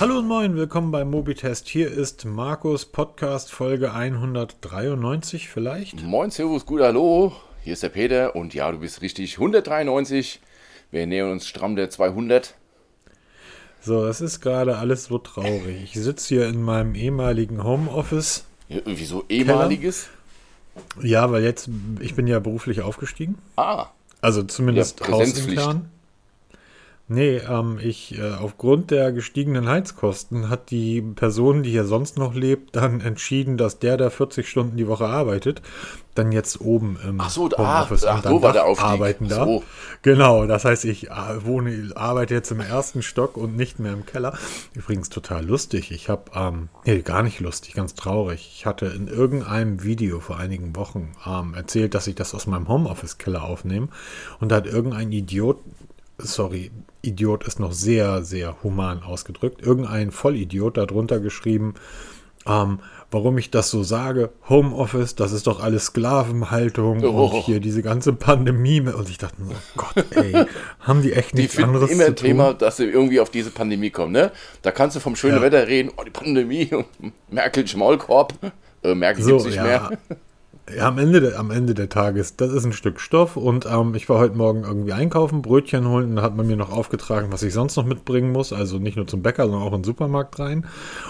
[0.00, 1.68] Hallo und moin, willkommen beim Mobitest.
[1.68, 6.02] Hier ist Markus Podcast Folge 193 vielleicht.
[6.02, 7.36] Moin, Servus, gut, hallo.
[7.62, 10.40] Hier ist der Peter und ja, du bist richtig 193.
[10.90, 12.54] Wir nähern uns stramm der 200.
[13.82, 15.82] So, es ist gerade alles so traurig.
[15.84, 18.46] Ich sitze hier in meinem ehemaligen Homeoffice.
[18.70, 20.08] Ja, wieso ehemaliges?
[21.02, 21.68] Ja, weil jetzt,
[22.00, 23.36] ich bin ja beruflich aufgestiegen.
[23.56, 23.88] Ah.
[24.22, 25.90] Also zumindest Ja, hausintern.
[27.12, 32.34] Nee, ähm, ich, äh, aufgrund der gestiegenen Heizkosten hat die Person, die hier sonst noch
[32.34, 35.60] lebt, dann entschieden, dass der, der 40 Stunden die Woche arbeitet,
[36.14, 38.88] dann jetzt oben im Ach so, ah, Homeoffice ach, unterm so war der Aufstieg.
[38.88, 39.48] arbeiten Ach darf.
[39.48, 39.62] so.
[40.02, 44.06] Genau, das heißt, ich äh, wohne, arbeite jetzt im ersten Stock und nicht mehr im
[44.06, 44.38] Keller.
[44.74, 45.90] Übrigens total lustig.
[45.90, 48.52] Ich habe, ähm, nee, gar nicht lustig, ganz traurig.
[48.54, 52.68] Ich hatte in irgendeinem Video vor einigen Wochen ähm, erzählt, dass ich das aus meinem
[52.68, 53.88] Homeoffice-Keller aufnehme.
[54.38, 55.58] Und da hat irgendein Idiot,
[56.22, 56.70] sorry,
[57.02, 61.74] Idiot ist noch sehr, sehr human ausgedrückt, irgendein Vollidiot darunter geschrieben,
[62.46, 67.26] ähm, warum ich das so sage, Homeoffice, das ist doch alles Sklavenhaltung Oh.
[67.26, 68.80] und hier diese ganze Pandemie.
[68.80, 70.46] Und ich dachte, oh Gott, ey,
[70.80, 72.58] haben die echt Die nichts finden anderes immer zu ein Thema, tun?
[72.58, 74.30] dass sie irgendwie auf diese Pandemie kommen, ne?
[74.62, 75.42] Da kannst du vom schönen Ja.
[75.42, 76.70] Wetter reden, oh, die Pandemie,
[77.30, 78.32] Merkel Schmaulkorb,
[78.84, 79.62] äh, Merkel So, gibt's nicht ja.
[79.64, 79.98] mehr.
[80.76, 83.96] Ja, am Ende, de- am Ende der Tages, das ist ein Stück Stoff und ähm,
[83.96, 87.28] ich war heute Morgen irgendwie einkaufen, Brötchen holen und da hat man mir noch aufgetragen,
[87.32, 89.84] was ich sonst noch mitbringen muss, also nicht nur zum Bäcker, sondern auch in den
[89.84, 90.64] Supermarkt rein.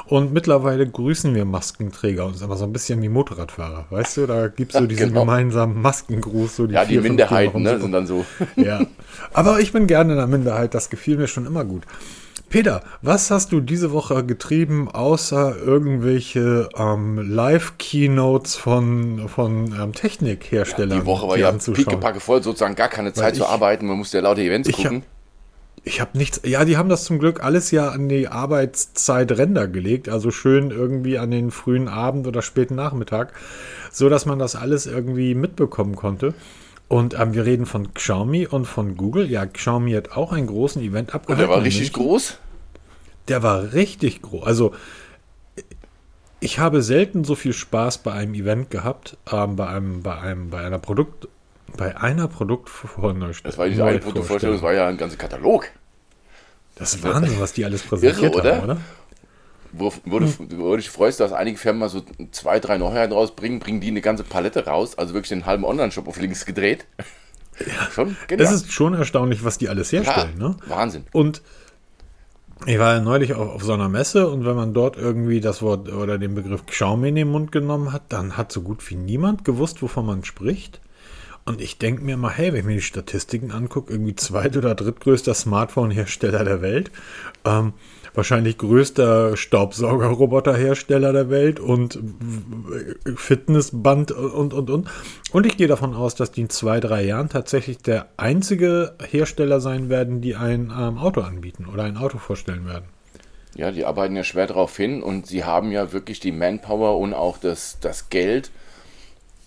[0.06, 4.17] Und mittlerweile grüßen wir Maskenträger und es ist aber so ein bisschen wie Motorradfahrer, weißt
[4.19, 5.21] du, da gibt es so diesen Genau.
[5.21, 8.25] gemeinsamen Maskengruß, so die Ja, die vier, Minderheiten, ne, sind dann so.
[8.56, 8.87] Ja,
[9.34, 11.83] aber ich bin gerne in der Minderheit, das gefiel mir schon immer gut.
[12.51, 20.98] Peter, was hast du diese Woche getrieben, außer irgendwelche ähm, Live-Keynotes von, von ähm, Technikherstellern?
[21.01, 24.19] Die Woche war ja pickepacke voll, sozusagen gar keine Zeit zu ich- arbeiten, man musste
[24.19, 25.03] ja lauter Events Ich hab- gucken.
[25.83, 26.43] Ich habe nichts.
[26.45, 31.17] Ja, die haben das zum Glück alles ja an die Arbeitszeitränder gelegt, also schön irgendwie
[31.19, 33.32] an den frühen Abend oder späten Nachmittag,
[33.91, 36.34] so dass man das alles irgendwie mitbekommen konnte.
[36.91, 39.31] Und ähm, wir reden von Xiaomi und von Google.
[39.31, 41.47] Ja, Xiaomi hat auch einen großen Event Und abgehalten.
[41.49, 42.39] der war richtig groß.
[43.28, 44.45] Der war richtig groß.
[44.45, 44.75] Also
[46.41, 50.50] ich habe selten so viel Spaß bei einem Event gehabt, ähm, bei einem, bei einem,
[50.50, 51.29] bei einer Produkt,
[51.77, 53.34] bei einer Produktvorstellung.
[53.45, 55.69] Das war nicht eine Fotovorstellung, das war ja ein ganzer Katalog.
[56.75, 58.56] Das ist Wahnsinn, was die alles präsentiert Irre, oder?
[58.56, 58.81] haben, oder?
[59.72, 63.88] Wo du dich freust, dass einige Firmen mal so zwei, drei Neuheiten rausbringen, bringen die
[63.88, 66.86] eine ganze Palette raus, also wirklich den halben Online-Shop auf links gedreht.
[67.58, 67.91] Ja.
[67.92, 68.47] Schon genial.
[68.47, 70.38] Es ist schon erstaunlich, was die alles ja, herstellen.
[70.38, 70.56] Ne?
[70.66, 71.04] Wahnsinn.
[71.12, 71.42] Und
[72.66, 75.62] ich war ja neulich auf, auf so einer Messe und wenn man dort irgendwie das
[75.62, 78.97] Wort oder den Begriff Xiaomi in den Mund genommen hat, dann hat so gut wie
[78.97, 80.81] niemand gewusst, wovon man spricht.
[81.50, 84.77] Und ich denke mir mal, hey, wenn ich mir die Statistiken angucke, irgendwie zweit- oder
[84.77, 86.93] drittgrößter Smartphone-Hersteller der Welt,
[87.44, 87.72] ähm,
[88.15, 91.99] wahrscheinlich größter Staubsaugerroboterhersteller der Welt und
[93.16, 94.88] Fitnessband und, und, und.
[95.33, 99.61] Und ich gehe davon aus, dass die in zwei, drei Jahren tatsächlich der einzige Hersteller
[99.61, 102.84] sein werden, die ein ähm, Auto anbieten oder ein Auto vorstellen werden.
[103.56, 107.12] Ja, die arbeiten ja schwer darauf hin und sie haben ja wirklich die Manpower und
[107.12, 108.53] auch das, das Geld,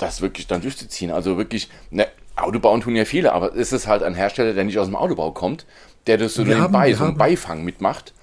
[0.04, 1.12] das wirklich dann durchzuziehen.
[1.12, 4.78] Also wirklich, ne, Autobauen tun ja viele, aber es ist halt ein Hersteller, der nicht
[4.80, 5.66] aus dem Autobau kommt,
[6.08, 8.14] der das so Wir haben- nebenbei, wir so einen haben- Beifang mitmacht.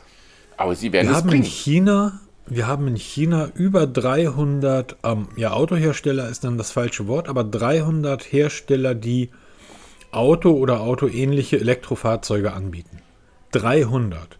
[0.56, 1.44] Aber sie werden Wir es haben in bringen.
[1.44, 7.28] China, wir haben in China über 300, ähm, ja, Autohersteller ist dann das falsche Wort,
[7.28, 9.30] aber 300 Hersteller, die
[10.12, 12.98] Auto oder autoähnliche Elektrofahrzeuge anbieten.
[13.52, 14.39] 300.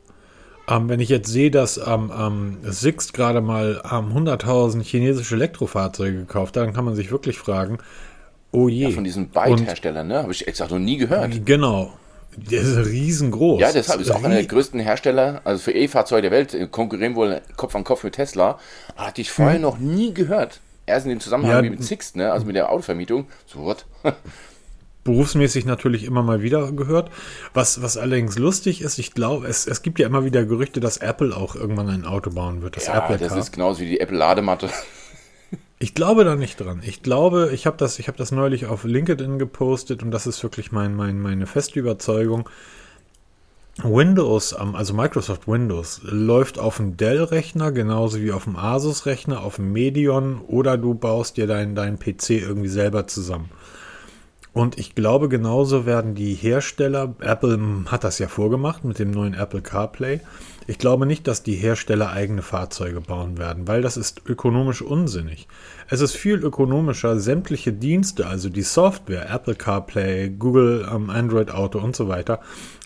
[0.69, 6.19] Ähm, wenn ich jetzt sehe, dass ähm, ähm, Sixt gerade mal ähm, 100.000 chinesische Elektrofahrzeuge
[6.19, 7.79] gekauft hat, dann kann man sich wirklich fragen,
[8.53, 8.91] oh je.
[8.93, 10.23] Von diesen Byte-Herstellern, ne?
[10.23, 11.45] Habe ich exakt noch nie gehört.
[11.45, 11.93] Genau.
[12.37, 13.61] Der ist riesengroß.
[13.61, 17.17] Ja, deshalb ist auch einer der größten Hersteller, also für E-Fahrzeuge der Welt, äh, konkurrieren
[17.17, 18.59] wohl Kopf an Kopf mit Tesla.
[18.97, 20.61] Hatte ich vorher noch nie gehört.
[20.87, 22.33] Erst in dem Zusammenhang Ja, mit Sixt, ne?
[22.33, 23.27] also mit der Autovermietung.
[23.47, 23.85] So, what?
[25.05, 27.11] berufsmäßig natürlich immer mal wieder gehört.
[27.55, 30.99] Was, was allerdings lustig ist, ich glaube, es, es gibt ja immer wieder Gerüchte, dass
[30.99, 32.77] Apple auch irgendwann ein Auto bauen wird.
[32.77, 34.69] Das ja, Apple das ist genauso wie die Apple-Ladematte.
[35.83, 36.83] Ich glaube da nicht dran.
[36.85, 40.43] Ich glaube, ich habe das, ich habe das neulich auf LinkedIn gepostet und das ist
[40.43, 42.49] wirklich mein, mein, meine feste Überzeugung.
[43.83, 49.73] Windows, also Microsoft Windows, läuft auf dem Dell-Rechner genauso wie auf dem Asus-Rechner, auf dem
[49.73, 53.49] Medion oder du baust dir deinen dein PC irgendwie selber zusammen.
[54.53, 59.35] Und ich glaube, genauso werden die Hersteller, Apple hat das ja vorgemacht mit dem neuen
[59.35, 60.21] Apple CarPlay.
[60.67, 65.49] Ich glaube nicht, dass die Hersteller eigene Fahrzeuge bauen werden, weil das ist ökonomisch unsinnig.
[65.89, 71.79] Es ist viel ökonomischer, sämtliche Dienste, also die Software, Apple CarPlay, Google ähm, Android Auto
[71.79, 72.41] und so weiter,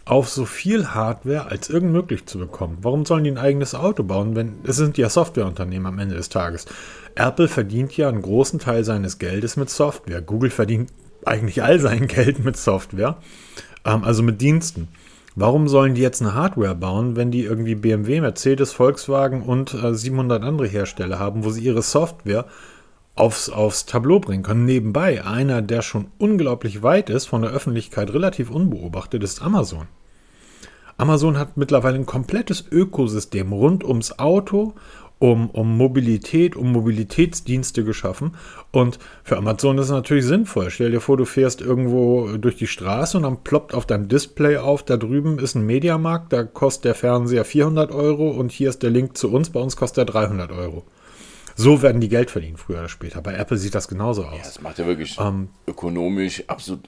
[0.04, 2.78] auf so viel Hardware als irgend möglich zu bekommen.
[2.82, 6.28] Warum sollen die ein eigenes Auto bauen, wenn es sind ja Softwareunternehmen am Ende des
[6.28, 6.66] Tages.
[7.14, 10.20] Apple verdient ja einen großen Teil seines Geldes mit Software.
[10.20, 10.90] Google verdient
[11.26, 13.16] eigentlich all sein Geld mit Software,
[13.84, 14.88] ähm, also mit Diensten.
[15.36, 19.94] Warum sollen die jetzt eine Hardware bauen, wenn die irgendwie BMW, Mercedes, Volkswagen und äh,
[19.94, 22.46] 700 andere Hersteller haben, wo sie ihre Software
[23.16, 24.64] aufs, aufs Tableau bringen können?
[24.64, 29.88] Nebenbei, einer, der schon unglaublich weit ist, von der Öffentlichkeit relativ unbeobachtet, ist Amazon.
[30.96, 34.74] Amazon hat mittlerweile ein komplettes Ökosystem rund ums Auto,
[35.18, 38.36] um, um Mobilität, um Mobilitätsdienste geschaffen.
[38.72, 40.70] Und für Amazon ist es natürlich sinnvoll.
[40.70, 44.56] Stell dir vor, du fährst irgendwo durch die Straße und dann ploppt auf deinem Display
[44.56, 48.82] auf, da drüben ist ein Mediamarkt, da kostet der Fernseher 400 Euro und hier ist
[48.82, 50.84] der Link zu uns, bei uns kostet er 300 Euro.
[51.56, 53.20] So werden die Geld verdienen, früher oder später.
[53.20, 54.36] Bei Apple sieht das genauso aus.
[54.36, 56.80] Ja, das macht ja wirklich ähm, ökonomisch, absolut,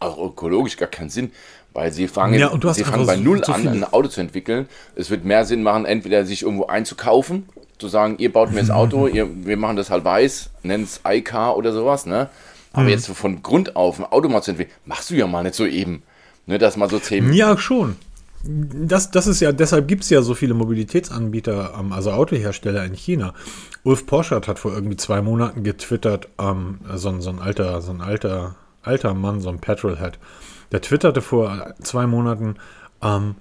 [0.00, 1.30] auch ökologisch gar keinen Sinn,
[1.72, 4.68] weil sie fangen, ja, sie fangen bei Null an, ein Auto zu entwickeln.
[4.96, 7.48] Es wird mehr Sinn machen, entweder sich irgendwo einzukaufen
[7.78, 11.00] zu sagen, ihr baut mir das Auto, ihr, wir machen das halt weiß, nennt es
[11.06, 12.28] iCar oder sowas, ne?
[12.72, 12.90] Aber mhm.
[12.90, 15.66] jetzt von Grund auf ein Auto mal zu entwickeln, machst du ja mal nicht so
[15.66, 16.02] eben.
[16.46, 17.32] Ne, dass mal so zehn.
[17.32, 17.96] Ja, schon.
[18.42, 22.94] Das, das ist ja, deshalb gibt es ja so viele Mobilitätsanbieter, ähm, also Autohersteller in
[22.94, 23.34] China.
[23.82, 28.00] Ulf Poschert hat vor irgendwie zwei Monaten getwittert, ähm, so, so ein alter, so ein
[28.00, 30.18] alter, alter Mann, so ein Petrolhead,
[30.72, 32.56] der twitterte vor zwei Monaten,
[33.02, 33.34] ähm,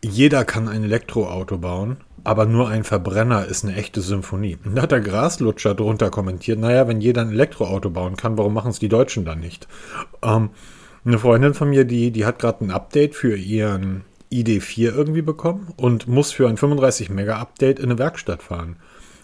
[0.00, 4.56] jeder kann ein Elektroauto bauen aber nur ein Verbrenner ist eine echte Symphonie.
[4.64, 8.54] Und da hat der Graslutscher drunter kommentiert, naja, wenn jeder ein Elektroauto bauen kann, warum
[8.54, 9.68] machen es die Deutschen dann nicht?
[10.22, 10.50] Ähm,
[11.04, 15.72] eine Freundin von mir, die, die hat gerade ein Update für ihren ID4 irgendwie bekommen
[15.76, 18.76] und muss für ein 35 Mega Update in eine Werkstatt fahren.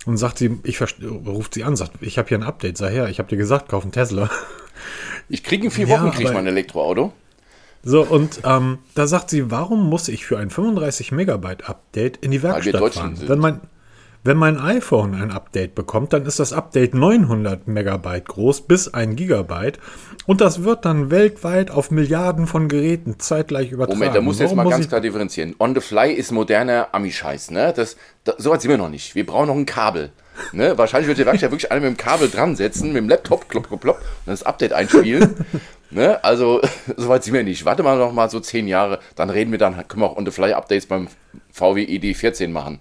[0.07, 3.09] Und sagt sie, ich ruft sie an, sagt, ich habe hier ein Update, sei her,
[3.09, 4.31] ich habe dir gesagt, kauf einen Tesla.
[5.29, 7.13] Ich kriege in vier Wochen ja, krieg ich mein Elektroauto.
[7.83, 12.31] So, und ähm, da sagt sie, warum muss ich für ein 35 Megabyte Update in
[12.31, 13.15] die Werkstatt fahren?
[13.15, 13.29] Sind.
[13.29, 13.61] Wenn mein,
[14.23, 19.17] wenn mein iPhone ein Update bekommt, dann ist das Update 900 Megabyte groß bis 1
[19.17, 19.79] Gigabyte
[20.27, 23.99] und das wird dann weltweit auf Milliarden von Geräten zeitgleich übertragen.
[23.99, 25.55] Moment, da muss ich jetzt mal ganz klar differenzieren.
[25.59, 27.73] On the fly ist moderner Ami-Scheiß, ne?
[27.75, 29.15] Das, das, so weit sind wir noch nicht.
[29.15, 30.13] Wir brauchen noch ein Kabel.
[30.53, 30.77] Ne?
[30.77, 33.69] Wahrscheinlich wird die Werkstatt wirklich alle mit dem Kabel dran setzen, mit dem Laptop, klopp,
[33.69, 35.35] klopp, klopp, und das Update einspielen.
[35.91, 36.23] ne?
[36.25, 36.61] Also,
[36.97, 37.65] soweit sind wir nicht.
[37.65, 40.87] Warte mal noch mal so zehn Jahre, dann reden wir dann, können wir auch On-the-Fly-Updates
[40.87, 41.09] beim
[41.53, 42.81] VW ID14 machen.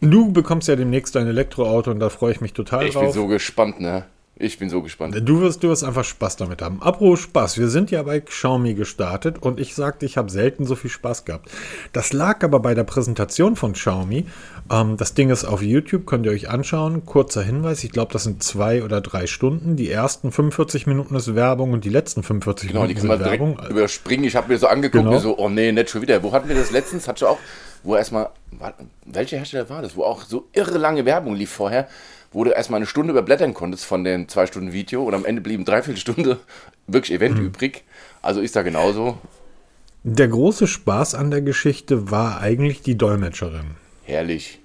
[0.00, 3.04] Du bekommst ja demnächst ein Elektroauto und da freue ich mich total ich drauf.
[3.04, 4.04] Ich bin so gespannt, ne?
[4.36, 5.14] Ich bin so gespannt.
[5.22, 6.82] Du wirst, du wirst einfach Spaß damit haben.
[6.82, 7.58] Apro Spaß.
[7.58, 11.24] Wir sind ja bei Xiaomi gestartet und ich sagte, ich habe selten so viel Spaß
[11.26, 11.50] gehabt.
[11.92, 14.26] Das lag aber bei der Präsentation von Xiaomi.
[14.72, 17.04] Ähm, das Ding ist auf YouTube, könnt ihr euch anschauen.
[17.04, 19.76] Kurzer Hinweis, ich glaube, das sind zwei oder drei Stunden.
[19.76, 23.60] Die ersten 45 Minuten ist Werbung und die letzten 45 genau, Minuten sind Werbung.
[23.68, 24.24] Überspringen.
[24.24, 25.18] Ich habe mir so angeguckt, genau.
[25.18, 26.22] so, oh nee, nicht schon wieder.
[26.22, 27.06] Wo hatten wir das letztens?
[27.06, 27.38] Hat schon auch,
[27.82, 28.30] wo erstmal,
[29.04, 29.94] welcher Hersteller war das?
[29.94, 31.88] Wo auch so irre lange Werbung lief vorher
[32.34, 35.42] wo du erstmal eine Stunde überblättern konntest von den zwei Stunden Video und am Ende
[35.42, 36.40] blieben dreiviertel Stunde
[36.86, 37.48] wirklich Event mhm.
[37.48, 37.84] übrig.
[38.22, 39.18] Also ist da genauso.
[40.02, 43.76] Der große Spaß an der Geschichte war eigentlich die Dolmetscherin.
[44.04, 44.61] Herrlich.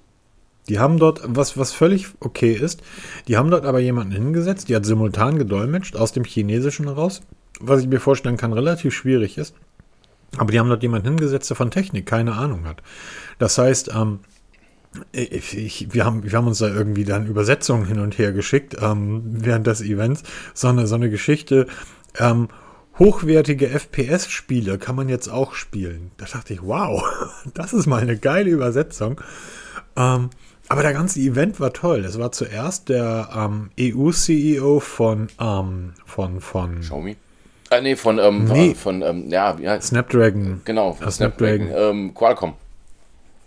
[0.69, 2.81] Die haben dort, was, was völlig okay ist,
[3.27, 7.21] die haben dort aber jemanden hingesetzt, die hat simultan gedolmetscht aus dem Chinesischen heraus,
[7.59, 9.55] was ich mir vorstellen kann, relativ schwierig ist.
[10.37, 12.83] Aber die haben dort jemanden hingesetzt, der von Technik keine Ahnung hat.
[13.39, 14.19] Das heißt, ähm,
[15.11, 19.21] ich, wir, haben, wir haben uns da irgendwie dann Übersetzungen hin und her geschickt ähm,
[19.25, 20.23] während des Events.
[20.53, 21.67] So eine, so eine Geschichte.
[22.17, 22.49] Ähm,
[22.99, 26.11] hochwertige FPS-Spiele kann man jetzt auch spielen.
[26.17, 27.03] Da dachte ich, wow,
[27.53, 29.21] das ist mal eine geile Übersetzung.
[29.95, 30.29] Ähm,
[30.69, 32.05] aber der ganze Event war toll.
[32.05, 37.15] Es war zuerst der ähm, EU-CEO von, ähm, von, von Xiaomi.
[37.69, 38.73] Ah, nee, von, ähm, nee.
[38.73, 40.61] von, ähm, ja, ja, Snapdragon.
[40.65, 41.67] Genau, von Snapdragon.
[41.67, 42.53] Snapdragon ähm, Qualcomm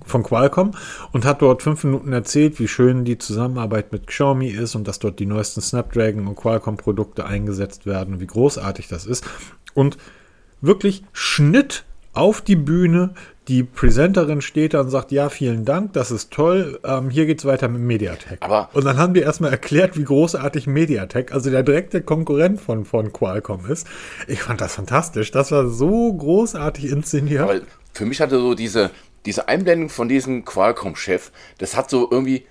[0.07, 0.73] von Qualcomm
[1.13, 4.99] und hat dort fünf Minuten erzählt, wie schön die Zusammenarbeit mit Xiaomi ist und dass
[4.99, 9.25] dort die neuesten Snapdragon und Qualcomm Produkte eingesetzt werden und wie großartig das ist.
[9.75, 9.99] Und
[10.61, 13.15] wirklich Schnitt auf die Bühne.
[13.51, 16.79] Die Präsenterin steht da und sagt, ja, vielen Dank, das ist toll.
[16.85, 18.39] Ähm, hier es weiter mit Mediatek.
[18.43, 22.85] Aber und dann haben wir erstmal erklärt, wie großartig Mediatek, also der direkte Konkurrent von,
[22.85, 23.89] von Qualcomm ist.
[24.29, 25.33] Ich fand das fantastisch.
[25.33, 27.41] Das war so großartig inszeniert.
[27.41, 27.61] Aber
[27.93, 28.93] für mich hatte so diese,
[29.27, 32.47] diese Einblendung von diesem Qualcomm-Chef, das hat so irgendwie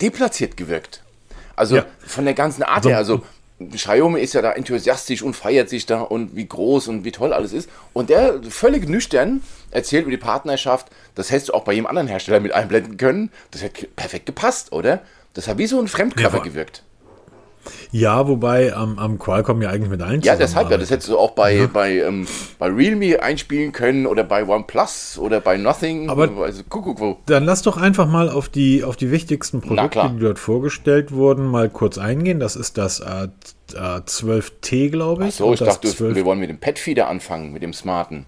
[0.00, 1.04] deplatziert gewirkt.
[1.54, 1.84] Also ja.
[1.98, 3.20] von der ganzen Art her, also
[3.70, 7.32] Xiaomi ist ja da enthusiastisch und feiert sich da und wie groß und wie toll
[7.32, 7.68] alles ist.
[7.92, 12.08] Und der völlig nüchtern erzählt über die Partnerschaft, das hättest du auch bei jedem anderen
[12.08, 13.30] Hersteller mit einblenden können.
[13.50, 15.02] Das hätte perfekt gepasst, oder?
[15.34, 16.82] Das hat wie so ein Fremdkörper ja, gewirkt.
[17.90, 20.78] Ja, wobei am, am Qualcomm ja eigentlich mit allen Ja, deshalb ja.
[20.78, 21.66] Das hättest du auch bei, ja.
[21.66, 22.26] bei, ähm,
[22.58, 26.10] bei Realme einspielen können oder bei OnePlus oder bei Nothing.
[26.10, 27.18] Aber also, guck, wo.
[27.26, 31.46] dann lass doch einfach mal auf die, auf die wichtigsten Produkte, die dort vorgestellt wurden,
[31.46, 32.40] mal kurz eingehen.
[32.40, 33.28] Das ist das äh,
[33.74, 35.28] äh, 12T, glaube ich.
[35.28, 36.14] Achso, ich dachte, 12...
[36.14, 38.26] wir wollen mit dem Petfeeder anfangen, mit dem smarten.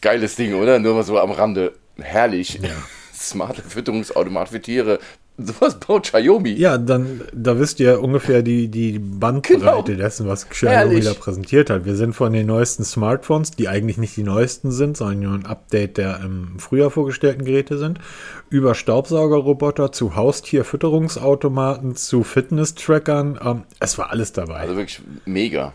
[0.00, 0.78] Geiles Ding, oder?
[0.78, 1.72] Nur mal so am Rande.
[1.98, 2.60] Herrlich.
[2.62, 2.70] Ja.
[3.14, 4.98] Smarte Fütterungsautomat für Tiere.
[5.38, 6.52] Sowas baut Xiaomi.
[6.52, 9.82] Ja, dann, da wisst ihr ungefähr die, die Bandbreite genau.
[9.82, 11.84] dessen, was Xiaomi da präsentiert hat.
[11.84, 15.46] Wir sind von den neuesten Smartphones, die eigentlich nicht die neuesten sind, sondern nur ein
[15.46, 17.98] Update der im Frühjahr vorgestellten Geräte sind,
[18.48, 23.38] über Staubsaugerroboter zu Haustierfütterungsautomaten zu Fitness-Trackern.
[23.44, 24.60] Ähm, es war alles dabei.
[24.60, 25.74] Also wirklich mega.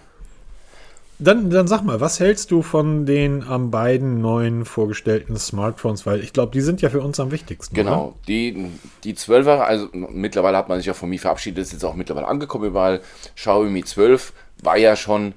[1.24, 6.08] Dann, dann sag mal, was hältst du von den ähm, beiden neuen vorgestellten Smartphones?
[6.08, 7.75] Weil ich glaube, die sind ja für uns am wichtigsten.
[7.75, 8.16] Genau, oder?
[8.28, 8.72] die,
[9.04, 12.28] die 12er, also mittlerweile hat man sich ja von mir verabschiedet, ist jetzt auch mittlerweile
[12.28, 13.01] angekommen überall.
[13.36, 15.34] Xiaomi 12 war ja schon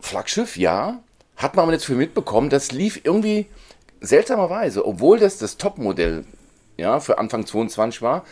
[0.00, 1.02] Flaggschiff, ja.
[1.36, 3.44] Hat man aber jetzt für mitbekommen, das lief irgendwie
[4.00, 6.24] seltsamerweise, obwohl das das Topmodell
[6.78, 8.24] ja, für Anfang 22 war,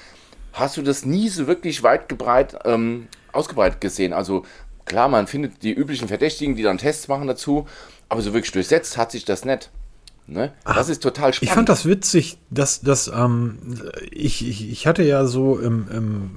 [0.54, 4.12] hast du das nie so wirklich weit gebreit, ähm, ausgebreitet gesehen.
[4.14, 4.44] Also
[4.86, 7.66] Klar, man findet die üblichen Verdächtigen, die dann Tests machen dazu,
[8.08, 9.70] aber so wirklich durchsetzt hat sich das nicht.
[10.28, 10.52] Ne?
[10.64, 11.50] Das Ach, ist total spannend.
[11.50, 13.58] Ich fand das witzig, dass, dass ähm,
[14.10, 16.30] ich, ich, ich hatte ja so im, im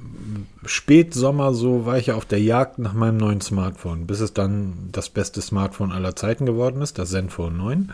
[0.65, 4.89] Spätsommer so, war ich ja auf der Jagd nach meinem neuen Smartphone, bis es dann
[4.91, 7.91] das beste Smartphone aller Zeiten geworden ist, das Zenfone 9.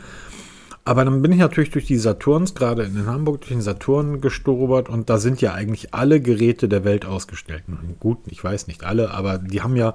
[0.84, 4.90] Aber dann bin ich natürlich durch die Saturns, gerade in Hamburg, durch den Saturn gestobert
[4.90, 7.64] und da sind ja eigentlich alle Geräte der Welt ausgestellt.
[8.00, 9.94] Gut, ich weiß nicht alle, aber die haben ja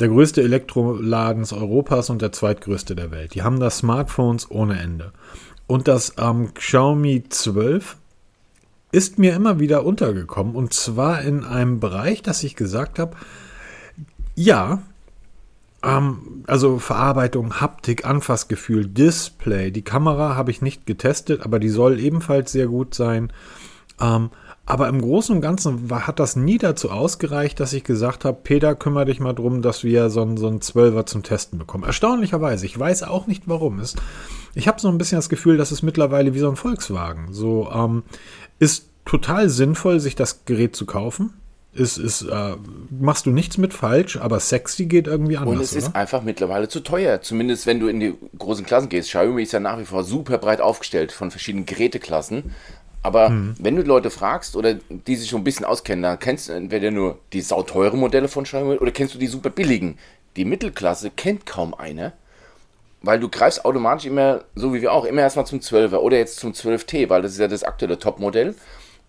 [0.00, 3.34] der größte Elektroladens Europas und der zweitgrößte der Welt.
[3.34, 5.12] Die haben da Smartphones ohne Ende.
[5.66, 7.96] Und das ähm, Xiaomi 12
[8.92, 13.16] ist mir immer wieder untergekommen und zwar in einem Bereich, dass ich gesagt habe,
[14.36, 14.82] ja,
[15.82, 21.98] ähm, also Verarbeitung, Haptik, Anfassgefühl, Display, die Kamera habe ich nicht getestet, aber die soll
[22.00, 23.32] ebenfalls sehr gut sein.
[24.00, 24.30] Ähm,
[24.66, 28.38] aber im Großen und Ganzen war, hat das nie dazu ausgereicht, dass ich gesagt habe,
[28.42, 31.84] Peter, kümmere dich mal drum, dass wir so einen, so einen Zwölfer zum Testen bekommen.
[31.84, 33.78] Erstaunlicherweise, ich weiß auch nicht warum.
[33.78, 33.96] Ist,
[34.54, 37.28] ich habe so ein bisschen das Gefühl, dass es mittlerweile wie so ein Volkswagen.
[37.30, 38.04] So ähm,
[38.58, 41.34] ist total sinnvoll, sich das Gerät zu kaufen.
[41.74, 42.54] Ist, ist, äh,
[42.88, 45.56] machst du nichts mit falsch, aber sexy geht irgendwie anders.
[45.56, 45.78] Und es oder?
[45.80, 47.20] ist einfach mittlerweile zu teuer.
[47.20, 49.08] Zumindest wenn du in die großen Klassen gehst.
[49.08, 52.54] Xiaomi ist ja nach wie vor super breit aufgestellt von verschiedenen Geräteklassen.
[53.04, 53.54] Aber mhm.
[53.58, 56.90] wenn du Leute fragst oder die sich schon ein bisschen auskennen, dann kennst du entweder
[56.90, 59.98] nur die sauteure Modelle von Xiaomi oder kennst du die super billigen.
[60.36, 62.14] Die Mittelklasse kennt kaum eine,
[63.02, 66.38] weil du greifst automatisch immer, so wie wir auch, immer erstmal zum 12er oder jetzt
[66.38, 68.54] zum 12T, weil das ist ja das aktuelle Topmodell.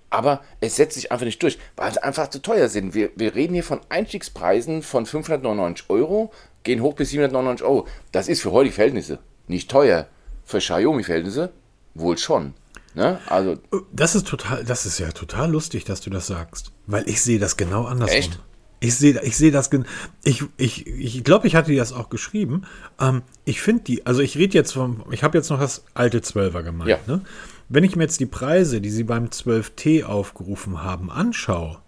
[0.10, 2.96] Aber es setzt sich einfach nicht durch, weil sie einfach zu teuer sind.
[2.96, 6.34] Wir, wir reden hier von Einstiegspreisen von 599 Euro,
[6.64, 7.88] gehen hoch bis 799 Euro.
[8.12, 10.08] Das ist für heutige Verhältnisse nicht teuer.
[10.44, 11.54] Für Xiaomi-Verhältnisse
[11.94, 12.56] wohl schon.
[12.96, 13.20] Ne?
[13.28, 13.58] Also
[13.92, 17.40] das ist total, das ist ja total lustig, dass du das sagst, weil ich sehe
[17.40, 18.18] das genau andersrum.
[18.18, 18.40] Echt?
[18.80, 19.70] Ich sehe, ich sehe das,
[20.24, 22.64] ich, ich, ich glaube, ich hatte dir das auch geschrieben.
[23.00, 26.20] Ähm, ich finde die, also ich rede jetzt vom, ich habe jetzt noch das alte
[26.20, 26.90] 12er gemeint.
[26.90, 27.00] Ja.
[27.08, 27.22] Ne?
[27.68, 31.80] Wenn ich mir jetzt die Preise, die sie beim 12T aufgerufen haben, anschaue,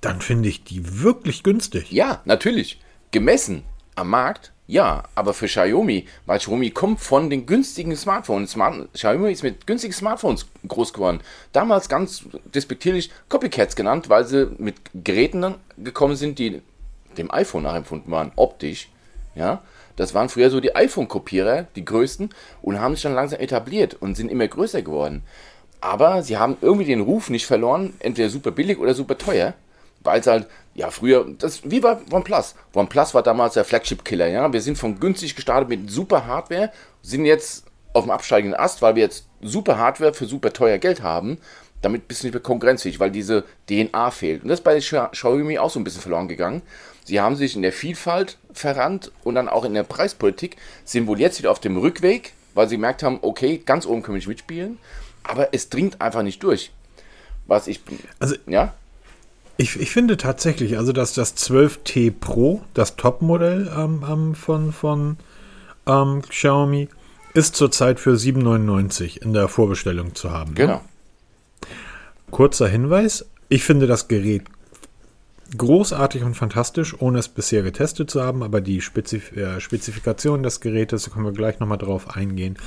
[0.00, 1.92] dann finde ich die wirklich günstig.
[1.92, 2.80] Ja, natürlich.
[3.12, 3.62] Gemessen
[3.96, 8.50] am Markt ja, aber für Xiaomi, weil Xiaomi kommt von den günstigen Smartphones.
[8.52, 11.20] Smart Xiaomi ist mit günstigen Smartphones groß geworden.
[11.52, 16.62] Damals ganz despektierlich Copycats genannt, weil sie mit Geräten gekommen sind, die
[17.16, 18.88] dem iPhone nachempfunden waren, optisch.
[19.36, 19.62] Ja,
[19.94, 22.30] das waren früher so die iPhone-Kopierer, die größten,
[22.62, 25.22] und haben sich dann langsam etabliert und sind immer größer geworden.
[25.80, 29.54] Aber sie haben irgendwie den Ruf nicht verloren, entweder super billig oder super teuer
[30.06, 32.54] weil es halt, ja, früher, das wie bei OnePlus.
[32.74, 34.52] OnePlus war damals der Flagship-Killer, ja.
[34.52, 36.72] Wir sind von günstig gestartet mit super Hardware,
[37.02, 41.02] sind jetzt auf dem absteigenden Ast, weil wir jetzt super Hardware für super teuer Geld
[41.02, 41.38] haben.
[41.82, 44.42] Damit bist du nicht mehr konkurrenzfähig, weil diese DNA fehlt.
[44.42, 46.62] Und das ist bei Xiaomi auch so ein bisschen verloren gegangen.
[47.04, 51.20] Sie haben sich in der Vielfalt verrannt und dann auch in der Preispolitik, sind wohl
[51.20, 54.28] jetzt wieder auf dem Rückweg, weil sie gemerkt haben, okay, ganz oben können wir nicht
[54.28, 54.78] mitspielen,
[55.22, 56.72] aber es dringt einfach nicht durch.
[57.46, 57.80] Was ich.
[58.18, 58.74] Also, ja?
[59.58, 65.16] Ich, ich finde tatsächlich, also dass das 12T Pro, das Topmodell ähm, ähm, von, von
[65.86, 66.88] ähm, Xiaomi,
[67.32, 70.54] ist zurzeit für 7,99 in der Vorbestellung zu haben.
[70.54, 70.74] Genau.
[70.74, 70.80] Ne?
[72.30, 74.44] Kurzer Hinweis, ich finde das Gerät
[75.56, 80.60] großartig und fantastisch, ohne es bisher getestet zu haben, aber die Spezif äh, Spezifikation des
[80.60, 82.58] Gerätes, da können wir gleich nochmal drauf eingehen.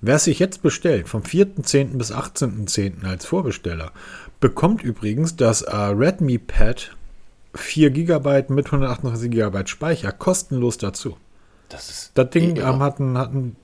[0.00, 1.96] Wer es sich jetzt bestellt, vom 4.10.
[1.96, 3.04] bis 18.10.
[3.04, 3.92] als Vorbesteller,
[4.40, 6.96] bekommt übrigens das äh, Redmi Pad
[7.54, 11.16] 4 GB mit 128 GB Speicher kostenlos dazu.
[11.68, 12.12] Das ist.
[12.14, 13.56] Das Ding eh ähm, hat einen, hat einen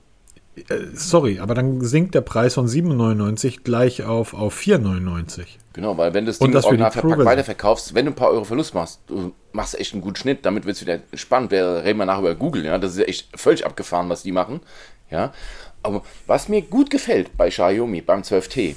[0.55, 0.61] äh,
[0.93, 5.45] sorry, aber dann sinkt der Preis von 7,99 gleich auf, auf 4,99.
[5.73, 8.43] Genau, weil wenn du das Ding das original verpackt weiterverkaufst, wenn du ein paar Euro
[8.43, 11.51] Verlust machst, du machst echt einen guten Schnitt, damit wird es wieder spannend.
[11.51, 12.77] Wir reden wir nachher über Google, ja.
[12.77, 14.61] Das ist ja echt völlig abgefahren, was die machen.
[15.09, 15.33] Ja.
[15.81, 18.75] Aber was mir gut gefällt bei Xiaomi, beim 12T,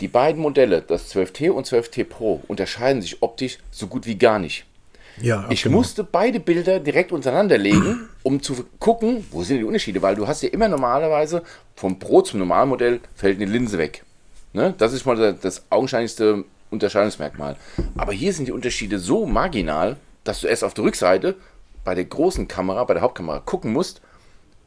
[0.00, 4.38] die beiden Modelle, das 12T und 12T Pro, unterscheiden sich optisch so gut wie gar
[4.38, 4.64] nicht.
[5.20, 5.76] Ja, Ich genau.
[5.76, 10.26] musste beide Bilder direkt untereinander legen, um zu gucken, wo sind die Unterschiede, weil du
[10.26, 11.42] hast ja immer normalerweise
[11.76, 14.04] vom Pro zum Normalmodell fällt eine Linse weg.
[14.52, 14.74] Ne?
[14.78, 17.56] Das ist mal das- das augenscheinlichste Unterscheidungsmerkmal.
[17.96, 21.34] Aber hier sind die Unterschiede so marginal, dass du erst auf der Rückseite
[21.84, 24.00] bei der großen Kamera, bei der Hauptkamera gucken musst,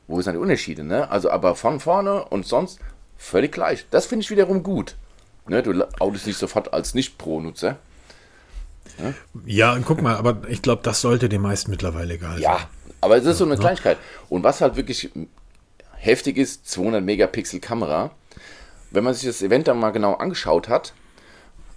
[0.07, 0.83] wo sind die Unterschiede.
[0.83, 1.09] Ne?
[1.09, 2.79] Also aber von vorne und sonst
[3.17, 3.85] völlig gleich.
[3.89, 4.95] Das finde ich wiederum gut.
[5.47, 5.61] Ne?
[5.63, 7.77] Du outest nicht sofort als Nicht-Pro-Nutzer.
[9.45, 12.67] Ja, guck mal, aber ich glaube, das sollte den meisten mittlerweile egal Ja, sein.
[13.01, 13.97] aber es ist so eine Kleinigkeit.
[14.29, 15.09] Und was halt wirklich
[15.95, 18.11] heftig ist, 200 Megapixel Kamera.
[18.91, 20.93] Wenn man sich das Event dann mal genau angeschaut hat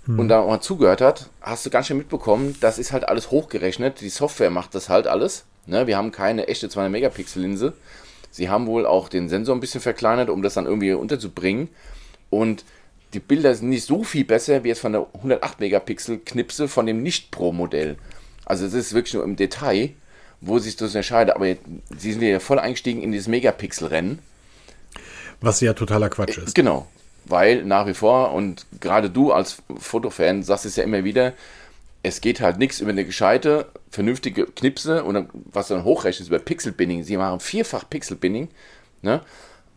[0.07, 4.01] und da mal zugehört hat, hast du ganz schön mitbekommen, das ist halt alles hochgerechnet.
[4.03, 5.45] Die Software macht das halt alles.
[5.67, 5.87] Ne?
[5.87, 7.73] Wir haben keine echte 200 Megapixel Linse.
[8.31, 11.69] Sie haben wohl auch den Sensor ein bisschen verkleinert, um das dann irgendwie unterzubringen.
[12.29, 12.65] Und
[13.17, 16.85] die Bilder sind nicht so viel besser wie jetzt von der 108 Megapixel Knipse von
[16.85, 17.97] dem Nicht-Pro-Modell.
[18.45, 19.91] Also es ist wirklich nur im Detail,
[20.43, 21.35] wo sich das entscheidet.
[21.35, 21.63] Aber jetzt,
[21.97, 24.19] sie sind ja voll eingestiegen in dieses Megapixel-Rennen.
[25.41, 26.55] Was ja totaler Quatsch ist.
[26.55, 26.87] Genau.
[27.25, 31.33] Weil nach wie vor, und gerade du als Fotofan sagst es ja immer wieder,
[32.03, 36.39] es geht halt nichts über eine gescheite, vernünftige Knipse und dann, was dann hochrechnet über
[36.39, 37.03] Pixel-Binning.
[37.03, 38.49] Sie machen vierfach Pixel-Binning.
[39.01, 39.23] Ne?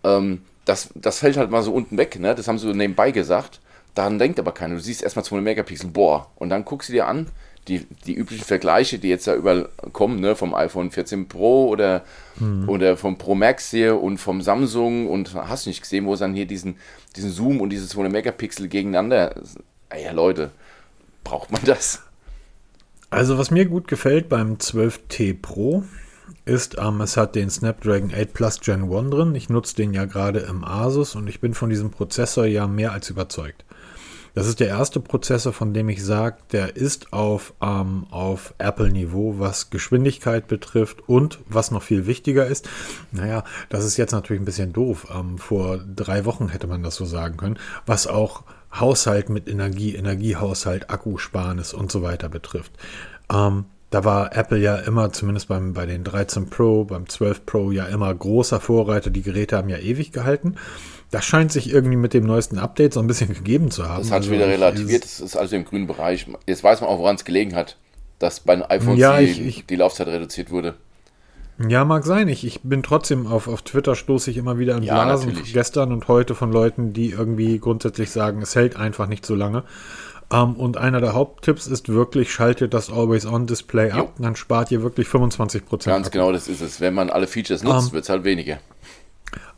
[0.03, 2.19] Ähm, das, das fällt halt mal so unten weg.
[2.19, 2.35] Ne?
[2.35, 3.59] Das haben sie so nebenbei gesagt.
[3.95, 4.75] Daran denkt aber keiner.
[4.75, 6.29] Du siehst erstmal 200 Megapixel, boah.
[6.35, 7.27] Und dann guckst du dir an,
[7.67, 10.35] die, die üblichen Vergleiche, die jetzt da überall kommen, ne?
[10.35, 12.03] vom iPhone 14 Pro oder,
[12.67, 16.35] oder vom Pro Max hier und vom Samsung und hast nicht gesehen, wo es dann
[16.35, 16.75] hier diesen,
[17.15, 19.36] diesen Zoom und diese 200 Megapixel gegeneinander.
[19.89, 20.51] Ey, ja, Leute,
[21.23, 22.03] braucht man das?
[23.10, 25.84] Also, was mir gut gefällt beim 12T Pro
[26.45, 29.35] ist, ähm, es hat den Snapdragon 8 Plus Gen 1 drin.
[29.35, 32.91] Ich nutze den ja gerade im Asus und ich bin von diesem Prozessor ja mehr
[32.91, 33.65] als überzeugt.
[34.35, 39.35] Das ist der erste Prozessor, von dem ich sage, der ist auf, ähm, auf Apple-Niveau,
[39.37, 42.69] was Geschwindigkeit betrifft und was noch viel wichtiger ist.
[43.11, 45.07] Naja, das ist jetzt natürlich ein bisschen doof.
[45.13, 49.95] Ähm, vor drei Wochen hätte man das so sagen können, was auch Haushalt mit Energie,
[49.95, 52.71] Energiehaushalt, Akkusparnis und so weiter betrifft.
[53.33, 57.71] Ähm, da war Apple ja immer, zumindest beim, bei den 13 Pro, beim 12 Pro,
[57.71, 59.10] ja immer großer Vorreiter.
[59.10, 60.56] Die Geräte haben ja ewig gehalten.
[61.12, 63.99] Das scheint sich irgendwie mit dem neuesten Update so ein bisschen gegeben zu haben.
[64.04, 66.28] Das hat Also wieder relativiert, das ist also im grünen Bereich.
[66.45, 67.78] Jetzt weiß man auch, woran es gelegen hat,
[68.19, 70.75] dass bei den iPhones Ja, die, ich- ich- die Laufzeit reduziert wurde.
[71.67, 72.30] Ja, mag sein.
[72.30, 75.52] Ich, ich bin trotzdem auf, auf Twitter stoße ich immer wieder in Ja, Blasen natürlich.
[75.52, 79.63] gestern und heute von Leuten, die irgendwie grundsätzlich sagen, es hält einfach nicht so lange.
[80.31, 85.07] Ähm, und einer der Haupttipps ist wirklich, schaltet das Always-On-Display ab, dann spart ihr wirklich
[85.07, 85.95] 25 Prozent.
[85.95, 86.79] Ganz genau, das ist es.
[86.79, 88.59] Wenn man alle Features nutzt, Ähm, wird es halt weniger.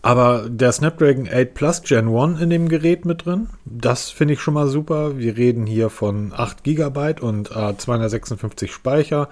[0.01, 4.41] Aber der Snapdragon 8 Plus Gen 1 in dem Gerät mit drin, das finde ich
[4.41, 5.17] schon mal super.
[5.17, 9.29] Wir reden hier von 8 GB und äh, 256 Speicher.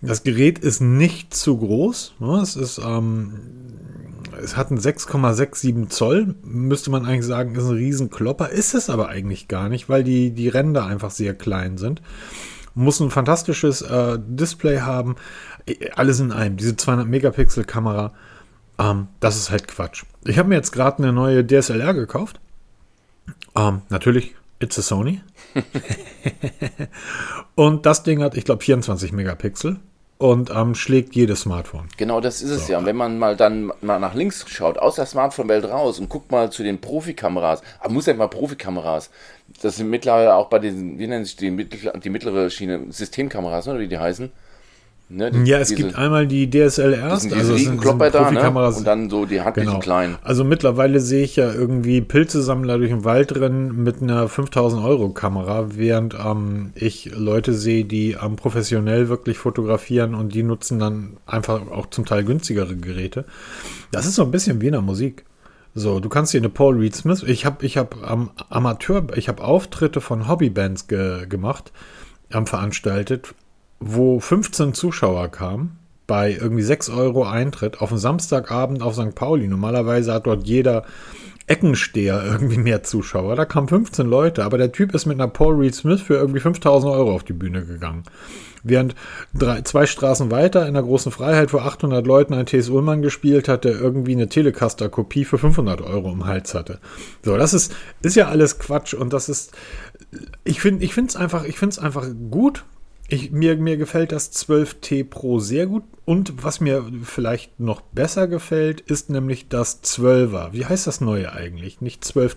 [0.00, 2.14] Das Gerät ist nicht zu groß.
[2.18, 2.40] Ne?
[2.42, 3.34] Es ist, ähm,
[4.42, 6.34] es hat einen 6,67 Zoll.
[6.42, 8.50] Müsste man eigentlich sagen, ist ein Riesenklopper.
[8.50, 12.02] Ist es aber eigentlich gar nicht, weil die, die Ränder einfach sehr klein sind.
[12.74, 15.16] Muss ein fantastisches äh, Display haben.
[15.94, 16.56] Alles in einem.
[16.56, 18.12] Diese 200 Megapixel Kamera.
[18.78, 20.04] Ähm, das ist halt Quatsch.
[20.24, 22.40] Ich habe mir jetzt gerade eine neue DSLR gekauft.
[23.54, 25.20] Ähm, natürlich, it's a Sony.
[27.54, 29.78] und das Ding hat, ich glaube, 24 Megapixel
[30.22, 31.88] und ähm, schlägt jedes Smartphone.
[31.96, 32.78] Genau das ist es ja.
[32.78, 36.30] Und wenn man mal dann mal nach links schaut, aus der Smartphone-Welt raus und guckt
[36.30, 39.10] mal zu den Profikameras, aber muss ja mal Profikameras,
[39.62, 43.80] das sind mittlerweile auch bei diesen, wie nennen sich die, die mittlere Schiene, Systemkameras, oder
[43.80, 44.30] wie die heißen?
[45.14, 48.30] Ne, die- Ja, es diese- gibt einmal die DSLRs, sind also es riesen Klopper da,
[48.30, 48.48] ne?
[48.50, 49.80] Und dann so die handlichen Genau.
[49.80, 50.16] kleinen.
[50.22, 55.10] Also mittlerweile sehe ich ja irgendwie Pilzesammler durch den Wald rennen mit einer 5000 Euro
[55.10, 61.18] Kamera, während ähm, ich Leute sehe, die ähm, professionell wirklich fotografieren und die nutzen dann
[61.26, 63.26] einfach auch zum Teil günstigere Geräte.
[63.90, 65.24] Das ist so ein bisschen wie in der Musik.
[65.74, 69.28] So, du kannst dir eine Paul Reed Smith, ich habe ich hab, ähm, Amateur, ich
[69.28, 71.70] habe Auftritte von Hobbybands ge gemacht,
[72.32, 73.34] ähm, veranstaltet,
[73.84, 79.14] wo 15 Zuschauer kamen, bei irgendwie 6 Euro Eintritt auf einen Samstagabend auf St.
[79.14, 79.48] Pauli.
[79.48, 80.84] Normalerweise hat dort jeder
[81.46, 83.36] Eckensteher irgendwie mehr Zuschauer.
[83.36, 86.40] Da kamen 15 Leute, aber der Typ ist mit einer Paul Reed Smith für irgendwie
[86.40, 88.04] 5000 Euro auf die Bühne gegangen.
[88.64, 88.94] Während
[89.34, 92.68] drei, zwei Straßen weiter in der großen Freiheit vor 800 Leuten ein T.S.
[92.68, 96.78] Ullmann gespielt hat, der irgendwie eine Telecaster-Kopie für 500 Euro im Hals hatte.
[97.24, 99.52] So, das ist, ist ja alles Quatsch und das ist,
[100.44, 102.64] ich finde, es ich finde es einfach gut.
[103.12, 105.84] Ich, mir, mir gefällt das 12T Pro sehr gut.
[106.04, 110.52] Und was mir vielleicht noch besser gefällt, ist nämlich das 12er.
[110.52, 111.80] Wie heißt das neue eigentlich?
[111.80, 112.36] Nicht 12.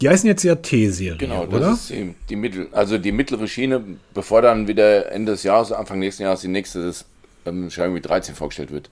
[0.00, 1.72] Die heißen jetzt ja T-Serie, Genau, das oder?
[1.72, 3.82] ist die, die Mittel, also die mittlere Schiene,
[4.14, 7.04] bevor dann wieder Ende des Jahres, Anfang nächsten Jahres die nächste das,
[7.44, 8.88] ähm, Xiaomi 13 vorgestellt wird.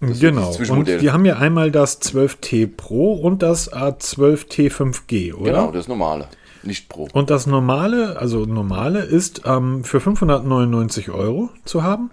[0.00, 0.54] Das Genau.
[0.68, 5.52] Und die haben ja einmal das 12T Pro und das A12T 5G, oder?
[5.52, 6.26] Genau, das normale,
[6.64, 7.08] nicht Pro.
[7.12, 12.10] Und das normale, also normale, ist ähm, für 599 Euro zu haben.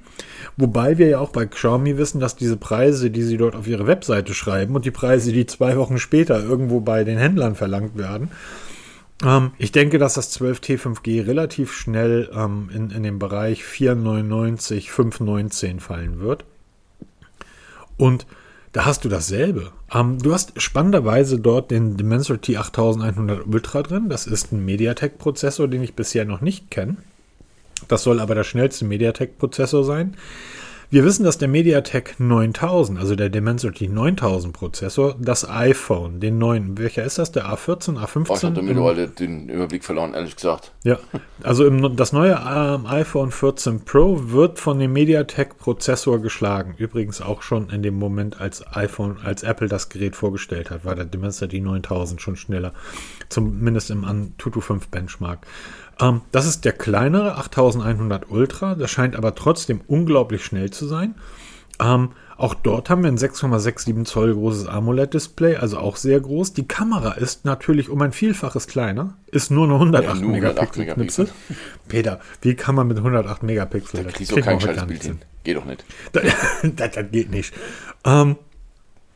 [0.58, 3.88] Wobei wir ja auch bei Xiaomi wissen, dass diese Preise, die sie dort auf ihre
[3.88, 8.30] Webseite schreiben und die Preise, die zwei Wochen später irgendwo bei den Händlern verlangt werden,
[9.24, 14.92] ähm, ich denke, dass das 12T 5G relativ schnell ähm, in, in den Bereich 499,
[14.92, 16.46] 519 fallen wird.
[17.98, 18.26] Und
[18.72, 19.72] da hast du dasselbe.
[19.94, 24.10] Ähm, du hast spannenderweise dort den Dimensity 8100 Ultra drin.
[24.10, 26.98] Das ist ein MediaTek-Prozessor, den ich bisher noch nicht kenne.
[27.88, 30.16] Das soll aber der schnellste MediaTek-Prozessor sein.
[30.92, 36.80] Wir wissen, dass der MediaTek 9000, also der Dimensity 9000 Prozessor, das iPhone, den neuen,
[36.80, 37.32] welcher ist das?
[37.32, 38.26] Der A14, A15?
[38.28, 40.72] Oh, ich habe mittlerweile den Überblick verloren, ehrlich gesagt.
[40.84, 40.98] Ja,
[41.44, 46.74] also im, das neue ähm, iPhone 14 Pro wird von dem MediaTek-Prozessor geschlagen.
[46.80, 50.96] Übrigens auch schon in dem Moment, als iPhone, als Apple das Gerät vorgestellt hat, war
[50.96, 52.74] der Dimensity 9000 schon schneller.
[53.30, 55.46] Zumindest im Antutu 5 Benchmark.
[56.02, 58.76] Ähm, das ist der kleinere 8100 Ultra.
[58.76, 61.16] Das scheint aber trotzdem unglaublich schnell zu sein.
[61.80, 66.54] Ähm, auch dort haben wir ein 6,67 Zoll großes AMOLED-Display, also auch sehr groß.
[66.54, 70.78] Die Kamera ist natürlich um ein Vielfaches kleiner, ist nur eine 108 Ja, nur 108
[70.78, 71.30] Megapixel Megapixel.
[71.90, 73.98] Peter, wie kann man mit 108 Megapixel?
[74.00, 75.20] Da Das kriegst du kein gescheites Bild hin.
[75.44, 75.84] Geht doch nicht.
[76.14, 76.24] das,
[76.76, 77.54] das, das geht nicht.
[78.06, 78.38] Ähm,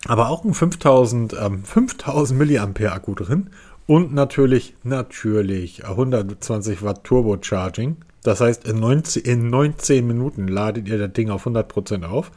[0.06, 3.52] aber auch ein 5000, ähm, 5000 Milliampere Akku drin
[3.88, 7.98] und natürlich, natürlich 120 Watt Turbocharging.
[8.24, 12.32] Das heißt, in 19, in 19 Minuten ladet ihr das Ding auf 100% auf.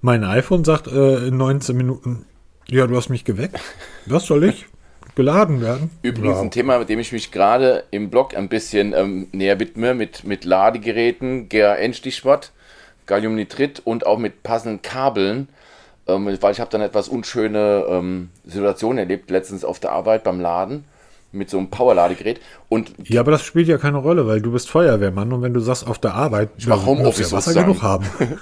[0.00, 2.24] Mein iPhone sagt äh, in 19 Minuten,
[2.68, 3.60] ja, du hast mich geweckt.
[4.06, 4.66] Was soll ich?
[5.14, 5.90] Geladen werden?
[6.02, 6.42] Übrigens Ja.
[6.42, 10.22] ein Thema, mit dem ich mich gerade im Blog ein bisschen ähm, näher widme, mit,
[10.24, 12.52] mit Ladegeräten, GAN-Stichwort,
[13.06, 15.48] Galliumnitrit und auch mit passenden Kabeln,
[16.08, 20.84] weil ich habe dann etwas unschöne ähm, Situationen erlebt, letztens auf der Arbeit beim Laden
[21.30, 22.40] mit so einem Power-Ladegerät
[22.70, 25.60] und Ja, aber das spielt ja keine Rolle, weil du bist Feuerwehrmann und wenn du
[25.60, 27.66] sagst, auf der Arbeit, ich mach Homeoffice ja Wasser sozusagen.
[27.72, 28.06] genug haben.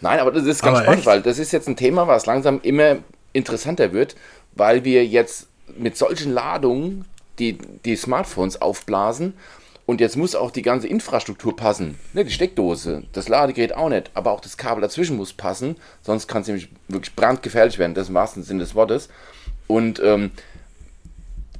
[0.00, 1.06] Nein, aber das ist ganz Aber spannend, echt?
[1.06, 2.96] weil das ist jetzt ein Thema, was langsam immer
[3.32, 4.16] interessanter wird,
[4.54, 7.04] weil wir jetzt mit solchen Ladungen
[7.38, 9.34] die, die Smartphones aufblasen
[9.86, 11.98] und jetzt muss auch die ganze Infrastruktur passen.
[12.12, 16.26] Ne, die Steckdose, das Ladegerät auch nicht, aber auch das Kabel dazwischen muss passen, sonst
[16.26, 19.08] kann es nämlich wirklich brandgefährlich werden, das im wahrsten Sinne des Wortes.
[19.66, 20.30] Und ähm,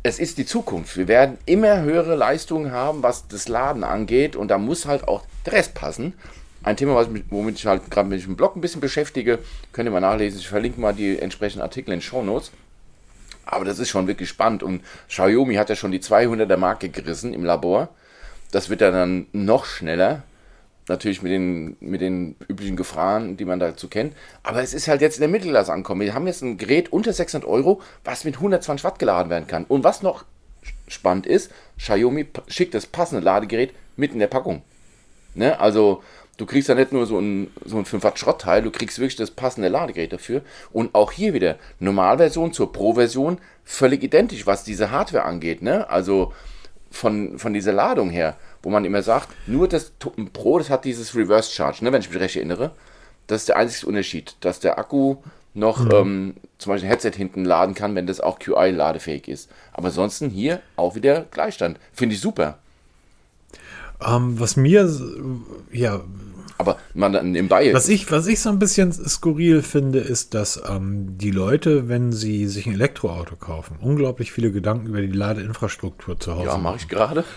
[0.03, 0.97] es ist die Zukunft.
[0.97, 4.37] Wir werden immer höhere Leistungen haben, was das Laden angeht.
[4.37, 6.13] Und da muss halt auch der Rest passen.
[6.63, 9.39] Ein Thema, womit ich halt gerade mit dem Blog ein bisschen beschäftige,
[9.73, 10.41] könnt ihr mal nachlesen.
[10.41, 12.53] Ich verlinke mal die entsprechenden Artikel in Show Notes.
[13.47, 14.63] Aber das ist schon wirklich spannend.
[14.63, 17.89] Und Xiaomi hat ja schon die 200er Marke gerissen im Labor.
[18.51, 20.23] Das wird dann noch schneller.
[20.87, 24.15] Natürlich mit den, mit den üblichen Gefahren, die man dazu kennt.
[24.43, 26.03] Aber es ist halt jetzt in der Mittelklasse angekommen.
[26.03, 29.65] Wir haben jetzt ein Gerät unter 600 Euro, was mit 120 Watt geladen werden kann.
[29.65, 30.25] Und was noch
[30.89, 34.63] spannend ist, Xiaomi schickt das passende Ladegerät mit in der Packung.
[35.35, 35.59] Ne?
[35.59, 36.03] Also
[36.37, 39.17] du kriegst ja nicht nur so ein, so ein 5 Watt Schrottteil, du kriegst wirklich
[39.17, 40.43] das passende Ladegerät dafür.
[40.73, 45.63] Und auch hier wieder Normalversion zur Pro-Version völlig identisch, was diese Hardware angeht.
[45.63, 45.89] Ne?
[45.89, 46.33] Also
[46.95, 49.93] von, von dieser Ladung her, wo man immer sagt, nur das
[50.33, 52.73] Pro, das hat dieses Reverse Charge, ne, wenn ich mich recht erinnere.
[53.27, 55.17] Das ist der einzige Unterschied, dass der Akku
[55.55, 59.51] noch ähm, zum Beispiel ein Headset hinten laden kann, wenn das auch QI-ladefähig ist.
[59.73, 61.79] Aber ansonsten hier auch wieder Gleichstand.
[61.93, 62.59] Finde ich super.
[64.05, 64.91] ähm, was mir,
[65.73, 66.01] ja,
[66.59, 67.73] Aber man dann nebenbei.
[67.75, 72.13] Was ich, was ich so ein bisschen skurril finde, ist, dass ähm, die Leute, wenn
[72.13, 76.77] sie sich ein Elektroauto kaufen, unglaublich viele Gedanken über die Ladeinfrastruktur zu Hause ja, mache
[76.77, 77.25] ich gerade.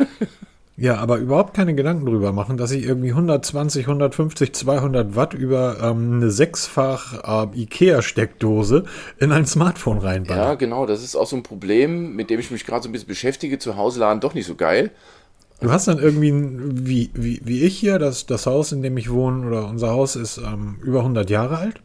[0.80, 5.78] Ja, aber überhaupt keine Gedanken drüber machen, dass ich irgendwie 120, 150, 200 Watt über
[5.82, 8.84] ähm, eine sechsfach äh, Ikea-Steckdose
[9.17, 10.56] in ein Smartphone Ja, reinballer.
[10.56, 10.86] genau.
[10.86, 13.58] Das ist auch so ein Problem, mit dem ich mich gerade so ein bisschen beschäftige.
[13.58, 14.91] Zu Hause laden doch nicht so geil.
[15.60, 19.12] Du hast dann irgendwie, wie, wie, wie ich hier, das, das Haus, in dem ich
[19.12, 21.82] wohne, oder unser Haus ist ähm, über 100 Jahre alt.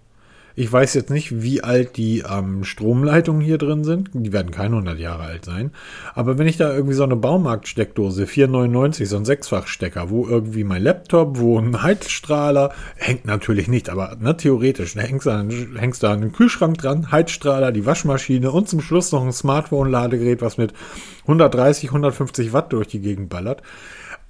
[0.54, 4.10] Ich weiß jetzt nicht, wie alt die ähm, Stromleitungen hier drin sind.
[4.12, 5.70] Die werden keine 100 Jahre alt sein.
[6.14, 10.82] Aber wenn ich da irgendwie so eine Baumarktsteckdose, 4,99, so ein Sechsfachstecker, wo irgendwie mein
[10.82, 15.42] Laptop, wo ein Heizstrahler, hängt natürlich nicht, aber ne, theoretisch, da hängst, da,
[15.76, 20.58] hängst da einen Kühlschrank dran, Heizstrahler, die Waschmaschine und zum Schluss noch ein Smartphone-Ladegerät, was
[20.58, 20.74] mit
[21.22, 23.62] 130, 150 Watt durch die Gegend ballert.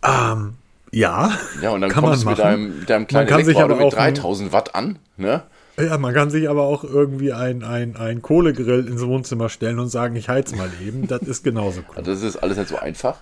[0.04, 0.54] Ähm,
[0.92, 1.30] ja,
[1.62, 2.50] Ja, und dann kann kommst du man mit machen.
[2.50, 4.98] deinem, mit deinem kleinen Man kann sich Elektroauto aber mit auch ein- 3000 Watt an,
[5.16, 5.42] ne?
[5.78, 9.88] Ja, man kann sich aber auch irgendwie ein, ein, ein Kohlegrill ins Wohnzimmer stellen und
[9.88, 11.06] sagen, ich heiz mal eben.
[11.08, 11.96] Das ist genauso cool.
[11.96, 13.20] Also das ist alles nicht so einfach.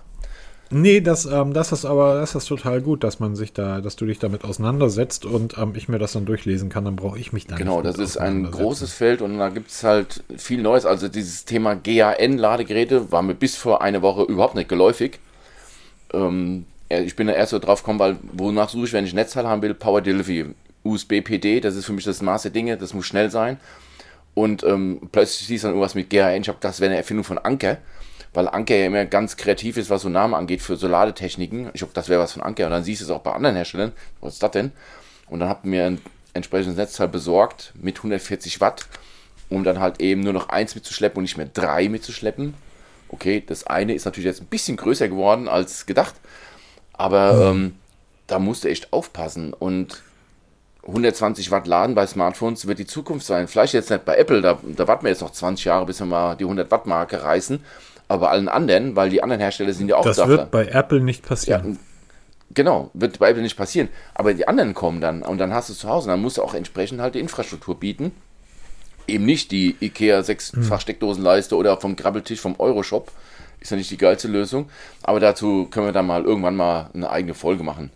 [0.73, 3.97] Nee, das, ähm, das ist aber das ist total gut, dass man sich da, dass
[3.97, 7.33] du dich damit auseinandersetzt und ähm, ich mir das dann durchlesen kann, dann brauche ich
[7.33, 10.85] mich da Genau, das ist ein großes Feld und da gibt es halt viel Neues.
[10.85, 15.19] Also dieses Thema GAN-Ladegeräte war mir bis vor eine Woche überhaupt nicht geläufig.
[16.13, 19.17] Ähm, ich bin da erst so drauf gekommen, weil wonach suche ich, wenn ich ein
[19.17, 19.73] Netzteil haben will?
[19.73, 20.45] Power Delivery,
[20.83, 23.59] USB PD, das ist für mich das Maß der Dinge, das muss schnell sein.
[24.33, 26.41] Und ähm, plötzlich siehst du dann irgendwas mit GAN.
[26.41, 27.77] Ich habe das wäre eine Erfindung von Anker,
[28.33, 31.69] weil Anker ja immer ganz kreativ ist, was so Namen angeht für so Ladetechniken.
[31.73, 32.65] Ich hoffe, das wäre was von Anker.
[32.65, 33.91] Und dann siehst du es auch bei anderen Herstellern.
[34.21, 34.71] Was ist das denn?
[35.27, 36.01] Und dann habe mir ein
[36.33, 38.87] entsprechendes Netzteil besorgt mit 140 Watt,
[39.49, 42.53] um dann halt eben nur noch eins mitzuschleppen und nicht mehr drei mitzuschleppen.
[43.09, 46.15] Okay, das eine ist natürlich jetzt ein bisschen größer geworden als gedacht,
[46.93, 47.75] aber ähm,
[48.27, 49.53] da musst du echt aufpassen.
[49.53, 50.01] Und
[50.87, 53.47] 120 Watt Laden bei Smartphones wird die Zukunft sein.
[53.47, 56.07] Vielleicht jetzt nicht bei Apple, da, da warten wir jetzt noch 20 Jahre, bis wir
[56.07, 57.63] mal die 100 Watt Marke reißen.
[58.07, 60.37] Aber bei allen anderen, weil die anderen Hersteller sind ja auch Das dafür.
[60.39, 61.79] wird bei Apple nicht Ja, passieren.
[62.53, 63.89] genau, wird bei Apple nicht passieren.
[64.15, 66.09] Aber die anderen kommen dann und dann hast du es zu Hause.
[66.09, 68.11] Dann musst du auch entsprechend halt die Infrastruktur bieten.
[69.07, 73.11] Eben nicht die IKEA sechsfach Steckdosenleiste oder vom Grabbeltisch vom Euroshop.
[73.59, 74.69] Ist ja nicht die geilste Lösung.
[75.03, 77.91] Aber dazu können wir dann mal irgendwann mal eine eigene Folge machen.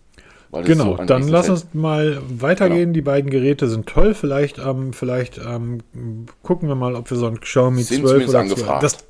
[0.64, 2.80] Genau, so dann lass uns mal weitergehen.
[2.80, 2.94] Genau.
[2.94, 4.14] Die beiden Geräte sind toll.
[4.14, 5.80] Vielleicht, ähm, vielleicht ähm,
[6.44, 8.80] gucken wir mal, ob wir so ein Xiaomi Sind 12 zumindest oder angefragt.
[8.90, 9.04] 12.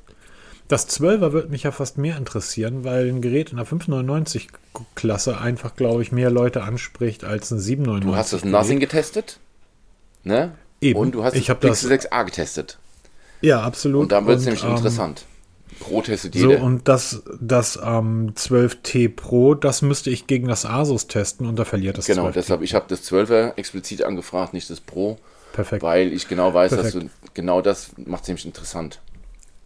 [0.68, 5.38] Das, das 12er würde mich ja fast mehr interessieren, weil ein Gerät in der 599-Klasse
[5.38, 8.10] einfach, glaube ich, mehr Leute anspricht als ein 799.
[8.10, 8.44] Du hast das.
[8.44, 9.38] Nothing getestet.
[10.24, 10.52] Ne?
[10.80, 10.98] Eben.
[10.98, 12.78] Und du hast Ich das hab das- Pixel 6a getestet.
[13.40, 14.02] Ja, absolut.
[14.02, 15.24] Und dann wird es nämlich ähm, interessant.
[15.80, 16.62] Pro testet So, jeder.
[16.62, 21.64] und das, das ähm, 12T Pro, das müsste ich gegen das Asus testen und da
[21.64, 22.32] verliert das genau, 12T.
[22.32, 25.18] deshalb, ich habe das 12er explizit angefragt, nicht das Pro.
[25.52, 25.82] Perfekt.
[25.82, 27.04] Weil ich genau weiß, dass Perfekt.
[27.04, 29.00] du genau das macht es nämlich interessant.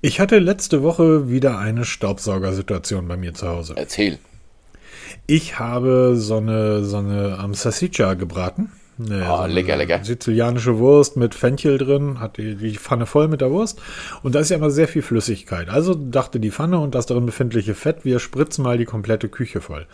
[0.02, 3.74] Ich hatte letzte Woche wieder eine Staubsaugersituation bei mir zu Hause.
[3.76, 4.18] Erzähl.
[5.26, 8.70] Ich habe so eine, so eine ähm, Salsiccia gebraten.
[9.08, 10.04] Ne, Ah, so lecker, lecker.
[10.04, 13.80] Sizilianische Wurst mit Fenchel drin, hat die, die Pfanne voll mit der Wurst.
[14.22, 15.70] Und da ist ja immer sehr viel Flüssigkeit.
[15.70, 19.60] Also dachte die Pfanne und das darin befindliche Fett, wir spritzen mal die komplette Küche
[19.62, 19.86] voll.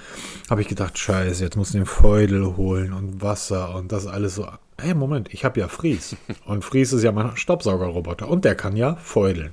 [0.51, 4.35] Habe ich gedacht, scheiße, jetzt muss ich den Feudel holen und Wasser und das alles
[4.35, 4.47] so.
[4.79, 6.17] Hey, Moment, ich habe ja Fries.
[6.45, 9.53] Und Fries ist ja mein Staubsaugerroboter und der kann ja feudeln.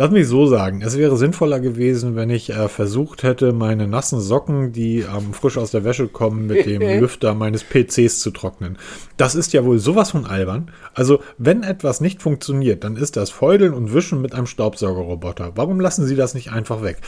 [0.00, 4.20] Lass mich so sagen, es wäre sinnvoller gewesen, wenn ich äh, versucht hätte, meine nassen
[4.20, 8.78] Socken, die ähm, frisch aus der Wäsche kommen, mit dem Lüfter meines PCs zu trocknen.
[9.16, 10.70] Das ist ja wohl sowas von albern.
[10.94, 15.56] Also, wenn etwas nicht funktioniert, dann ist das Feudeln und Wischen mit einem Staubsaugerroboter.
[15.56, 16.98] Warum lassen Sie das nicht einfach weg?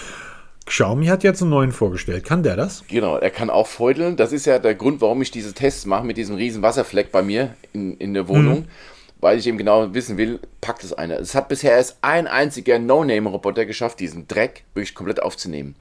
[0.66, 2.24] Xiaomi hat jetzt einen neuen vorgestellt.
[2.24, 2.82] Kann der das?
[2.88, 4.16] Genau, er kann auch feudeln.
[4.16, 7.22] Das ist ja der Grund, warum ich diese Tests mache mit diesem riesen Wasserfleck bei
[7.22, 8.64] mir in, in der Wohnung.
[9.20, 11.18] Weil ich eben genau wissen will, packt es einer.
[11.18, 15.74] Es hat bisher erst ein einziger No-Name-Roboter geschafft, diesen Dreck wirklich komplett aufzunehmen.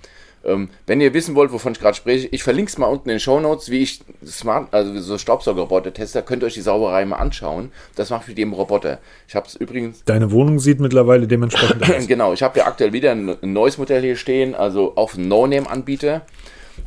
[0.44, 3.16] Ähm, wenn ihr wissen wollt, wovon ich gerade spreche, ich verlinke es mal unten in
[3.16, 6.22] den Show Notes, wie ich Smart, also so Staubsaugerroboter teste.
[6.22, 7.72] Könnt ihr euch die Sauberei mal anschauen.
[7.96, 9.00] Das mache ich mit dem Roboter.
[9.28, 12.08] Ich habe es übrigens Deine Wohnung sieht mittlerweile dementsprechend aus.
[12.08, 16.22] Genau, ich habe ja aktuell wieder ein ein neues Modell hier stehen, also ein No-Name-Anbieter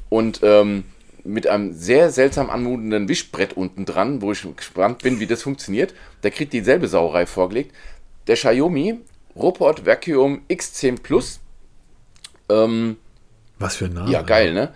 [0.09, 0.85] und ähm,
[1.25, 5.95] mit einem sehr seltsam anmutenden Wischbrett unten dran, wo ich gespannt bin, wie das funktioniert.
[6.23, 7.75] Der kriegt dieselbe Sauerei vorgelegt.
[8.27, 8.99] Der Xiaomi
[9.37, 11.41] Robot Vacuum X10 Plus.
[12.49, 12.97] Ähm,
[13.59, 14.11] Was für ein Name.
[14.11, 14.73] ja, geil, ne?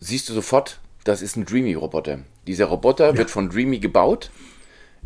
[0.00, 2.18] Siehst du sofort, das ist ein Dreamy-Roboter.
[2.46, 4.30] Dieser Roboter wird von Dreamy gebaut,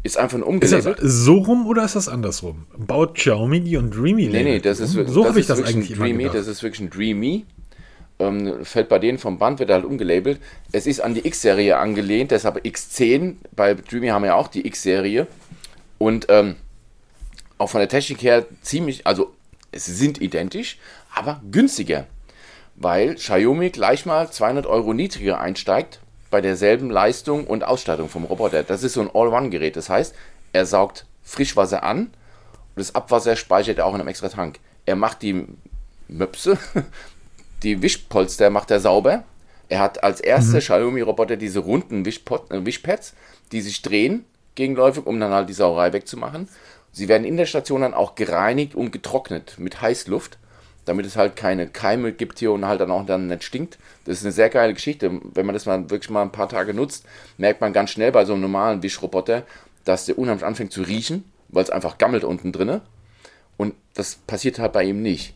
[0.03, 0.99] ist einfach nur Ist das umgelabelt.
[1.03, 2.67] so rum oder ist das andersrum?
[2.77, 4.97] Baut Xiaomi die und Dreamy Nee, nee, das ist, um?
[4.97, 7.45] wirklich- So ich ist das wirklich eigentlich ein Dreamy, das ist wirklich ein Dreamy.
[8.19, 10.41] Ähm, fällt bei denen vom Band, wird halt umgelabelt.
[10.73, 13.37] Es ist an die X-Serie angelehnt, deshalb X10.
[13.55, 15.27] Bei Dreamy haben wir ja auch die X-Serie.
[15.99, 16.57] Und ähm,
[17.59, 19.35] auch von der Technik her ziemlich, also
[19.73, 20.79] es sind identisch,
[21.15, 22.07] aber günstiger.
[22.75, 26.01] Weil Xiaomi gleich mal 200 Euro niedriger einsteigt
[26.31, 28.63] bei derselben Leistung und Ausstattung vom Roboter.
[28.63, 29.77] Das ist so ein All-One-Gerät.
[29.77, 30.15] Das heißt,
[30.53, 32.11] er saugt Frischwasser an und
[32.77, 34.59] das Abwasser speichert er auch in einem extra Tank.
[34.85, 35.47] Er macht die
[36.09, 36.59] Möpse,
[37.63, 39.25] die Wischpolster macht er sauber.
[39.69, 43.15] Er hat als erster Xiaomi-Roboter diese runden Wischpot, äh, Wischpads,
[43.53, 46.49] die sich drehen gegenläufig, um dann halt die Sauerei wegzumachen.
[46.93, 50.39] Sie werden in der Station dann auch gereinigt und getrocknet mit Heißluft,
[50.87, 53.79] damit es halt keine Keime gibt hier und halt dann auch dann nicht stinkt.
[54.05, 55.21] Das ist eine sehr geile Geschichte.
[55.35, 57.05] Wenn man das mal wirklich mal ein paar Tage nutzt,
[57.37, 59.43] merkt man ganz schnell bei so einem normalen Wischroboter,
[59.85, 62.83] dass der unheimlich anfängt zu riechen, weil es einfach gammelt unten drinne.
[63.57, 65.35] Und das passiert halt bei ihm nicht.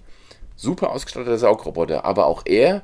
[0.60, 2.82] Super ausgestatteter Saugroboter, aber auch er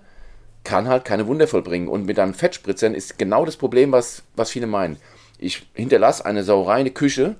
[0.65, 1.89] kann halt keine Wunder vollbringen.
[1.89, 4.97] Und mit einem Fettspritzern ist genau das Problem, was, was viele meinen.
[5.39, 7.37] Ich hinterlasse eine Sauerei, eine Küche,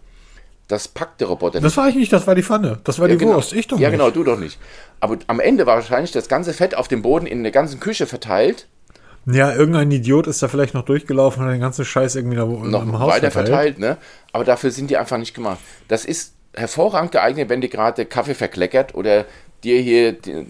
[0.69, 1.65] das packt der Roboter nicht.
[1.65, 2.81] Das war ich nicht, das war die Pfanne.
[2.85, 3.37] Das war ja, die genau.
[3.37, 3.55] Wurst.
[3.55, 3.99] Ich doch ja, nicht.
[3.99, 4.59] Ja, genau, du doch nicht.
[5.01, 8.07] Aber am Ende war wahrscheinlich das ganze Fett auf dem Boden in der ganzen Küche
[8.07, 8.67] verteilt.
[9.25, 12.83] Ja, irgendein Idiot ist da vielleicht noch durchgelaufen und den ganzen Scheiß irgendwie da noch
[12.83, 13.77] im Haus weiter verteilt.
[13.77, 13.79] verteilt.
[13.79, 13.97] ne?
[14.33, 15.59] Aber dafür sind die einfach nicht gemacht.
[15.89, 19.25] Das ist hervorragend geeignet, wenn dir gerade Kaffee verkleckert oder
[19.65, 20.47] dir hier die,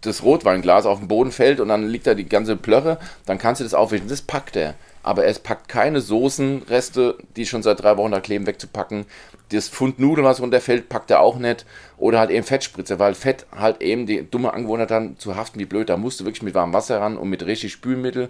[0.00, 3.60] das Rotweinglas auf den Boden fällt und dann liegt da die ganze Plörre, dann kannst
[3.60, 4.08] du das aufwischen.
[4.08, 4.74] Das packt er.
[5.02, 9.06] Aber es packt keine Soßenreste, die schon seit drei Wochen da kleben, wegzupacken
[9.50, 11.64] das Pfund Nudeln, was runterfällt, packt er auch nicht.
[11.96, 15.64] Oder halt eben Fettspritze, weil Fett halt eben die dumme Angewohnheit dann zu haften wie
[15.64, 15.88] blöd.
[15.88, 18.28] Da musst du wirklich mit warmem Wasser ran und mit richtig Spülmittel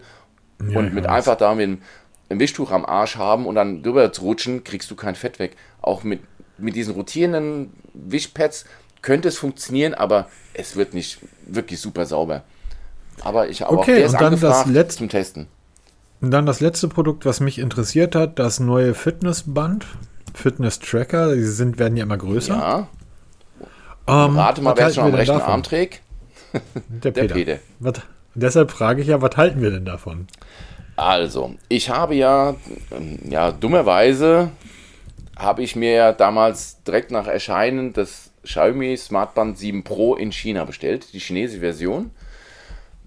[0.60, 1.12] ja, und mit weiß.
[1.12, 1.80] einfach da mit
[2.30, 5.56] ein Wischtuch am Arsch haben und dann drüber zu rutschen, kriegst du kein Fett weg.
[5.80, 6.20] Auch mit,
[6.58, 8.64] mit diesen rotierenden Wischpads
[9.02, 12.42] könnte es funktionieren, aber es wird nicht wirklich super sauber.
[13.20, 15.48] Aber ich habe okay, auch der ist und dann das letzte, zum Testen.
[16.20, 19.86] Und dann das letzte Produkt, was mich interessiert hat, das neue Fitnessband
[20.34, 22.54] Fitness-Tracker, die sind, werden ja immer größer.
[22.54, 22.88] Ja.
[24.06, 25.52] Ähm, Rate mal, wer schon am rechten davon?
[25.52, 26.00] Arm trägt.
[26.52, 26.60] Der,
[27.12, 27.34] Der Peter.
[27.34, 27.58] Peter.
[27.80, 27.94] Was,
[28.34, 30.28] deshalb frage ich ja, was halten wir denn davon?
[30.96, 32.56] Also, ich habe ja,
[32.90, 34.50] ähm, ja, dummerweise
[35.36, 40.64] habe ich mir ja damals direkt nach Erscheinen das Xiaomi Smartband 7 Pro in China
[40.64, 42.10] bestellt, die chinesische Version,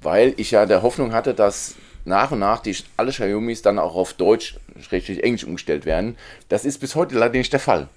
[0.02, 1.76] weil ich ja der Hoffnung hatte, dass
[2.06, 6.16] nach und nach die alle Xiaomis dann auch auf Deutsch, schrägstrich Englisch umgestellt werden.
[6.48, 7.88] Das ist bis heute leider nicht der Fall.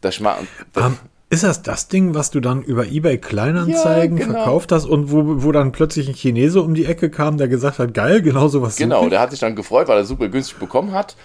[0.00, 0.18] Das,
[0.72, 0.98] das um,
[1.30, 4.38] ist das das Ding, was du dann über eBay Kleinanzeigen ja, genau.
[4.38, 7.78] verkauft hast und wo, wo dann plötzlich ein Chinese um die Ecke kam, der gesagt
[7.78, 8.76] hat, geil, genau sowas.
[8.76, 11.16] Genau, der hat sich dann gefreut, weil er super günstig bekommen hat.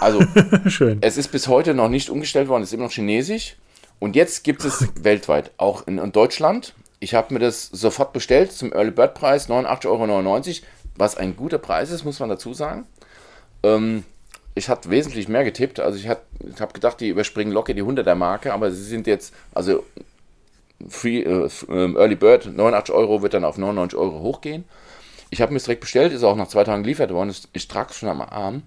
[0.00, 0.20] Also,
[0.68, 0.98] Schön.
[1.00, 3.56] es ist bis heute noch nicht umgestellt worden, es ist immer noch chinesisch.
[3.98, 6.74] Und jetzt gibt es weltweit, auch in, in Deutschland.
[7.00, 10.06] Ich habe mir das sofort bestellt zum Early Bird Preis, 89,99 Euro
[10.96, 12.86] was ein guter Preis ist, muss man dazu sagen.
[13.62, 14.04] Ähm,
[14.54, 15.80] ich hatte wesentlich mehr getippt.
[15.80, 19.34] Also ich, ich habe gedacht, die überspringen locker die 100er Marke, aber sie sind jetzt,
[19.52, 19.84] also
[20.88, 24.64] Free, äh, ähm, Early Bird, 89 Euro wird dann auf 99 Euro hochgehen.
[25.30, 27.34] Ich habe mir es direkt bestellt, ist auch nach zwei Tagen geliefert worden.
[27.52, 28.62] Ich trage es schon am Arm.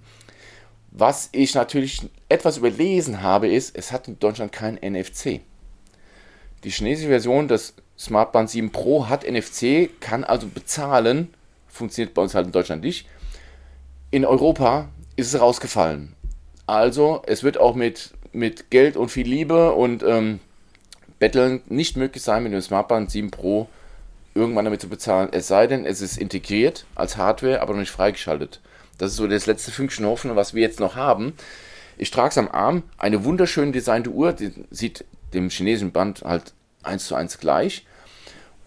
[0.99, 5.41] Was ich natürlich etwas überlesen habe, ist, es hat in Deutschland kein NFC.
[6.63, 11.33] Die chinesische Version des Smartband 7 Pro hat NFC, kann also bezahlen
[11.77, 13.07] funktioniert bei uns halt in Deutschland nicht.
[14.11, 16.13] In Europa ist es rausgefallen.
[16.65, 20.39] Also, es wird auch mit, mit Geld und viel Liebe und ähm,
[21.19, 23.69] Betteln nicht möglich sein, mit dem Smartband 7 Pro
[24.35, 25.29] irgendwann damit zu bezahlen.
[25.31, 28.59] Es sei denn, es ist integriert als Hardware, aber noch nicht freigeschaltet.
[28.97, 31.33] Das ist so das letzte Fünkchen Hoffnung, was wir jetzt noch haben.
[31.97, 36.53] Ich trage es am Arm, eine wunderschön designte Uhr, die sieht dem chinesischen Band halt
[36.83, 37.85] eins zu eins gleich.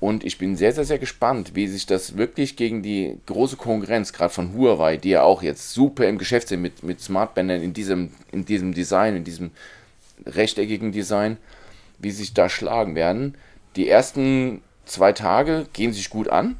[0.01, 4.15] Und ich bin sehr, sehr, sehr gespannt, wie sich das wirklich gegen die große Konkurrenz,
[4.15, 7.75] gerade von Huawei, die ja auch jetzt super im Geschäft sind mit, mit Smartbändern in
[7.75, 9.51] diesem, in diesem Design, in diesem
[10.25, 11.37] rechteckigen Design,
[11.99, 13.37] wie sich da schlagen werden.
[13.77, 16.57] Die ersten zwei Tage gehen sich gut an,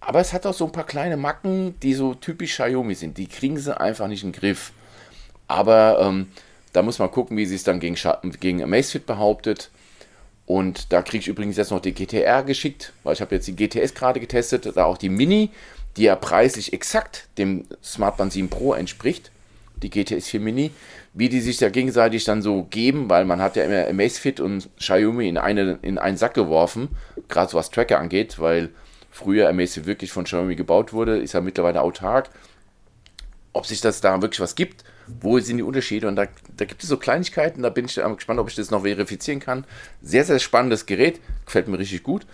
[0.00, 3.18] aber es hat auch so ein paar kleine Macken, die so typisch Xiaomi sind.
[3.18, 4.72] Die kriegen sie einfach nicht in den Griff.
[5.46, 6.28] Aber ähm,
[6.72, 7.96] da muss man gucken, wie sie es dann gegen,
[8.40, 9.70] gegen Amazfit behauptet.
[10.46, 13.54] Und da kriege ich übrigens jetzt noch die GTR geschickt, weil ich habe jetzt die
[13.54, 15.50] GTS gerade getestet, da auch die Mini,
[15.96, 19.30] die ja preislich exakt dem Smartband 7 Pro entspricht,
[19.82, 20.72] die GTS 4 Mini,
[21.14, 24.68] wie die sich da gegenseitig dann so geben, weil man hat ja immer Amazfit und
[24.78, 26.88] Xiaomi in, eine, in einen Sack geworfen,
[27.28, 28.70] gerade was Tracker angeht, weil
[29.10, 32.30] früher Amazfit wirklich von Xiaomi gebaut wurde, ist ja mittlerweile autark.
[33.52, 34.84] Ob sich das da wirklich was gibt,
[35.20, 36.06] wo sind die Unterschiede?
[36.06, 38.82] Und da, da gibt es so Kleinigkeiten, da bin ich gespannt, ob ich das noch
[38.82, 39.64] verifizieren kann.
[40.00, 42.26] Sehr, sehr spannendes Gerät, gefällt mir richtig gut.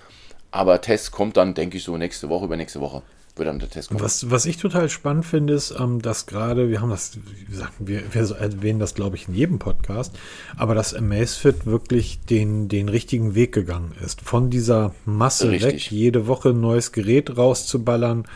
[0.50, 3.02] Aber Test kommt dann, denke ich, so nächste Woche, übernächste Woche
[3.36, 4.00] wird dann der Test kommen.
[4.00, 7.72] Was, was ich total spannend finde, ist, ähm, dass gerade, wir haben das, wie gesagt,
[7.78, 10.18] wir, wir erwähnen das, glaube ich, in jedem Podcast,
[10.56, 14.20] aber dass Amazfit wirklich den, den richtigen Weg gegangen ist.
[14.22, 15.72] Von dieser Masse Richtig.
[15.72, 18.26] weg, jede Woche ein neues Gerät rauszuballern,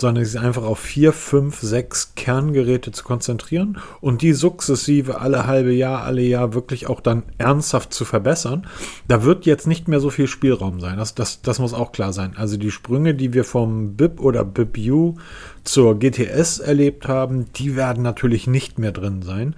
[0.00, 5.72] sondern sich einfach auf vier, fünf, sechs Kerngeräte zu konzentrieren und die sukzessive alle halbe
[5.72, 8.66] Jahr, alle Jahr wirklich auch dann ernsthaft zu verbessern.
[9.08, 10.98] Da wird jetzt nicht mehr so viel Spielraum sein.
[10.98, 12.34] Das, das, das muss auch klar sein.
[12.36, 15.16] Also die Sprünge, die wir vom BIP oder BIP-U
[15.64, 19.54] zur GTS erlebt haben, die werden natürlich nicht mehr drin sein.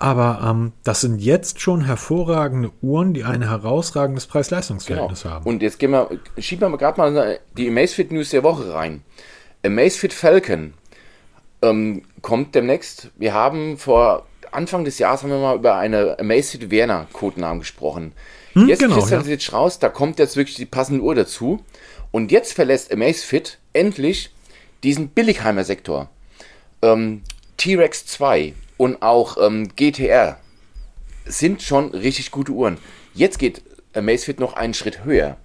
[0.00, 5.34] Aber ähm, das sind jetzt schon hervorragende Uhren, die ein herausragendes Preis-Leistungs-Verhältnis Genau.
[5.34, 5.44] haben.
[5.46, 6.08] Und jetzt gehen wir,
[6.38, 9.02] schieben wir gerade mal die Amazfit News der Woche rein.
[9.64, 10.74] Amazfit Falcon
[11.62, 13.10] ähm, kommt demnächst.
[13.16, 18.12] Wir haben vor Anfang des Jahres haben wir mal über eine Amazfit Werner Codenamen gesprochen.
[18.54, 21.62] jetzt genau, kristallisiert sich raus, da kommt jetzt wirklich die passende Uhr dazu.
[22.10, 24.30] Und jetzt verlässt Amazfit endlich
[24.82, 26.08] diesen Billigheimer Sektor.
[26.80, 27.22] Ähm,
[27.56, 30.38] T-Rex 2 und auch ähm, GTR
[31.26, 32.78] sind schon richtig gute Uhren.
[33.12, 35.36] Jetzt geht Amazfit noch einen Schritt höher.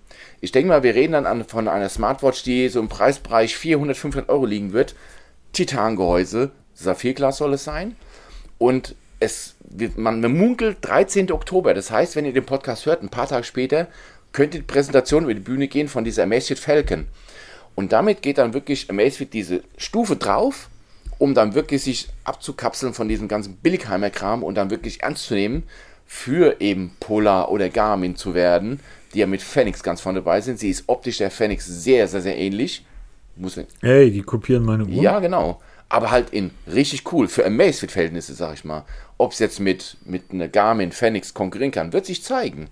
[0.44, 3.96] Ich denke mal, wir reden dann an, von einer Smartwatch, die so im Preisbereich 400,
[3.96, 4.94] 500 Euro liegen wird.
[5.54, 7.96] Titangehäuse, Saphirglas soll es sein.
[8.58, 9.56] Und es,
[9.96, 11.32] man, munkelt 13.
[11.32, 11.74] Oktober.
[11.74, 13.88] Das heißt, wenn ihr den Podcast hört, ein paar Tage später,
[14.34, 17.08] könnte die Präsentation über die Bühne gehen von dieser Amazfit Falcon.
[17.76, 20.68] Und damit geht dann wirklich Amazfit diese Stufe drauf,
[21.20, 25.64] um dann wirklich sich abzukapseln von diesem ganzen Billigheimer-Kram und dann wirklich ernst zu nehmen,
[26.06, 28.82] für eben Polar oder Garmin zu werden,
[29.14, 30.60] die ja mit Phoenix ganz vorne dabei sind.
[30.60, 32.86] Sie ist optisch der Phoenix sehr, sehr, sehr ähnlich.
[33.36, 35.02] Muss Ey, die kopieren meine Uhr.
[35.02, 35.60] ja, genau.
[35.90, 38.84] Aber halt in richtig cool, für Amazfit-Verhältnisse, sag ich mal.
[39.18, 42.70] Ob es jetzt mit, mit einer Garmin Phoenix konkurrieren kann, wird sich zeigen.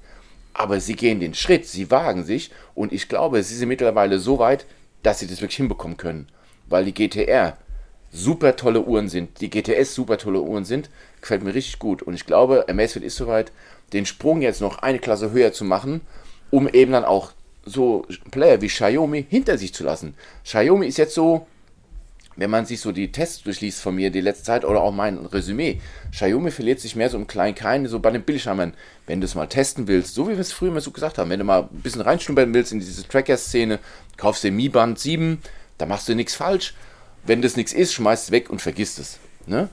[0.54, 4.40] Aber sie gehen den Schritt, sie wagen sich und ich glaube, sie sind mittlerweile so
[4.40, 4.66] weit,
[5.04, 6.28] dass sie das wirklich hinbekommen können.
[6.68, 7.58] Weil die GTR
[8.12, 10.90] super tolle Uhren sind, die GTS super tolle Uhren sind,
[11.22, 12.02] gefällt mir richtig gut.
[12.02, 13.52] Und ich glaube, Amazfit ist soweit,
[13.94, 16.02] den Sprung jetzt noch eine Klasse höher zu machen,
[16.52, 17.32] um eben dann auch
[17.66, 20.16] so Player wie Xiaomi hinter sich zu lassen.
[20.44, 21.48] Xiaomi ist jetzt so,
[22.36, 25.18] wenn man sich so die Tests durchliest von mir die letzte Zeit oder auch mein
[25.18, 25.80] Resümee,
[26.12, 28.74] Xiaomi verliert sich mehr so im kleinen Kein, so bei den Bildschirmen.
[29.06, 31.30] Wenn du es mal testen willst, so wie wir es früher mal so gesagt haben,
[31.30, 33.80] wenn du mal ein bisschen reinschnuppern willst in diese Tracker-Szene,
[34.18, 35.42] kaufst dir Mi Band 7,
[35.78, 36.74] da machst du nichts falsch.
[37.26, 39.20] Wenn das nichts ist, schmeißt es weg und vergisst es.
[39.46, 39.70] Ne?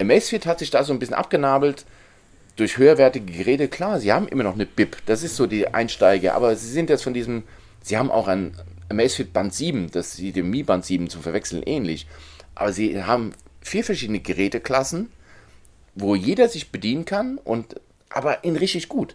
[0.00, 1.84] Amazfit hat sich da so ein bisschen abgenabelt
[2.58, 3.68] durch höherwertige Geräte.
[3.68, 6.90] Klar, sie haben immer noch eine BIP, das ist so die Einsteiger, aber sie sind
[6.90, 7.44] jetzt von diesem,
[7.82, 8.54] sie haben auch ein
[8.88, 12.06] Amazfit Band 7, das sie dem Mi Band 7 zu verwechseln ähnlich.
[12.54, 15.10] Aber sie haben vier verschiedene Geräteklassen,
[15.94, 17.80] wo jeder sich bedienen kann und
[18.10, 19.14] aber in richtig gut.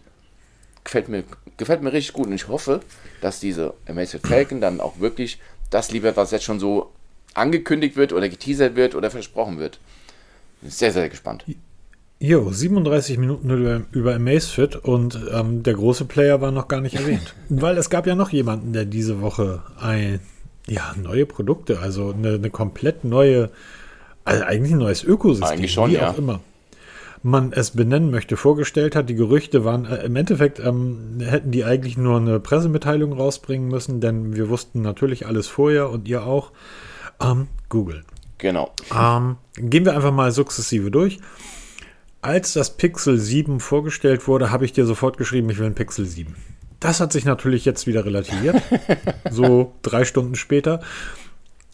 [0.82, 1.24] Gefällt mir,
[1.58, 2.80] gefällt mir richtig gut und ich hoffe,
[3.20, 5.38] dass diese Amazfit Falcon dann auch wirklich
[5.70, 6.92] das liefert, was jetzt schon so
[7.34, 9.80] angekündigt wird oder geteasert wird oder versprochen wird.
[10.62, 11.44] Bin sehr, sehr gespannt.
[12.26, 16.94] Jo, 37 Minuten über, über Amazfit und ähm, der große Player war noch gar nicht
[16.94, 17.34] erwähnt.
[17.50, 20.20] Weil es gab ja noch jemanden, der diese Woche ein,
[20.66, 23.50] ja, neue Produkte, also eine, eine komplett neue,
[24.24, 26.12] also eigentlich ein neues Ökosystem, Eigentlich schon, wie ja.
[26.12, 26.40] auch immer
[27.22, 29.10] man es benennen möchte, vorgestellt hat.
[29.10, 34.00] Die Gerüchte waren, äh, im Endeffekt ähm, hätten die eigentlich nur eine Pressemitteilung rausbringen müssen,
[34.00, 36.52] denn wir wussten natürlich alles vorher und ihr auch.
[37.20, 38.02] Ähm, Google.
[38.38, 38.72] Genau.
[38.98, 41.18] Ähm, gehen wir einfach mal sukzessive durch.
[42.24, 46.06] Als das Pixel 7 vorgestellt wurde, habe ich dir sofort geschrieben, ich will ein Pixel
[46.06, 46.34] 7.
[46.80, 48.62] Das hat sich natürlich jetzt wieder relativiert.
[49.30, 50.80] so drei Stunden später.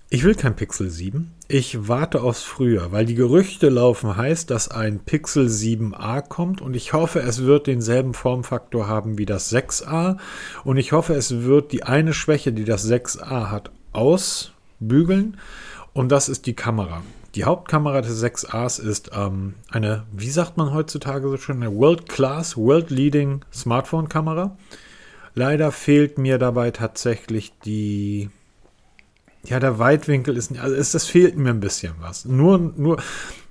[0.09, 1.30] Ich will kein Pixel 7.
[1.46, 6.74] Ich warte aufs Frühjahr, weil die Gerüchte laufen heißt, dass ein Pixel 7a kommt und
[6.74, 10.16] ich hoffe, es wird denselben Formfaktor haben wie das 6a
[10.64, 15.36] und ich hoffe, es wird die eine Schwäche, die das 6a hat, ausbügeln
[15.92, 17.03] und das ist die Kamera.
[17.35, 22.57] Die Hauptkamera des 6As ist ähm, eine, wie sagt man heutzutage so schön, eine World-Class,
[22.57, 24.57] World-Leading Smartphone-Kamera.
[25.35, 28.31] Leider fehlt mir dabei tatsächlich die,
[29.45, 32.24] ja, der Weitwinkel ist, also ist, das fehlt mir ein bisschen was.
[32.24, 33.01] Nur, nur,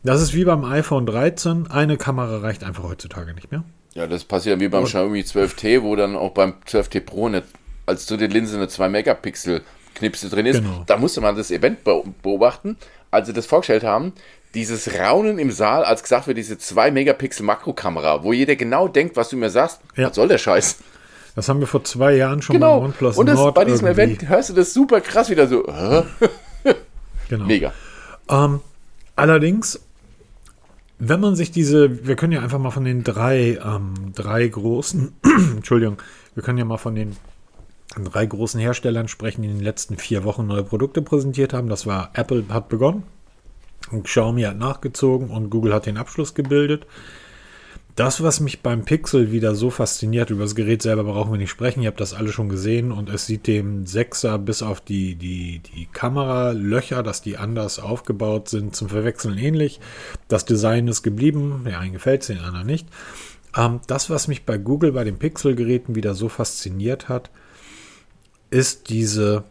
[0.04, 3.64] das ist wie beim iPhone 13, eine Kamera reicht einfach heutzutage nicht mehr.
[3.94, 7.44] Ja, das passiert wie beim Xiaomi 12T, wo dann auch beim 12T Pro eine,
[7.86, 9.62] als dritte Linse eine 2 Megapixel
[9.96, 10.62] Knipse drin ist.
[10.62, 10.84] Genau.
[10.86, 12.78] Da musste man das Event be- beobachten,
[13.12, 14.14] als sie das vorgestellt haben.
[14.56, 19.16] Dieses Raunen im Saal, als gesagt wird, diese 2 Megapixel Makrokamera, wo jeder genau denkt,
[19.16, 20.08] was du mir sagst, Ja.
[20.10, 20.78] was soll der Scheiß?
[21.36, 22.80] Das haben wir vor zwei Jahren schon Genau.
[22.80, 24.02] beim OnePlus Und das, Nord bei diesem irgendwie.
[24.16, 25.66] Event hörst du das super krass wieder so.
[27.30, 27.46] Genau.
[27.46, 27.74] Mega.
[28.28, 28.60] Ähm,
[29.16, 29.80] allerdings,
[30.98, 35.14] wenn man sich diese, wir können ja einfach mal von den drei, ähm, drei großen,
[35.58, 35.98] Entschuldigung,
[36.34, 37.16] wir können ja mal von den
[37.96, 41.70] drei großen Herstellern sprechen, die in den letzten vier Wochen neue Produkte präsentiert haben.
[41.70, 43.04] Das war Apple hat begonnen,
[44.04, 46.86] Xiaomi hat nachgezogen und Google hat den Abschluss gebildet.
[47.96, 51.50] Das, was mich beim Pixel wieder so fasziniert, über das Gerät selber brauchen wir nicht
[51.50, 55.16] sprechen, ihr habt das alle schon gesehen und es sieht dem 6er bis auf die,
[55.16, 59.82] die, die Kameralöcher, dass die anders aufgebaut sind, zum Verwechseln ähnlich.
[60.30, 62.88] Das Design ist geblieben, der einen gefällt es, den anderen nicht.
[63.58, 67.30] Ähm, das, was mich bei Google bei den Pixel-Geräten wieder so fasziniert hat,
[68.50, 69.44] ist diese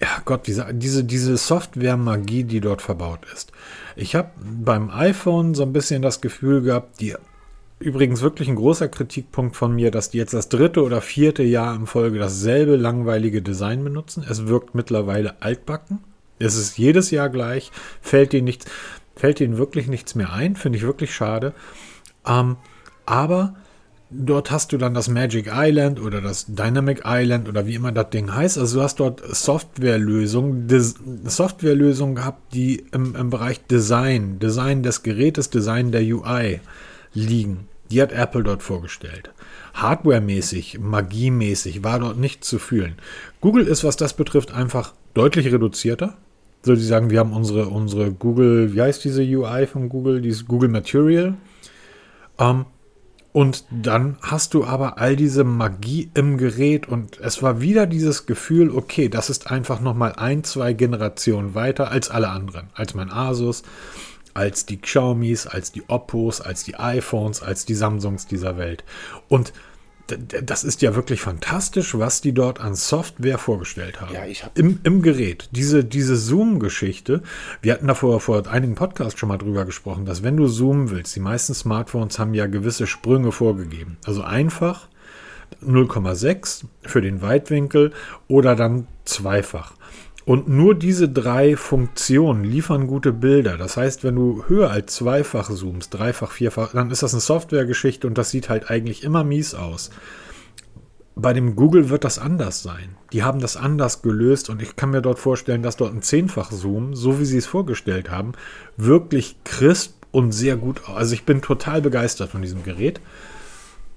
[0.00, 3.52] ja Gott, diese, diese, diese Software-Magie, die dort verbaut ist.
[3.96, 7.16] Ich habe beim iPhone so ein bisschen das Gefühl gehabt, die
[7.80, 11.74] übrigens wirklich ein großer Kritikpunkt von mir, dass die jetzt das dritte oder vierte Jahr
[11.74, 14.24] in Folge dasselbe langweilige Design benutzen.
[14.28, 15.98] Es wirkt mittlerweile altbacken.
[16.38, 18.66] Es ist jedes Jahr gleich, fällt ihnen nichts,
[19.16, 21.52] fällt ihnen wirklich nichts mehr ein, finde ich wirklich schade.
[22.24, 22.56] Ähm,
[23.06, 23.56] aber
[24.10, 28.10] dort hast du dann das Magic Island oder das Dynamic Island oder wie immer das
[28.10, 28.58] Ding heißt.
[28.58, 30.68] Also du hast dort Softwarelösungen,
[31.24, 36.60] Softwarelösungen gehabt, die im, im Bereich Design, Design des Gerätes, Design der UI
[37.12, 37.68] liegen.
[37.90, 39.30] Die hat Apple dort vorgestellt.
[39.74, 42.96] Hardware-mäßig, Magie-mäßig war dort nichts zu fühlen.
[43.40, 46.16] Google ist, was das betrifft, einfach deutlich reduzierter.
[46.62, 50.20] So, die sagen, wir haben unsere, unsere Google, wie heißt diese UI von Google?
[50.20, 51.34] Dieses Google Material.
[52.38, 52.66] Ähm,
[53.38, 58.26] und dann hast du aber all diese Magie im Gerät und es war wieder dieses
[58.26, 62.66] Gefühl, okay, das ist einfach nochmal ein, zwei Generationen weiter als alle anderen.
[62.74, 63.62] Als mein Asus,
[64.34, 68.82] als die Xiaomis, als die Oppos, als die iPhones, als die Samsungs dieser Welt.
[69.28, 69.52] Und
[70.16, 74.14] das ist ja wirklich fantastisch, was die dort an Software vorgestellt haben.
[74.14, 75.48] Ja, ich hab Im, Im Gerät.
[75.52, 77.22] Diese, diese Zoom-Geschichte,
[77.60, 80.90] wir hatten da vor, vor einigen Podcasts schon mal drüber gesprochen, dass wenn du zoomen
[80.90, 83.98] willst, die meisten Smartphones haben ja gewisse Sprünge vorgegeben.
[84.04, 84.88] Also einfach
[85.64, 87.92] 0,6 für den Weitwinkel
[88.28, 89.72] oder dann zweifach.
[90.28, 93.56] Und nur diese drei Funktionen liefern gute Bilder.
[93.56, 98.06] Das heißt, wenn du höher als zweifach zoomst, dreifach, vierfach, dann ist das eine Softwaregeschichte
[98.06, 99.88] und das sieht halt eigentlich immer mies aus.
[101.16, 102.90] Bei dem Google wird das anders sein.
[103.14, 106.52] Die haben das anders gelöst und ich kann mir dort vorstellen, dass dort ein zehnfach
[106.52, 108.32] Zoom, so wie sie es vorgestellt haben,
[108.76, 110.82] wirklich crisp und sehr gut.
[110.94, 113.00] Also ich bin total begeistert von diesem Gerät.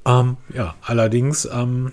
[0.05, 1.91] Ähm, ja, allerdings ähm,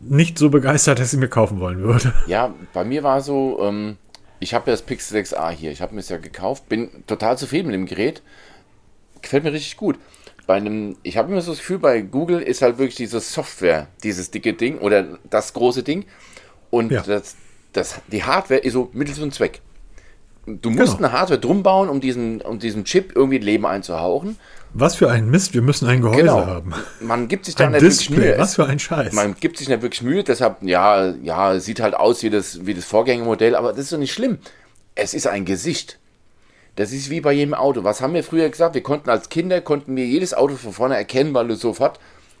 [0.00, 2.12] nicht so begeistert, dass ich mir kaufen wollen würde.
[2.26, 3.96] Ja, bei mir war so, ähm,
[4.40, 7.38] ich habe ja das Pixel 6a hier, ich habe mir es ja gekauft, bin total
[7.38, 8.22] zufrieden mit dem Gerät,
[9.22, 9.98] gefällt mir richtig gut.
[10.46, 13.88] Bei einem, ich habe immer so das Gefühl, bei Google ist halt wirklich diese Software,
[14.02, 16.06] dieses dicke Ding oder das große Ding
[16.70, 17.02] und ja.
[17.02, 17.36] das,
[17.72, 19.60] das, die Hardware ist so Mittel zum Zweck.
[20.56, 21.08] Du musst genau.
[21.08, 24.36] eine Hardware drum bauen, um diesen, um diesen Chip irgendwie Leben einzuhauchen.
[24.74, 26.46] Was für ein Mist, wir müssen ein Gehäuse genau.
[26.46, 26.74] haben.
[27.00, 28.34] Man gibt sich da wirklich Mühe.
[28.36, 29.12] Was für ein Scheiß.
[29.14, 32.74] Man gibt sich nicht wirklich Mühe, deshalb, ja, ja, sieht halt aus wie das, wie
[32.74, 34.38] das Vorgängermodell, aber das ist doch nicht schlimm.
[34.94, 35.98] Es ist ein Gesicht.
[36.76, 37.82] Das ist wie bei jedem Auto.
[37.82, 38.74] Was haben wir früher gesagt?
[38.74, 41.98] Wir konnten als Kinder, konnten wir jedes Auto von vorne erkennen, weil du sofort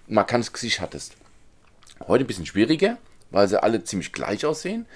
[0.08, 1.16] ein markantes Gesicht hattest.
[2.06, 2.98] Heute ein bisschen schwieriger,
[3.30, 4.86] weil sie alle ziemlich gleich aussehen.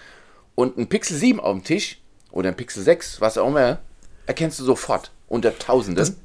[0.55, 2.02] Und ein Pixel 7 auf dem Tisch
[2.33, 3.79] oder ein Pixel 6, was auch immer,
[4.27, 5.97] erkennst du sofort unter Tausenden.
[5.97, 6.17] Das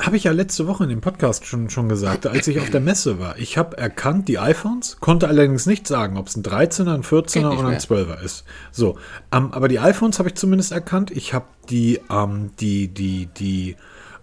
[0.00, 2.80] habe ich ja letzte Woche in dem Podcast schon, schon gesagt, als ich auf der
[2.80, 3.38] Messe war.
[3.38, 7.56] Ich habe erkannt die iPhones, konnte allerdings nicht sagen, ob es ein 13er, ein 14er
[7.56, 8.44] oder ein 12er ist.
[8.72, 8.98] So,
[9.30, 11.10] ähm, aber die iPhones habe ich zumindest erkannt.
[11.12, 13.76] Ich habe die, ähm, die, die, die,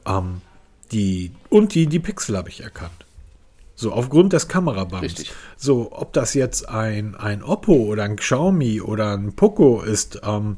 [0.06, 0.42] ähm,
[0.92, 3.06] die und die, die Pixel habe ich erkannt.
[3.82, 5.04] So, aufgrund des Kamerabands.
[5.04, 5.32] Richtig.
[5.58, 10.58] So, ob das jetzt ein, ein Oppo oder ein Xiaomi oder ein Poco ist, ähm,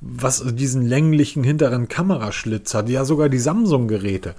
[0.00, 4.34] was diesen länglichen hinteren Kameraschlitz hat, ja sogar die Samsung-Geräte,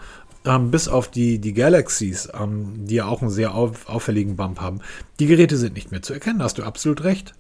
[0.46, 4.60] ähm, bis auf die, die Galaxies, ähm, die ja auch einen sehr auf, auffälligen Bump
[4.60, 4.80] haben,
[5.20, 7.34] die Geräte sind nicht mehr zu erkennen, hast du absolut recht.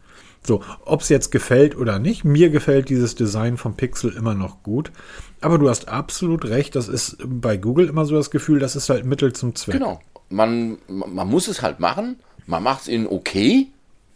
[0.43, 4.63] So, ob es jetzt gefällt oder nicht, mir gefällt dieses Design vom Pixel immer noch
[4.63, 4.91] gut.
[5.39, 8.89] Aber du hast absolut recht, das ist bei Google immer so das Gefühl, das ist
[8.89, 9.73] halt Mittel zum Zweck.
[9.73, 9.99] Genau.
[10.29, 12.15] Man, man muss es halt machen,
[12.47, 13.67] man macht es in okay,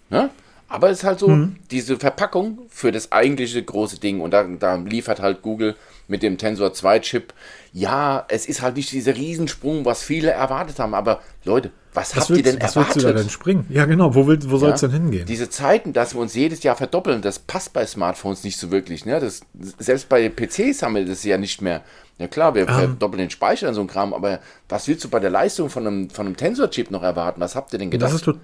[0.09, 0.29] ne?
[0.67, 1.57] Aber es ist halt so, mhm.
[1.69, 4.19] diese Verpackung für das eigentliche große Ding.
[4.19, 5.75] Und da, da liefert halt Google
[6.07, 7.33] mit dem Tensor 2 Chip.
[7.71, 10.95] Ja, es ist halt nicht dieser Riesensprung, was viele erwartet haben.
[10.95, 12.89] Aber Leute, was, was habt willst, ihr denn was erwartet?
[12.89, 13.65] Was willst du da denn springen?
[13.69, 14.15] Ja, genau.
[14.15, 15.25] Wo, wo soll es denn hingehen?
[15.27, 19.05] Diese Zeiten, dass wir uns jedes Jahr verdoppeln, das passt bei Smartphones nicht so wirklich.
[19.05, 19.19] Ne?
[19.19, 19.41] Das,
[19.77, 21.83] selbst bei PCs haben wir das ja nicht mehr.
[22.17, 22.69] Ja klar, wir um.
[22.69, 22.75] Ähm.
[22.75, 24.39] verdoppeln den Speicher und so ein Kram, aber
[24.69, 27.41] was willst du bei der Leistung von einem, von einem Tensor-Chip noch erwarten?
[27.41, 28.13] Was habt ihr denn gedacht?
[28.13, 28.35] Das ist,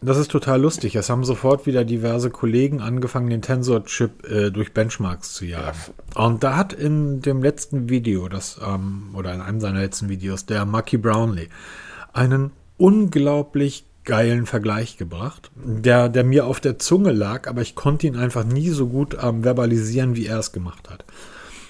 [0.00, 0.94] das ist total lustig.
[0.94, 5.78] Es haben sofort wieder diverse Kollegen angefangen, den Tensor-Chip äh, durch Benchmarks zu jagen.
[6.16, 6.24] Ja.
[6.24, 10.46] Und da hat in dem letzten Video, das, ähm, oder in einem seiner letzten Videos,
[10.46, 11.48] der Mucky Brownlee,
[12.12, 18.06] einen unglaublich geilen Vergleich gebracht, der, der mir auf der Zunge lag, aber ich konnte
[18.06, 21.04] ihn einfach nie so gut ähm, verbalisieren, wie er es gemacht hat.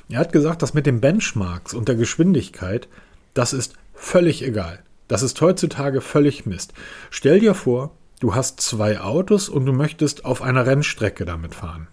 [0.08, 2.88] Er hat gesagt, dass mit den Benchmarks und der Geschwindigkeit,
[3.34, 4.80] das ist völlig egal.
[5.08, 6.74] Das ist heutzutage völlig Mist.
[7.10, 11.88] Stell dir vor, du hast zwei Autos und du möchtest auf einer Rennstrecke damit fahren.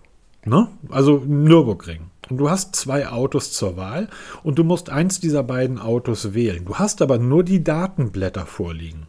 [0.46, 0.68] Ne?
[0.90, 2.12] Also Nürburgring.
[2.30, 4.10] Und du hast zwei Autos zur Wahl
[4.44, 6.66] und du musst eins dieser beiden Autos wählen.
[6.66, 9.08] Du hast aber nur die Datenblätter vorliegen.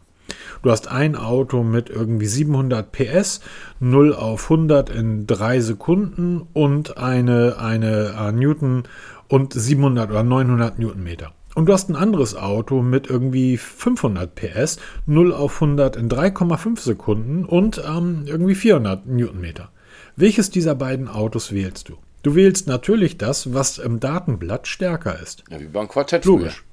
[0.61, 3.41] Du hast ein Auto mit irgendwie 700 PS,
[3.79, 8.83] 0 auf 100 in 3 Sekunden und eine, eine uh, Newton
[9.27, 11.33] und 700 oder 900 Newtonmeter.
[11.57, 14.77] Und du hast ein anderes Auto mit irgendwie 500 PS,
[15.07, 19.69] 0 auf 100 in 3,5 Sekunden und ähm, irgendwie 400 Newtonmeter.
[20.15, 21.95] Welches dieser beiden Autos wählst du?
[22.21, 25.45] Du wählst natürlich das, was im Datenblatt stärker ist.
[25.49, 26.63] Ja, wie beim Quartett Logisch.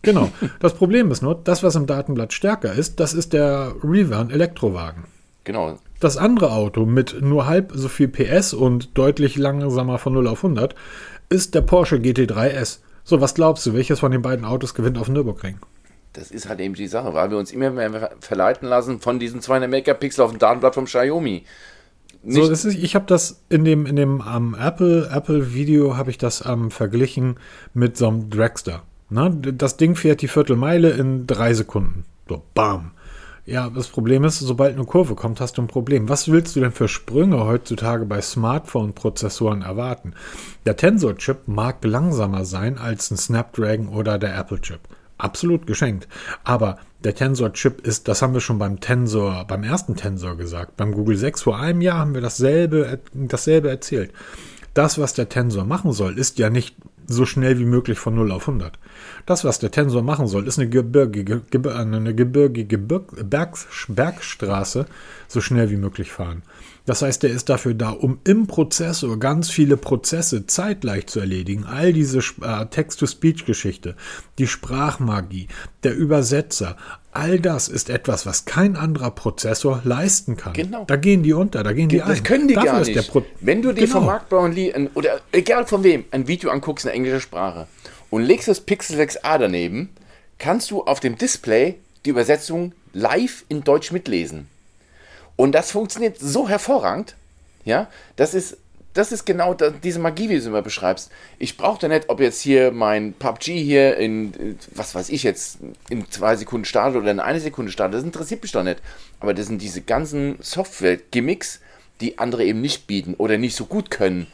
[0.00, 0.32] Genau.
[0.60, 5.04] Das Problem ist nur, das, was im Datenblatt stärker ist, das ist der Revern Elektrowagen.
[5.44, 5.78] Genau.
[6.00, 10.42] Das andere Auto mit nur halb so viel PS und deutlich langsamer von 0 auf
[10.42, 10.74] 100
[11.28, 12.78] ist der Porsche GT3S.
[13.10, 15.58] So, was glaubst du, welches von den beiden Autos gewinnt auf Nürburgring?
[16.12, 19.40] Das ist halt eben die Sache, weil wir uns immer mehr verleiten lassen von diesen
[19.40, 21.42] 200 Megapixel auf dem Datenblatt vom Xiaomi.
[22.22, 26.10] Nicht so, ist, ich habe das in dem, in dem um, Apple, Apple Video habe
[26.10, 27.40] ich das um, verglichen
[27.74, 28.84] mit so einem Dragster.
[29.08, 29.36] Ne?
[29.56, 32.04] Das Ding fährt die Viertelmeile in drei Sekunden.
[32.28, 32.92] So, bam.
[33.46, 36.08] Ja, das Problem ist, sobald eine Kurve kommt, hast du ein Problem.
[36.08, 40.14] Was willst du denn für Sprünge heutzutage bei Smartphone-Prozessoren erwarten?
[40.66, 44.80] Der Tensor-Chip mag langsamer sein als ein Snapdragon oder der Apple-Chip.
[45.16, 46.06] Absolut geschenkt.
[46.44, 50.76] Aber der Tensor-Chip ist, das haben wir schon beim Tensor, beim ersten Tensor gesagt.
[50.76, 54.12] Beim Google 6 vor einem Jahr haben wir dasselbe, dasselbe erzählt.
[54.74, 58.30] Das, was der Tensor machen soll, ist ja nicht so schnell wie möglich von 0
[58.30, 58.78] auf 100.
[59.26, 61.42] Das, was der Tensor machen soll, ist eine gebirgige,
[61.74, 63.12] eine gebirgige Berg,
[63.88, 64.86] Bergstraße
[65.26, 66.42] so schnell wie möglich fahren.
[66.86, 71.64] Das heißt, der ist dafür da, um im Prozessor ganz viele Prozesse zeitgleich zu erledigen.
[71.64, 73.96] All diese äh, Text-to-Speech-Geschichte,
[74.38, 75.48] die Sprachmagie,
[75.82, 76.76] der Übersetzer,
[77.12, 80.52] all das ist etwas, was kein anderer Prozessor leisten kann.
[80.52, 80.84] Genau.
[80.84, 82.12] Da gehen die unter, da gehen die das ein.
[82.12, 83.12] Das können die Dafür gar nicht.
[83.40, 83.98] Wenn du dir genau.
[83.98, 87.66] vom Marktbauern oder egal von wem ein Video anguckst in englischer Sprache
[88.10, 89.90] und legst das Pixel 6a daneben,
[90.38, 94.48] kannst du auf dem Display die Übersetzung live in Deutsch mitlesen.
[95.36, 97.16] Und das funktioniert so hervorragend.
[97.64, 98.56] Ja, das ist,
[98.94, 101.10] das ist genau diese Magie, wie du es immer beschreibst.
[101.38, 105.58] Ich brauche da nicht, ob jetzt hier mein PUBG hier in, was weiß ich jetzt,
[105.88, 107.98] in zwei Sekunden startet oder in einer Sekunde startet.
[107.98, 108.82] Das interessiert mich doch nicht.
[109.20, 111.60] Aber das sind diese ganzen Software-Gimmicks,
[112.00, 114.26] die andere eben nicht bieten oder nicht so gut können.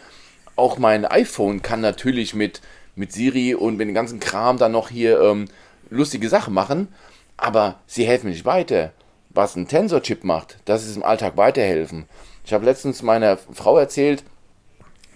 [0.54, 2.62] Auch mein iPhone kann natürlich mit
[2.96, 5.44] mit Siri und mit dem ganzen Kram dann noch hier ähm,
[5.90, 6.88] lustige Sachen machen,
[7.36, 8.92] aber sie helfen nicht weiter.
[9.30, 12.06] Was ein Tensor-Chip macht, das ist im Alltag weiterhelfen.
[12.44, 14.24] Ich habe letztens meiner Frau erzählt,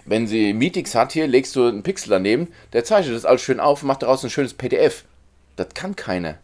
[0.05, 3.59] wenn sie Meetings hat hier, legst du einen Pixel daneben, der zeichnet das alles schön
[3.59, 5.05] auf und macht daraus ein schönes PDF.
[5.55, 6.37] Das kann keiner.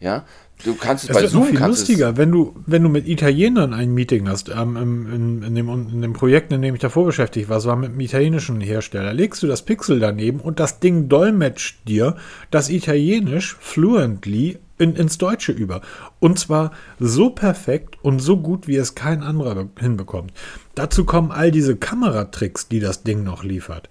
[0.00, 0.24] Ja,
[0.64, 3.92] Du kannst es, es bei Zoom viel lustiger, wenn du, wenn du mit Italienern ein
[3.92, 4.48] Meeting hast.
[4.48, 7.76] Ähm, in, in, dem, in dem Projekt, in dem ich davor beschäftigt war, es war
[7.76, 9.12] mit einem italienischen Hersteller.
[9.12, 12.16] Legst du das Pixel daneben und das Ding dolmetscht dir
[12.50, 15.80] das Italienisch fluently in, ins Deutsche über.
[16.20, 20.32] Und zwar so perfekt und so gut, wie es kein anderer hinbekommt.
[20.74, 23.88] Dazu kommen all diese Kameratricks, die das Ding noch liefert.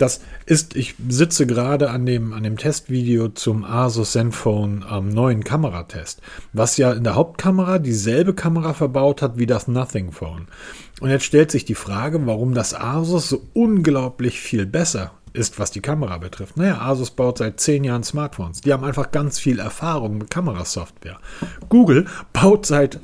[0.00, 5.44] Das ist, ich sitze gerade an dem, an dem Testvideo zum Asus Zenfone ähm, neuen
[5.44, 6.22] Kameratest,
[6.54, 10.48] was ja in der Hauptkamera dieselbe Kamera verbaut hat wie das Nothing Phone.
[11.00, 15.70] Und jetzt stellt sich die Frage, warum das Asus so unglaublich viel besser ist, was
[15.70, 16.56] die Kamera betrifft.
[16.56, 18.62] Naja, Asus baut seit zehn Jahren Smartphones.
[18.62, 21.18] Die haben einfach ganz viel Erfahrung mit Kamerasoftware.
[21.68, 23.00] Google baut seit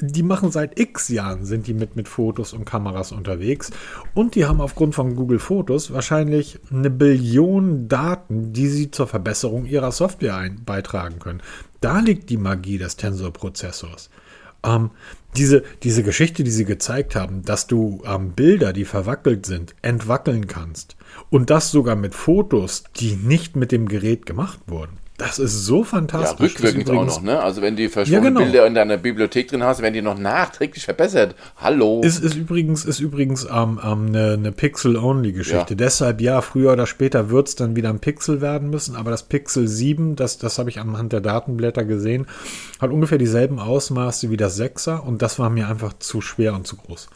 [0.00, 3.70] die machen seit x Jahren, sind die mit, mit Fotos und Kameras unterwegs.
[4.14, 9.66] Und die haben aufgrund von Google Fotos wahrscheinlich eine Billion Daten, die sie zur Verbesserung
[9.66, 11.42] ihrer Software ein, beitragen können.
[11.80, 14.10] Da liegt die Magie des Tensor-Prozessors.
[14.64, 14.90] Ähm,
[15.36, 20.46] diese, diese Geschichte, die sie gezeigt haben, dass du ähm, Bilder, die verwackelt sind, entwackeln
[20.46, 20.96] kannst.
[21.28, 24.98] Und das sogar mit Fotos, die nicht mit dem Gerät gemacht wurden.
[25.16, 26.54] Das ist so fantastisch.
[26.54, 27.40] Ja, rückwirkend auch noch, ne?
[27.40, 28.40] Also wenn die verschwundenen ja, genau.
[28.40, 31.36] Bilder in deiner Bibliothek drin hast, werden die noch nachträglich verbessert.
[31.56, 32.00] Hallo.
[32.02, 35.74] Ist, ist übrigens, ist übrigens ähm, ähm, eine, eine Pixel-Only-Geschichte.
[35.74, 35.76] Ja.
[35.76, 39.22] Deshalb, ja, früher oder später wird es dann wieder ein Pixel werden müssen, aber das
[39.22, 42.26] Pixel 7, das, das habe ich anhand der Datenblätter gesehen,
[42.80, 46.66] hat ungefähr dieselben Ausmaße wie das 6er und das war mir einfach zu schwer und
[46.66, 47.08] zu groß.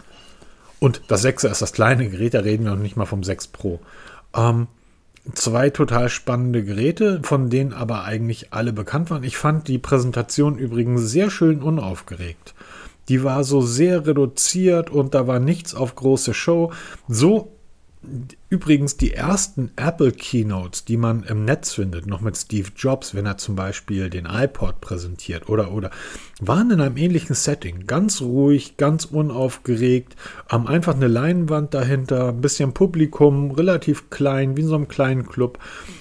[0.79, 3.49] Und das 6er ist das kleine Gerät, da reden wir noch nicht mal vom 6
[3.49, 3.81] Pro.
[4.37, 4.69] Ähm,
[5.35, 9.25] zwei total spannende Geräte, von denen aber eigentlich alle bekannt waren.
[9.25, 12.55] Ich fand die Präsentation übrigens sehr schön unaufgeregt.
[13.09, 16.73] Die war so sehr reduziert und da war nichts auf große Show.
[17.09, 17.58] So,
[18.49, 23.27] Übrigens die ersten Apple Keynotes, die man im Netz findet, noch mit Steve Jobs, wenn
[23.27, 25.91] er zum Beispiel den iPod präsentiert oder oder,
[26.41, 27.87] waren in einem ähnlichen Setting.
[27.87, 30.15] Ganz ruhig, ganz unaufgeregt,
[30.51, 35.27] ähm, einfach eine Leinwand dahinter, ein bisschen Publikum, relativ klein, wie in so einem kleinen
[35.27, 35.59] Club.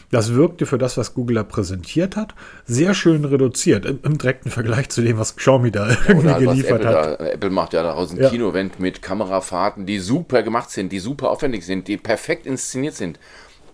[0.10, 2.34] Das wirkte für das, was Google da präsentiert hat,
[2.66, 6.82] sehr schön reduziert im, im direkten Vergleich zu dem, was Xiaomi da irgendwie Oder geliefert
[6.86, 7.20] Apple, hat.
[7.20, 8.30] da, Apple macht ja daraus ein Ja.
[8.30, 13.20] Kino-Event mit Kamerafahrten, die super gemacht sind, die super aufwendig sind, die perfekt inszeniert sind.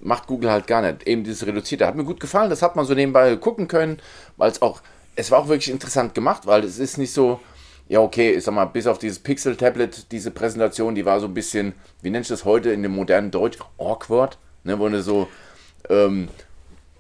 [0.01, 1.07] Macht Google halt gar nicht.
[1.07, 2.49] Eben dieses Reduzierte hat mir gut gefallen.
[2.49, 3.99] Das hat man so nebenbei gucken können,
[4.37, 4.81] weil es auch,
[5.15, 7.39] es war auch wirklich interessant gemacht, weil es ist nicht so,
[7.87, 11.33] ja, okay, ich sag mal, bis auf dieses Pixel-Tablet, diese Präsentation, die war so ein
[11.33, 13.59] bisschen, wie nennst du das heute in dem modernen Deutsch?
[13.77, 15.27] Awkward, ne, wo du so,
[15.89, 16.27] ähm,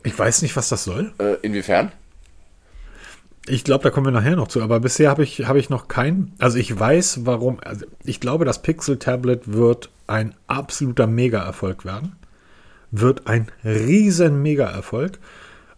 [0.03, 1.13] Ich weiß nicht, was das soll.
[1.19, 1.91] äh, inwiefern?
[3.45, 5.89] Ich glaube, da kommen wir nachher noch zu, aber bisher habe ich, habe ich noch
[5.89, 6.33] keinen.
[6.39, 7.59] Also ich weiß, warum.
[7.61, 12.15] Also ich glaube, das Pixel Tablet wird ein absoluter Mega-Erfolg werden.
[12.91, 15.19] Wird ein riesen Mega-Erfolg.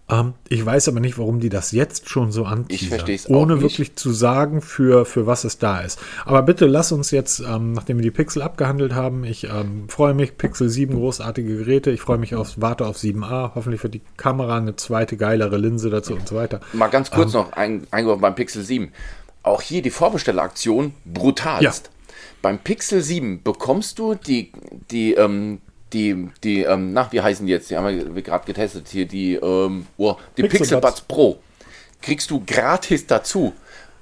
[0.07, 4.11] Ähm, ich weiß aber nicht, warum die das jetzt schon so anteasern, ohne wirklich zu
[4.11, 5.99] sagen, für, für was es da ist.
[6.25, 10.13] Aber bitte lass uns jetzt, ähm, nachdem wir die Pixel abgehandelt haben, ich ähm, freue
[10.13, 14.01] mich, Pixel 7, großartige Geräte, ich freue mich auf, warte auf 7a, hoffentlich wird die
[14.17, 16.61] Kamera eine zweite, geilere Linse dazu und so weiter.
[16.73, 17.41] Mal ganz kurz Ähm.
[17.41, 18.91] noch ein, eingeworfen beim Pixel 7.
[19.41, 21.89] Auch hier die Vorbestelleraktion brutalst.
[22.41, 24.51] Beim Pixel 7 bekommst du die,
[24.91, 25.61] die, ähm,
[25.93, 27.69] die, die, ähm, na, wie heißen die jetzt?
[27.69, 31.01] Die haben wir gerade getestet hier, die, ähm, oh, die Pixel Pixel Buds.
[31.01, 31.37] Pro.
[32.01, 33.53] Kriegst du gratis dazu.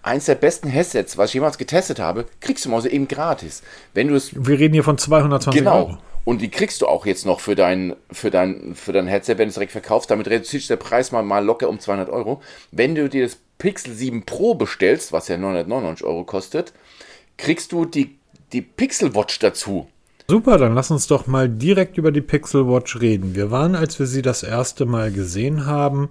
[0.02, 3.64] Eins der besten Headsets, was ich jemals getestet habe, kriegst du mal so eben gratis.
[3.94, 5.78] Wenn du es Wir reden hier von 220 Genau.
[5.78, 5.98] Euro.
[6.26, 9.46] Und die kriegst du auch jetzt noch für dein, für dein, für dein Headset, wenn
[9.46, 10.10] du es direkt verkaufst.
[10.10, 12.42] Damit reduzierst du der Preis mal, mal locker um 200 Euro.
[12.72, 16.74] Wenn du dir das Pixel 7 Pro bestellst, was ja 999 Euro kostet,
[17.38, 18.18] kriegst du die,
[18.54, 19.88] die Pixel Watch dazu.
[20.28, 23.36] Super, dann lass uns doch mal direkt über die Pixel Watch reden.
[23.36, 26.09] Wir waren, als wir sie das erste Mal gesehen haben,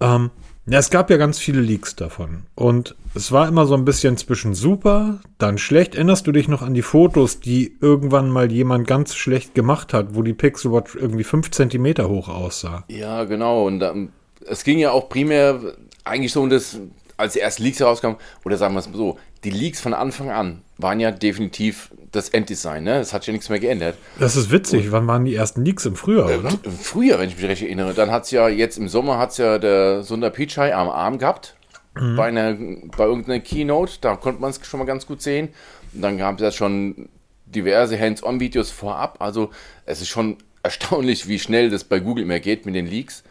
[0.00, 0.30] ähm,
[0.70, 2.42] ja, es gab ja ganz viele Leaks davon.
[2.54, 5.94] Und es war immer so ein bisschen zwischen super, dann schlecht.
[5.94, 10.14] Erinnerst du dich noch an die Fotos, die irgendwann mal jemand ganz schlecht gemacht hat,
[10.14, 12.84] wo die Pixel Watch irgendwie 5 Zentimeter hoch aussah?
[12.88, 13.66] Ja, genau.
[13.66, 14.10] Und ähm,
[14.46, 15.58] es ging ja auch primär
[16.04, 16.78] eigentlich so um das,
[17.16, 20.62] als die ersten Leaks herauskamen, oder sagen wir es so, die Leaks von Anfang an
[20.78, 22.84] waren ja definitiv das Enddesign.
[22.84, 22.98] Ne?
[22.98, 23.96] Es hat ja nichts mehr geändert.
[24.18, 24.90] Das ist witzig.
[24.90, 26.50] Wann waren die ersten Leaks im Frühjahr, oder?
[26.62, 29.30] Im Frühjahr, wenn ich mich recht erinnere, dann hat es ja jetzt im Sommer hat
[29.30, 31.54] es ja der Sundar Pichai am Arm gehabt.
[32.16, 32.54] Bei, einer,
[32.96, 35.48] bei irgendeiner Keynote, da konnte man es schon mal ganz gut sehen.
[35.92, 37.08] Und dann gab es ja schon
[37.46, 39.16] diverse Hands-on-Videos vorab.
[39.20, 39.50] Also
[39.84, 43.24] es ist schon erstaunlich, wie schnell das bei Google immer geht mit den Leaks.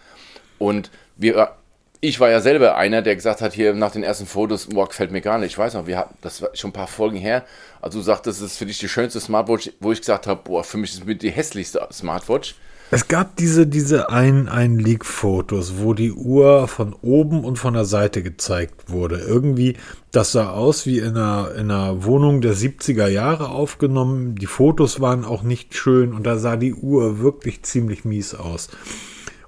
[0.57, 1.55] Und wir,
[1.99, 5.11] ich war ja selber einer, der gesagt hat, hier nach den ersten Fotos, boah, gefällt
[5.11, 5.51] mir gar nicht.
[5.51, 7.43] Ich weiß noch, wir hatten, das war schon ein paar Folgen her.
[7.81, 10.63] Also du sagtest, das ist für dich die schönste Smartwatch, wo ich gesagt habe, boah,
[10.63, 12.55] für mich ist es mit die hässlichste Smartwatch.
[12.89, 17.83] Es gab diese, diese ein, ein Leak-Fotos, wo die Uhr von oben und von der
[17.83, 19.17] Seite gezeigt wurde.
[19.17, 19.75] Irgendwie,
[20.13, 24.35] das sah aus wie in einer, in einer Wohnung der 70er Jahre aufgenommen.
[24.35, 28.69] Die Fotos waren auch nicht schön und da sah die Uhr wirklich ziemlich mies aus.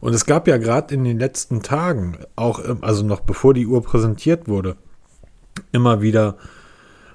[0.02, 3.68] Und es gab ja gerade in den letzten Tagen, auch, ähm, also noch bevor die
[3.68, 4.78] Uhr präsentiert wurde,
[5.72, 6.38] immer wieder,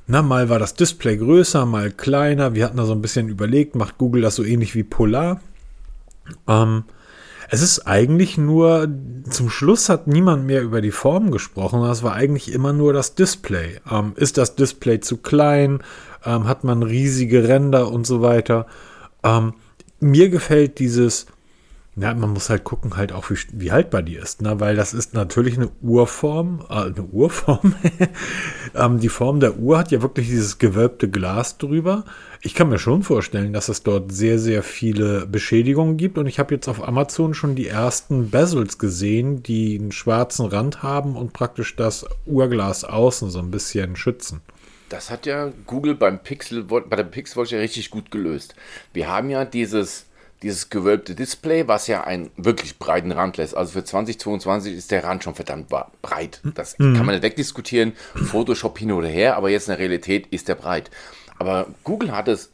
[0.06, 2.54] na, mal war das Display größer, mal kleiner.
[2.54, 5.40] Wir hatten da so ein bisschen überlegt, macht Google das so ähnlich wie Polar?
[6.46, 6.84] Ähm,
[7.50, 8.88] es ist eigentlich nur,
[9.28, 13.14] zum Schluss hat niemand mehr über die Form gesprochen, das war eigentlich immer nur das
[13.14, 13.80] Display.
[13.90, 15.82] Ähm, ist das Display zu klein?
[16.24, 18.66] Ähm, hat man riesige Ränder und so weiter?
[19.22, 19.54] Ähm,
[20.00, 21.26] mir gefällt dieses,
[21.96, 24.58] ja, man muss halt gucken, halt auch, wie, wie haltbar die ist, ne?
[24.58, 27.76] weil das ist natürlich eine Urform, äh, eine Urform.
[28.74, 32.04] ähm, die Form der Uhr hat ja wirklich dieses gewölbte Glas drüber.
[32.40, 36.40] Ich kann mir schon vorstellen, dass es dort sehr, sehr viele Beschädigungen gibt und ich
[36.40, 41.32] habe jetzt auf Amazon schon die ersten Bezels gesehen, die einen schwarzen Rand haben und
[41.32, 44.40] praktisch das Uhrglas außen so ein bisschen schützen.
[44.88, 48.54] Das hat ja Google beim Pixel, bei der Pixel Watch ja richtig gut gelöst.
[48.92, 50.06] Wir haben ja dieses,
[50.44, 53.56] dieses gewölbte Display, was ja einen wirklich breiten Rand lässt.
[53.56, 55.68] Also für 2022 ist der Rand schon verdammt
[56.02, 56.40] breit.
[56.54, 57.94] Das kann man nicht wegdiskutieren.
[58.14, 60.90] Photoshop hin oder her, aber jetzt in der Realität ist der breit.
[61.38, 62.50] Aber Google hat es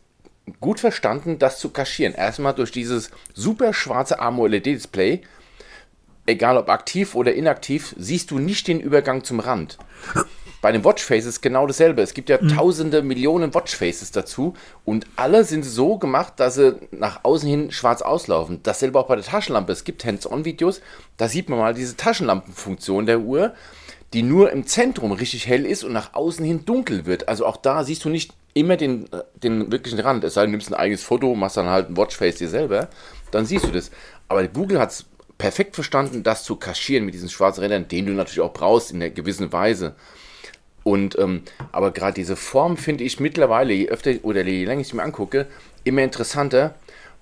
[0.61, 2.15] gut verstanden, das zu kaschieren.
[2.15, 5.23] Erstmal durch dieses super schwarze AMOLED-Display,
[6.27, 9.79] egal ob aktiv oder inaktiv, siehst du nicht den Übergang zum Rand.
[10.61, 12.03] Bei den Watchfaces genau dasselbe.
[12.03, 14.55] Es gibt ja tausende, Millionen Watchfaces dazu
[14.85, 18.61] und alle sind so gemacht, dass sie nach außen hin schwarz auslaufen.
[18.63, 19.73] Dasselbe auch bei der Taschenlampe.
[19.73, 20.83] Es gibt Hands-on-Videos,
[21.17, 23.55] da sieht man mal diese Taschenlampenfunktion der Uhr,
[24.13, 27.29] die nur im Zentrum richtig hell ist und nach außen hin dunkel wird.
[27.29, 29.09] Also auch da siehst du nicht immer den,
[29.43, 30.25] den wirklichen Rand.
[30.25, 32.89] Es sei denn, du nimmst ein eigenes Foto, machst dann halt ein Watchface dir selber,
[33.31, 33.91] dann siehst du das.
[34.29, 35.07] Aber Google hat es
[35.39, 38.97] perfekt verstanden, das zu kaschieren mit diesen schwarzen Rändern, den du natürlich auch brauchst in
[38.97, 39.95] einer gewissen Weise.
[40.83, 44.95] Und ähm, aber gerade diese Form finde ich mittlerweile, je öfter oder je länger ich
[44.95, 45.47] mir angucke,
[45.85, 46.75] immer interessanter,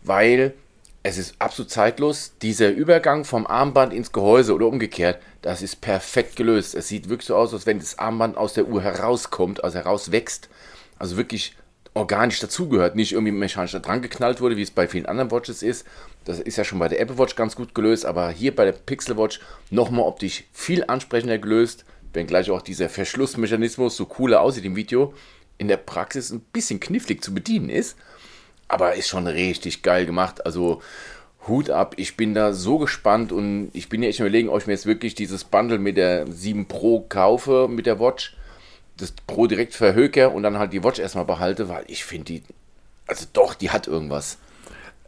[0.03, 0.55] weil
[1.03, 2.33] es ist absolut zeitlos.
[2.43, 6.75] Dieser Übergang vom Armband ins Gehäuse oder umgekehrt, das ist perfekt gelöst.
[6.75, 10.49] Es sieht wirklich so aus, als wenn das Armband aus der Uhr herauskommt, also herauswächst.
[10.99, 11.57] Also wirklich
[11.95, 15.63] organisch dazugehört, nicht irgendwie mechanisch da dran geknallt wurde, wie es bei vielen anderen Watches
[15.63, 15.87] ist.
[16.25, 18.73] Das ist ja schon bei der Apple Watch ganz gut gelöst, aber hier bei der
[18.73, 19.41] Pixel Watch
[19.71, 21.85] nochmal optisch viel ansprechender gelöst,
[22.19, 25.15] wenngleich auch dieser Verschlussmechanismus so cooler aussieht im Video,
[25.57, 27.97] in der Praxis ein bisschen knifflig zu bedienen ist,
[28.69, 30.45] aber ist schon richtig geil gemacht.
[30.45, 30.83] Also
[31.47, 34.67] Hut ab, ich bin da so gespannt und ich bin ja echt überlegen, ob ich
[34.67, 38.37] mir jetzt wirklich dieses Bundle mit der 7 Pro kaufe, mit der Watch,
[38.97, 42.43] das Pro direkt verhöke und dann halt die Watch erstmal behalte, weil ich finde die,
[43.07, 44.39] also doch, die hat irgendwas.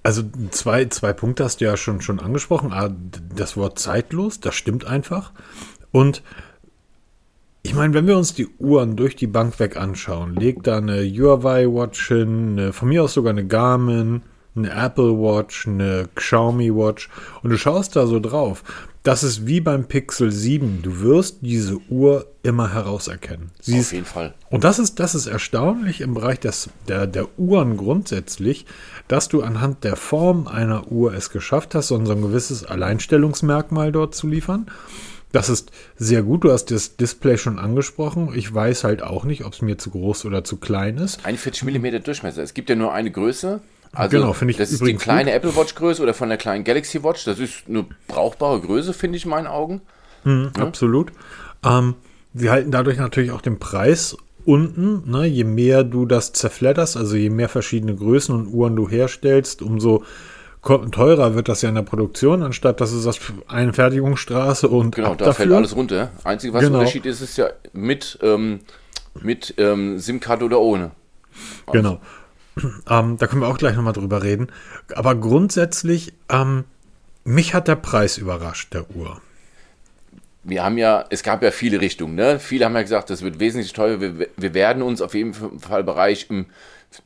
[0.02, 2.72] Also zwei, zwei Punkte hast du ja schon, schon angesprochen.
[2.72, 2.90] Ah,
[3.34, 5.32] das Wort zeitlos, das stimmt einfach.
[5.92, 6.22] Und
[7.62, 11.02] ich meine, wenn wir uns die Uhren durch die Bank weg anschauen, legt da eine
[11.02, 14.22] Huawei Watch hin, eine, von mir aus sogar eine Garmin,
[14.56, 17.08] eine Apple Watch, eine Xiaomi Watch
[17.42, 18.64] und du schaust da so drauf.
[19.02, 20.82] Das ist wie beim Pixel 7.
[20.82, 23.50] Du wirst diese Uhr immer herauserkennen.
[23.58, 24.34] Sie Auf jeden Fall.
[24.50, 28.66] Und das ist, das ist erstaunlich im Bereich des, der, der Uhren grundsätzlich,
[29.08, 32.64] dass du anhand der Form einer Uhr es geschafft hast, so ein, so ein gewisses
[32.64, 34.66] Alleinstellungsmerkmal dort zu liefern.
[35.32, 36.44] Das ist sehr gut.
[36.44, 38.32] Du hast das Display schon angesprochen.
[38.34, 41.24] Ich weiß halt auch nicht, ob es mir zu groß oder zu klein ist.
[41.24, 42.42] 41 mm Durchmesser.
[42.42, 43.60] Es gibt ja nur eine Größe.
[43.92, 45.36] Also genau, finde ich Das ist die kleine gut.
[45.36, 47.24] Apple Watch Größe oder von der kleinen Galaxy Watch.
[47.24, 49.80] Das ist eine brauchbare Größe, finde ich in meinen Augen.
[50.24, 50.62] Mhm, ja.
[50.64, 51.12] Absolut.
[51.64, 51.94] Ähm,
[52.34, 55.10] sie halten dadurch natürlich auch den Preis unten.
[55.10, 55.26] Ne?
[55.26, 60.04] Je mehr du das zerfledderst, also je mehr verschiedene Größen und Uhren du herstellst, umso
[60.62, 65.14] teurer wird das ja in der Produktion, anstatt dass es das eine Fertigungsstraße und genau,
[65.14, 65.44] da dafür.
[65.44, 66.10] fällt alles runter.
[66.24, 66.78] Einzige, was genau.
[66.80, 68.60] Unterschied ist, ist ja mit, ähm,
[69.20, 70.90] mit ähm, SIM-Karte oder ohne.
[71.66, 71.72] Also.
[71.72, 72.00] Genau.
[72.90, 74.48] Ähm, da können wir auch gleich nochmal drüber reden.
[74.94, 76.64] Aber grundsätzlich, ähm,
[77.24, 79.22] mich hat der Preis überrascht, der Uhr.
[80.42, 82.16] Wir haben ja, es gab ja viele Richtungen.
[82.16, 82.38] Ne?
[82.38, 84.00] Viele haben ja gesagt, das wird wesentlich teurer.
[84.00, 86.46] Wir, wir werden uns auf jeden Fall Bereich im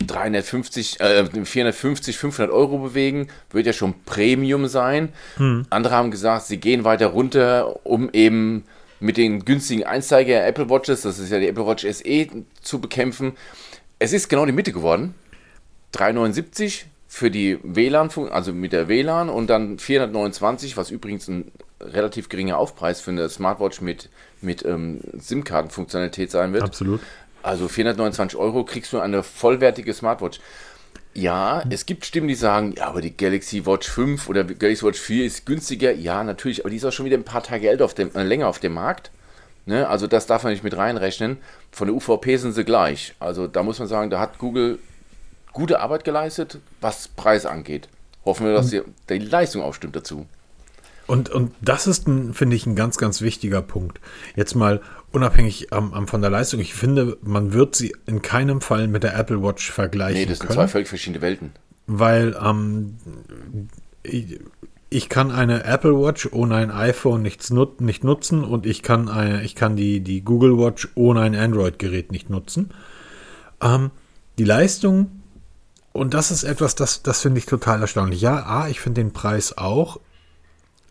[0.06, 5.10] 350, äh, 450, 500 Euro bewegen, wird ja schon Premium sein.
[5.36, 5.66] Hm.
[5.70, 8.64] Andere haben gesagt, sie gehen weiter runter, um eben
[9.00, 12.28] mit den günstigen Einsteiger Apple Watches, das ist ja die Apple Watch SE,
[12.62, 13.32] zu bekämpfen.
[13.98, 15.14] Es ist genau die Mitte geworden.
[15.92, 22.28] 379 für die WLAN, also mit der WLAN und dann 429, was übrigens ein relativ
[22.28, 24.08] geringer Aufpreis für eine Smartwatch mit,
[24.40, 26.64] mit ähm, SIM-Kartenfunktionalität sein wird.
[26.64, 27.00] Absolut.
[27.44, 30.40] Also 429 Euro kriegst du eine vollwertige Smartwatch.
[31.12, 34.98] Ja, es gibt Stimmen, die sagen, ja, aber die Galaxy Watch 5 oder Galaxy Watch
[34.98, 35.92] 4 ist günstiger.
[35.92, 38.22] Ja, natürlich, aber die ist auch schon wieder ein paar Tage älter auf dem, äh,
[38.22, 39.10] länger auf dem Markt.
[39.66, 39.86] Ne?
[39.86, 41.36] Also das darf man nicht mit reinrechnen.
[41.70, 43.14] Von der UVP sind sie gleich.
[43.20, 44.78] Also da muss man sagen, da hat Google
[45.52, 47.88] gute Arbeit geleistet, was Preis angeht.
[48.24, 48.80] Hoffen wir, dass die,
[49.10, 50.26] die Leistung auch stimmt dazu.
[51.06, 54.00] Und, und das ist, finde ich, ein ganz, ganz wichtiger Punkt.
[54.36, 54.80] Jetzt mal
[55.14, 56.60] unabhängig ähm, von der Leistung.
[56.60, 60.20] Ich finde, man wird sie in keinem Fall mit der Apple Watch vergleichen.
[60.20, 61.52] Nee, das sind können, zwei völlig verschiedene Welten.
[61.86, 62.96] Weil ähm,
[64.02, 64.40] ich,
[64.90, 69.08] ich, kann eine Apple Watch ohne ein iPhone nichts nut nicht nutzen und ich kann,
[69.08, 72.70] eine, ich kann die, die Google Watch ohne ein Android-Gerät nicht nutzen.
[73.62, 73.92] Ähm,
[74.38, 75.22] die Leistung,
[75.92, 78.20] und das ist etwas, das, das finde ich total erstaunlich.
[78.20, 80.00] Ja, A, ich finde den Preis auch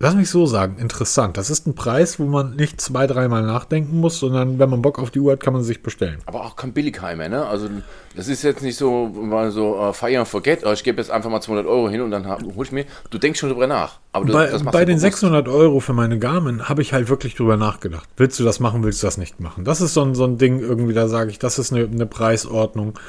[0.04, 1.38] Lass mich so sagen, interessant.
[1.38, 5.00] Das ist ein Preis, wo man nicht zwei, dreimal nachdenken muss, sondern wenn man Bock
[5.00, 6.20] auf die Uhr hat, kann man sich bestellen.
[6.26, 7.46] Aber auch kein Billigheimer, ne?
[7.46, 7.70] Also
[8.14, 11.10] das ist jetzt nicht so, mal so uh, fire and forget, oh, ich gebe jetzt
[11.10, 12.84] einfach mal 200 Euro hin und dann hol ich mir.
[13.12, 14.00] Du denkst schon drüber nach.
[14.12, 17.56] Aber du, bei, bei den 600 Euro für meine Garmin habe ich halt wirklich drüber
[17.56, 18.10] nachgedacht.
[18.18, 19.64] Willst du das machen, willst du das nicht machen?
[19.64, 22.08] Das ist so ein, so ein Ding irgendwie, da sage ich, das ist eine, eine
[22.08, 23.00] Preisordnung.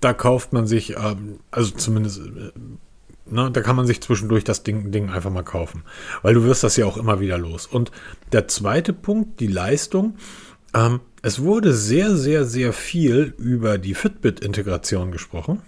[0.00, 2.50] Da kauft man sich, ähm, also zumindest äh,
[3.30, 5.84] Ne, da kann man sich zwischendurch das Ding, Ding einfach mal kaufen.
[6.22, 7.66] Weil du wirst das ja auch immer wieder los.
[7.66, 7.92] Und
[8.32, 10.16] der zweite Punkt, die Leistung.
[10.74, 15.60] Ähm, es wurde sehr, sehr, sehr viel über die Fitbit-Integration gesprochen,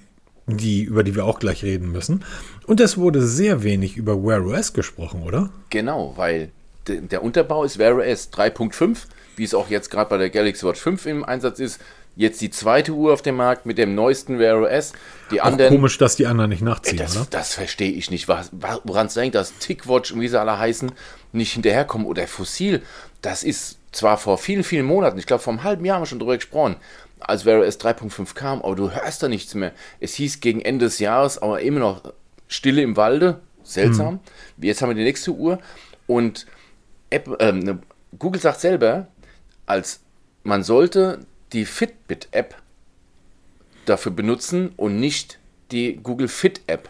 [0.47, 2.25] die, über die wir auch gleich reden müssen.
[2.67, 5.51] Und es wurde sehr wenig über Wear OS gesprochen, oder?
[5.71, 6.51] Genau, weil
[6.87, 8.99] der Unterbau ist Wear OS 3.5,
[9.37, 11.81] wie es auch jetzt gerade bei der Galaxy Watch 5 im Einsatz ist.
[12.17, 14.93] Jetzt die zweite Uhr auf dem Markt mit dem neuesten Wear OS.
[15.33, 17.27] Die Auch anderen, komisch, dass die anderen nicht nachziehen, das, oder?
[17.31, 18.29] Das verstehe ich nicht.
[18.29, 20.93] Woran es denkt, dass Tickwatch und wie sie alle heißen,
[21.33, 22.07] nicht hinterherkommen.
[22.07, 22.83] Oder Fossil,
[23.23, 26.07] das ist zwar vor vielen, vielen Monaten, ich glaube vor einem halben Jahr haben wir
[26.07, 26.77] schon drüber gesprochen,
[27.21, 29.73] als Wear OS 3.5 kam, aber du hörst da nichts mehr.
[30.01, 32.13] Es hieß gegen Ende des Jahres, aber immer noch
[32.49, 34.21] Stille im Walde, seltsam.
[34.57, 34.65] Mhm.
[34.65, 35.59] Jetzt haben wir die nächste Uhr
[36.07, 36.47] und
[37.11, 37.79] App, äh, ne,
[38.19, 39.07] Google sagt selber,
[39.67, 40.01] als
[40.43, 41.21] man sollte
[41.53, 42.57] die Fitbit-App
[43.87, 45.39] dafür benutzen und nicht
[45.71, 46.89] die Google Fit-App.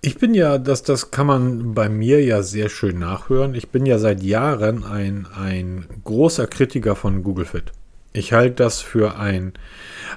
[0.00, 3.54] Ich bin ja, das, das kann man bei mir ja sehr schön nachhören.
[3.54, 7.72] Ich bin ja seit Jahren ein, ein großer Kritiker von Google Fit.
[8.12, 9.52] Ich halte das für ein,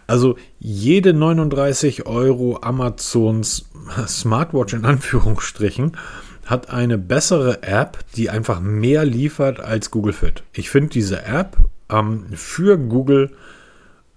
[0.07, 3.69] also jede 39 Euro Amazons
[4.07, 5.97] Smartwatch in Anführungsstrichen
[6.45, 10.43] hat eine bessere App, die einfach mehr liefert als Google Fit.
[10.53, 11.57] Ich finde diese App
[11.89, 13.31] ähm, für Google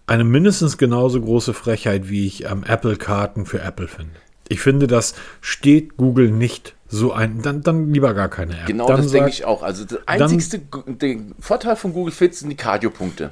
[0.07, 4.13] eine mindestens genauso große Frechheit, wie ich ähm, Apple-Karten für Apple finde.
[4.49, 7.41] Ich finde, das steht Google nicht so ein.
[7.41, 8.67] Dann, dann lieber gar keine App.
[8.67, 9.63] Genau dann das denke ich auch.
[9.63, 13.31] Also der einzigste der Vorteil von Google Fit sind die Cardio-Punkte.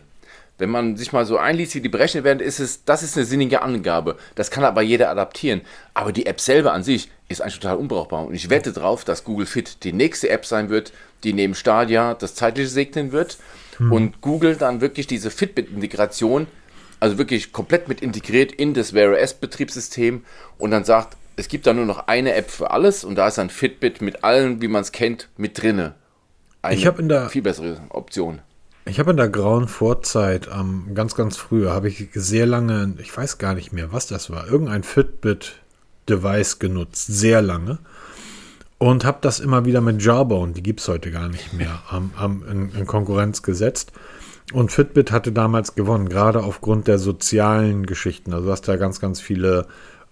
[0.59, 3.27] Wenn man sich mal so einliest, wie die berechnet werden, ist es, das ist eine
[3.27, 4.17] sinnige Angabe.
[4.37, 5.63] Das kann aber jeder adaptieren.
[5.93, 8.27] Aber die App selber an sich ist eigentlich total unbrauchbar.
[8.27, 10.93] Und ich wette darauf, dass Google Fit die nächste App sein wird,
[11.25, 13.39] die neben Stadia das zeitliche segnen wird.
[13.79, 13.93] Hm.
[13.93, 16.47] Und Google dann wirklich diese Fitbit-Integration
[17.03, 20.23] also wirklich komplett mit integriert in das Wear OS Betriebssystem
[20.57, 23.39] und dann sagt, es gibt da nur noch eine App für alles und da ist
[23.39, 25.97] dann Fitbit mit allen, wie man es kennt, mit drinne.
[26.63, 28.41] Eine ich habe in der viel bessere Option.
[28.85, 33.17] Ich habe in der grauen Vorzeit, ähm, ganz, ganz früher, habe ich sehr lange, ich
[33.17, 37.79] weiß gar nicht mehr, was das war, irgendein Fitbit-Device genutzt, sehr lange.
[38.79, 42.13] Und habe das immer wieder mit Jawbone, die gibt es heute gar nicht mehr, ähm,
[42.23, 43.91] ähm, in, in Konkurrenz gesetzt.
[44.53, 48.33] Und Fitbit hatte damals gewonnen, gerade aufgrund der sozialen Geschichten.
[48.33, 49.67] Also du hast da ganz, ganz viele.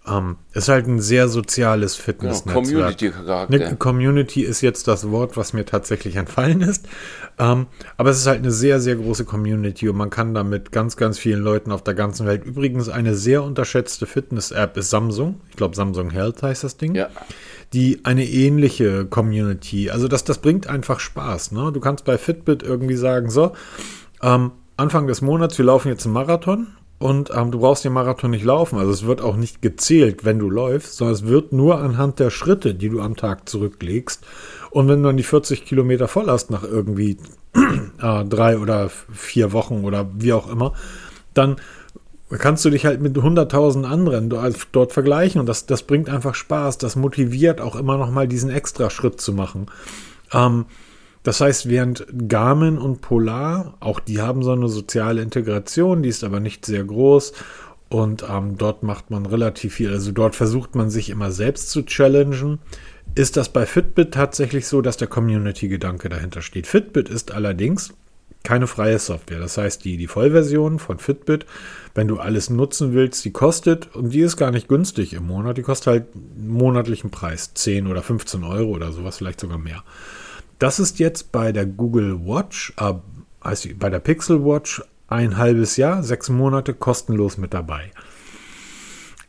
[0.09, 2.97] Ähm, ist halt ein sehr soziales Fitnessnetzwerk.
[2.99, 6.89] Genau, Community Eine Community ist jetzt das Wort, was mir tatsächlich entfallen ist.
[7.39, 7.67] Ähm,
[7.99, 10.97] aber es ist halt eine sehr, sehr große Community und man kann da mit ganz,
[10.97, 12.47] ganz vielen Leuten auf der ganzen Welt.
[12.47, 15.39] Übrigens eine sehr unterschätzte Fitness-App ist Samsung.
[15.51, 16.95] Ich glaube, Samsung Health heißt das Ding.
[16.95, 17.11] Ja
[17.73, 19.91] die eine ähnliche Community.
[19.91, 21.53] Also das, das bringt einfach Spaß.
[21.53, 21.71] Ne?
[21.73, 23.53] Du kannst bei Fitbit irgendwie sagen, so,
[24.23, 26.69] ähm, Anfang des Monats, wir laufen jetzt einen Marathon
[26.99, 28.79] und ähm, du brauchst den Marathon nicht laufen.
[28.79, 32.31] Also es wird auch nicht gezählt, wenn du läufst, sondern es wird nur anhand der
[32.31, 34.25] Schritte, die du am Tag zurücklegst.
[34.71, 37.17] Und wenn du dann die 40 Kilometer voll hast nach irgendwie
[38.03, 40.75] äh, drei oder vier Wochen oder wie auch immer,
[41.35, 41.57] dann
[42.39, 44.29] kannst du dich halt mit 100.000 anderen
[44.73, 46.79] dort vergleichen und das, das bringt einfach Spaß.
[46.79, 49.67] Das motiviert auch immer noch mal diesen extra Schritt zu machen.
[50.33, 50.67] Ähm,
[51.23, 56.25] das heißt, während Garmin und Polar, auch die haben so eine soziale Integration, die ist
[56.25, 57.33] aber nicht sehr groß
[57.91, 59.91] und ähm, dort macht man relativ viel.
[59.91, 62.59] Also dort versucht man sich immer selbst zu challengen.
[63.15, 66.67] Ist das bei Fitbit tatsächlich so, dass der Community-Gedanke dahinter steht?
[66.67, 67.93] Fitbit ist allerdings
[68.43, 69.41] keine freie Software.
[69.41, 71.45] Das heißt, die, die Vollversion von Fitbit,
[71.95, 75.59] wenn du alles nutzen willst, die kostet, und die ist gar nicht günstig im Monat,
[75.59, 76.05] die kostet halt
[76.39, 79.83] monatlichen Preis, 10 oder 15 Euro oder sowas, vielleicht sogar mehr.
[80.61, 82.93] Das ist jetzt bei der Google Watch, äh,
[83.41, 87.91] also bei der Pixel Watch ein halbes Jahr, sechs Monate kostenlos mit dabei.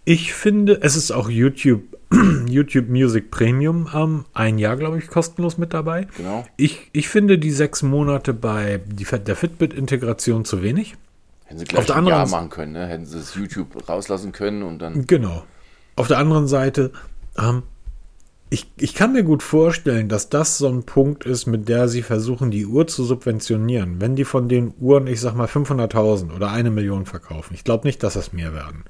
[0.03, 1.83] Ich finde, es ist auch YouTube,
[2.47, 6.07] YouTube Music Premium ähm, ein Jahr, glaube ich, kostenlos mit dabei.
[6.17, 6.45] Genau.
[6.57, 10.97] Ich, ich finde die sechs Monate bei die, der Fitbit-Integration zu wenig.
[11.45, 12.87] Hätten sie gleich Auf der ein Jahr machen können, ne?
[12.87, 15.07] hätten sie das YouTube rauslassen können und dann.
[15.07, 15.45] Genau.
[15.95, 16.91] Auf der anderen Seite,
[17.37, 17.63] ähm,
[18.53, 22.01] ich, ich kann mir gut vorstellen, dass das so ein Punkt ist, mit der sie
[22.01, 24.01] versuchen, die Uhr zu subventionieren.
[24.01, 27.53] Wenn die von den Uhren, ich sag mal, 500.000 oder eine Million verkaufen.
[27.53, 28.83] Ich glaube nicht, dass das mehr werden.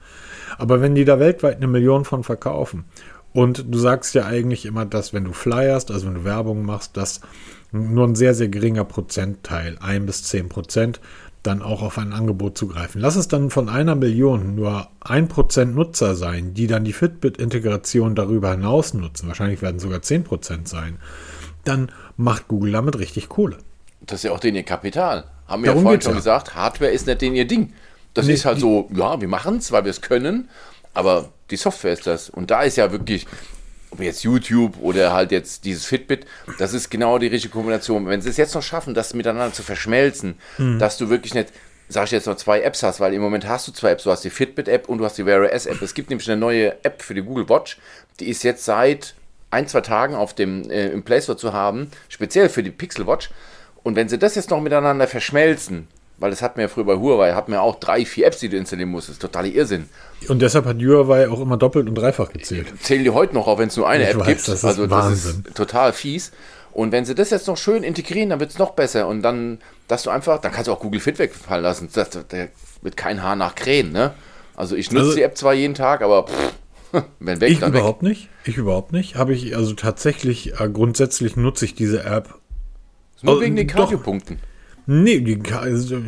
[0.58, 2.86] Aber wenn die da weltweit eine Million von verkaufen
[3.34, 6.98] und du sagst ja eigentlich immer, dass wenn du flyerst, also wenn du Werbung machst,
[6.98, 7.22] dass
[7.72, 11.00] nur ein sehr, sehr geringer Prozentteil, ein bis zehn Prozent,
[11.44, 13.02] dann auch auf ein Angebot zugreifen.
[13.02, 18.14] Lass es dann von einer Million nur ein Prozent Nutzer sein, die dann die Fitbit-Integration
[18.14, 19.28] darüber hinaus nutzen.
[19.28, 20.98] Wahrscheinlich werden sogar zehn Prozent sein.
[21.64, 23.58] Dann macht Google damit richtig Kohle.
[24.02, 25.26] Das ist ja auch den ihr Kapital.
[25.48, 26.18] Haben wir ja vorhin schon ja.
[26.18, 27.74] gesagt, Hardware ist nicht den ihr Ding.
[28.14, 30.50] Das nee, ist halt so, ja, wir machen es, weil wir es können,
[30.94, 32.30] aber die Software ist das.
[32.30, 33.26] Und da ist ja wirklich,
[33.92, 36.26] ob jetzt YouTube oder halt jetzt dieses Fitbit,
[36.58, 38.08] das ist genau die richtige Kombination.
[38.08, 40.80] Wenn sie es jetzt noch schaffen, das miteinander zu verschmelzen, mhm.
[40.80, 41.50] dass du wirklich nicht,
[41.90, 44.12] sag ich jetzt noch zwei Apps hast, weil im Moment hast du zwei Apps, du
[44.12, 45.82] hast die Fitbit-App und du hast die Wear OS App.
[45.82, 47.78] Es gibt nämlich eine neue App für die Google Watch,
[48.20, 49.14] die ist jetzt seit
[49.52, 53.06] ein, zwei Tagen auf dem, äh, im Play Store zu haben, speziell für die Pixel
[53.06, 53.30] Watch.
[53.84, 55.88] Und wenn sie das jetzt noch miteinander verschmelzen,
[56.22, 58.48] weil das hat mir ja früher bei Huawei, hat mir auch drei, vier Apps, die
[58.48, 59.10] du installieren musst.
[59.10, 59.90] Das ist totaler Irrsinn.
[60.28, 62.68] Und deshalb hat Huawei auch immer doppelt und dreifach gezählt.
[62.80, 64.48] Zählen die heute noch, auch wenn es nur eine ich App weiß, gibt.
[64.48, 65.42] Das also Wahnsinn.
[65.42, 66.32] das ist total fies.
[66.74, 69.08] Und wenn sie das jetzt noch schön integrieren, dann wird es noch besser.
[69.08, 69.58] Und dann,
[69.88, 71.90] dass du einfach, dann kannst du auch Google Fit wegfallen lassen.
[71.92, 72.50] Das, der
[72.84, 74.14] wird kein Haar nach Krähen, ne?
[74.56, 78.04] Also ich nutze also, die App zwar jeden Tag, aber pff, wenn weg, ich überhaupt
[78.04, 78.10] weg.
[78.10, 78.30] nicht.
[78.46, 79.16] Ich überhaupt nicht.
[79.16, 82.36] Habe ich also tatsächlich äh, grundsätzlich nutze ich diese App.
[83.24, 84.38] Nur also, wegen den Kardiopunkten.
[84.86, 86.02] Nee, also,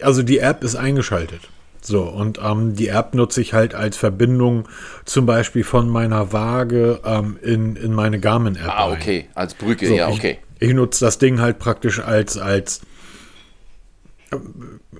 [0.00, 1.40] also die App ist eingeschaltet.
[1.80, 4.66] So, und ähm, die App nutze ich halt als Verbindung
[5.04, 8.68] zum Beispiel von meiner Waage ähm, in, in meine Garmin-App.
[8.68, 9.36] Ah, okay, ein.
[9.36, 10.38] als Brücke, so, ja, okay.
[10.58, 12.80] Ich, ich nutze das Ding halt praktisch als, als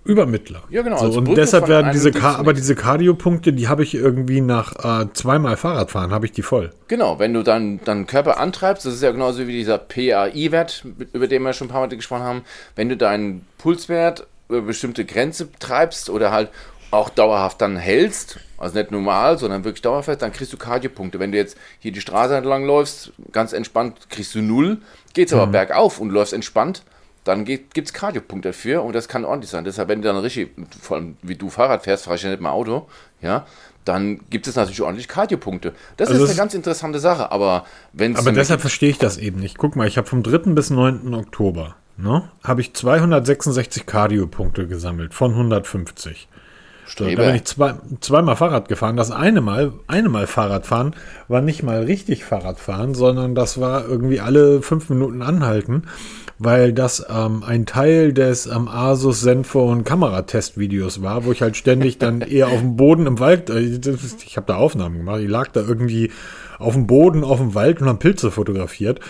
[0.04, 0.62] Übermittler.
[0.68, 0.98] Ja, genau.
[1.10, 5.06] So, und deshalb werden diese, Ka aber diese Cardio-Punkte, die habe ich irgendwie nach äh,
[5.14, 6.70] zweimal Fahrradfahren, habe ich die voll.
[6.88, 11.26] Genau, wenn du dann deinen Körper antreibst, das ist ja genauso wie dieser PAI-Wert, über
[11.26, 12.42] den wir schon ein paar Mal gesprochen haben,
[12.76, 16.50] wenn du deinen Pulswert über bestimmte Grenze treibst oder halt
[16.90, 21.18] auch dauerhaft dann hältst, also nicht normal, sondern wirklich dauerhaft, dann kriegst du Cardio-Punkte.
[21.18, 24.78] Wenn du jetzt hier die Straße entlang läufst, ganz entspannt, kriegst du null,
[25.12, 25.52] geht's aber mhm.
[25.52, 26.82] bergauf und läufst entspannt,
[27.24, 29.64] dann gibt es Kardiopunkte dafür und das kann ordentlich sein.
[29.64, 30.50] Deshalb, wenn du dann richtig,
[30.80, 32.86] vor allem wie du Fahrrad fährst, fahre ich ja nicht mal Auto,
[33.22, 33.46] ja,
[33.84, 35.72] dann gibt es natürlich ordentlich Kardiopunkte.
[35.96, 39.40] Das also ist eine ganz interessante Sache, aber wenn Aber deshalb verstehe ich das eben
[39.40, 39.58] nicht.
[39.58, 40.52] Guck mal, ich habe vom 3.
[40.52, 41.14] bis 9.
[41.14, 46.28] Oktober, ne, habe ich 266 Kardiopunkte gesammelt von 150.
[46.86, 48.96] So, da bin ich zwei, zweimal Fahrrad gefahren.
[48.96, 50.94] Das eine Mal, eine Mal Fahrradfahren
[51.28, 55.84] war nicht mal richtig Fahrradfahren, sondern das war irgendwie alle fünf Minuten anhalten
[56.38, 61.98] weil das ähm, ein Teil des ähm, Asus Zenfone Kameratestvideos war, wo ich halt ständig
[61.98, 65.48] dann eher auf dem Boden im Wald, äh, ich habe da Aufnahmen gemacht, ich lag
[65.48, 66.10] da irgendwie
[66.58, 69.00] auf dem Boden, auf dem Wald und habe Pilze fotografiert.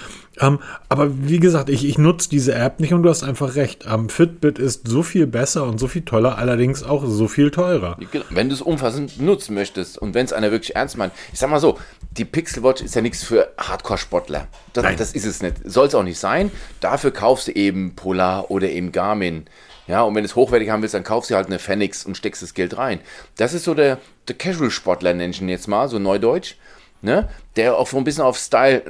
[0.41, 0.59] Ähm,
[0.89, 3.87] aber wie gesagt, ich, ich nutze diese App nicht und du hast einfach recht.
[3.89, 7.97] Ähm, Fitbit ist so viel besser und so viel toller, allerdings auch so viel teurer.
[8.11, 8.25] Genau.
[8.31, 11.51] Wenn du es umfassend nutzen möchtest und wenn es einer wirklich ernst meint, ich sag
[11.51, 11.79] mal so,
[12.11, 14.49] die Pixel Watch ist ja nichts für Hardcore-Sportler.
[14.73, 15.57] Das, das, ist es nicht.
[15.65, 16.51] Soll es auch nicht sein.
[16.81, 19.47] Dafür kaufst du eben Polar oder eben Garmin.
[19.87, 22.17] Ja, und wenn du es hochwertig haben willst, dann kaufst du halt eine Phoenix und
[22.17, 23.01] steckst das Geld rein.
[23.37, 26.55] Das ist so der, der Casual-Sportler, nenne ich ihn jetzt mal, so neudeutsch,
[27.03, 27.29] ne?
[27.57, 28.83] der auch so ein bisschen auf Style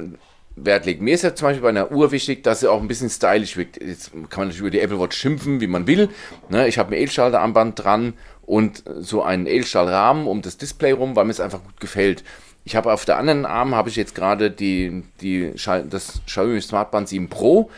[0.55, 1.01] Wert legt.
[1.01, 3.57] Mir ist ja zum Beispiel bei einer Uhr wichtig, dass sie auch ein bisschen stylisch
[3.57, 3.81] wirkt.
[3.81, 6.09] Jetzt kann man natürlich über die Apple Watch schimpfen, wie man will.
[6.49, 8.13] Ne, ich habe ein Edelstahl-Armband dran
[8.45, 12.23] und so einen Edelstahlrahmen um das Display rum, weil mir es einfach gut gefällt.
[12.63, 17.09] Ich habe auf der anderen Arm habe ich jetzt gerade die, die das Xiaomi Smartband
[17.09, 17.69] 7 Pro.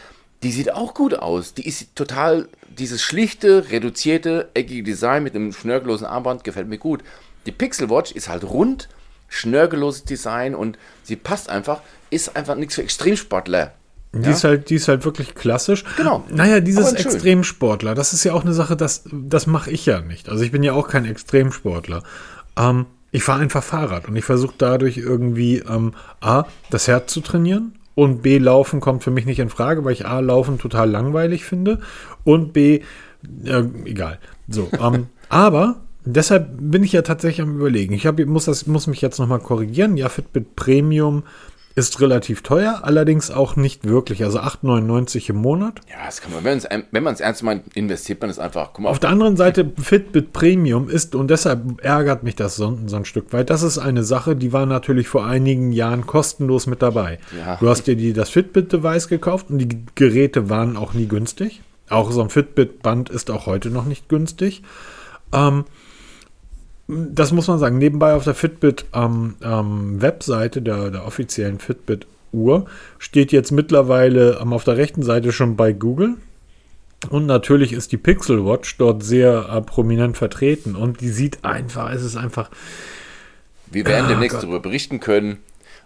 [0.44, 1.54] Die sieht auch gut aus.
[1.56, 7.04] Die ist total, dieses schlichte, reduzierte, eckige Design mit einem schnörkellosen Armband gefällt mir gut.
[7.46, 8.88] Die Pixel Watch ist halt rund,
[9.28, 13.74] schnörkelloses Design und sie passt einfach, ist einfach nichts für Extremsportler.
[14.14, 14.32] Die, ja?
[14.32, 15.84] ist halt, die ist halt wirklich klassisch.
[15.98, 16.24] Genau.
[16.30, 20.30] Naja, dieses Extremsportler, das ist ja auch eine Sache, das, das mache ich ja nicht.
[20.30, 22.04] Also ich bin ja auch kein Extremsportler.
[22.58, 27.22] Ähm, ich fahre einfach Fahrrad und ich versuche dadurch irgendwie ähm, A, das Herz zu
[27.22, 30.90] trainieren und B, Laufen kommt für mich nicht in Frage, weil ich A, Laufen total
[30.90, 31.80] langweilig finde
[32.24, 32.82] und B,
[33.44, 34.20] äh, egal.
[34.48, 37.94] So, ähm, aber deshalb bin ich ja tatsächlich am überlegen.
[37.94, 39.98] Ich hab, muss, das, muss mich jetzt nochmal korrigieren.
[39.98, 41.24] Ja, Fitbit Premium
[41.78, 44.24] ist relativ teuer, allerdings auch nicht wirklich.
[44.24, 45.80] Also 8,99 im Monat.
[45.88, 48.76] Ja, das kann man, wenn man es ernst meint, investiert man es einfach.
[48.80, 52.80] Mal, auf, auf der anderen Seite, Fitbit Premium ist, und deshalb ärgert mich das so,
[52.88, 56.66] so, ein Stück weit, das ist eine Sache, die war natürlich vor einigen Jahren kostenlos
[56.66, 57.20] mit dabei.
[57.38, 57.58] Ja.
[57.58, 61.62] Du hast dir die, das Fitbit-Device gekauft und die Geräte waren auch nie günstig.
[61.90, 64.64] Auch so ein Fitbit-Band ist auch heute noch nicht günstig.
[65.32, 65.66] Ähm,
[66.88, 67.78] das muss man sagen.
[67.78, 70.60] Nebenbei auf der Fitbit ähm, ähm, der,
[70.92, 72.66] der offiziellen Fitbit Uhr
[73.00, 76.16] steht jetzt mittlerweile ähm, auf der rechten Seite schon bei Google.
[77.10, 80.76] Und natürlich ist die Pixel Watch dort sehr äh, prominent vertreten.
[80.76, 82.50] Und die sieht einfach, es ist einfach.
[83.70, 84.44] Wir werden ah, demnächst Gott.
[84.44, 85.38] darüber berichten können.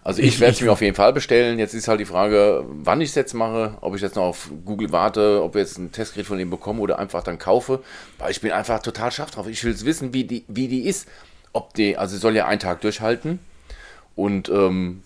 [0.04, 1.58] Also ich, ich werde es mir auf jeden Fall bestellen.
[1.58, 4.50] Jetzt ist halt die Frage, wann ich es jetzt mache, ob ich jetzt noch auf
[4.64, 7.80] Google warte, ob ich jetzt ein Testgerät von dem bekomme oder einfach dann kaufe.
[8.18, 9.46] Weil ich bin einfach total scharf drauf.
[9.46, 11.08] Ich will es wissen, wie die, wie die ist.
[11.52, 13.38] Ob die, also soll ja einen Tag durchhalten.
[14.16, 15.02] Und ähm,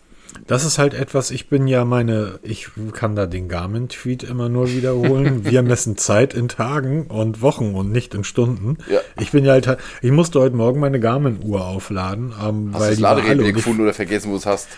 [0.46, 4.68] das ist halt etwas, ich bin ja meine, ich kann da den Garmin-Tweet immer nur
[4.68, 5.44] wiederholen.
[5.44, 8.78] Wir messen Zeit in Tagen und Wochen und nicht in Stunden.
[8.90, 9.00] Ja.
[9.20, 12.32] Ich bin ja halt, ich musste heute Morgen meine Garmin-Uhr aufladen.
[12.42, 14.68] Ähm, hast weil du das Ladegerät gefunden oder vergessen, wo du es hast?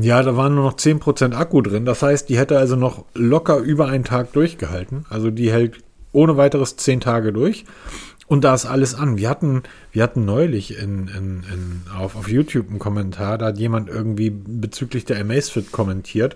[0.00, 1.84] Ja, da waren nur noch 10% Akku drin.
[1.84, 5.06] Das heißt, die hätte also noch locker über einen Tag durchgehalten.
[5.08, 5.78] Also die hält
[6.12, 7.64] ohne weiteres 10 Tage durch.
[8.28, 9.18] Und da ist alles an.
[9.18, 9.62] Wir hatten,
[9.92, 14.30] wir hatten neulich in, in, in, auf, auf YouTube einen Kommentar, da hat jemand irgendwie
[14.30, 16.34] bezüglich der Amazfit kommentiert.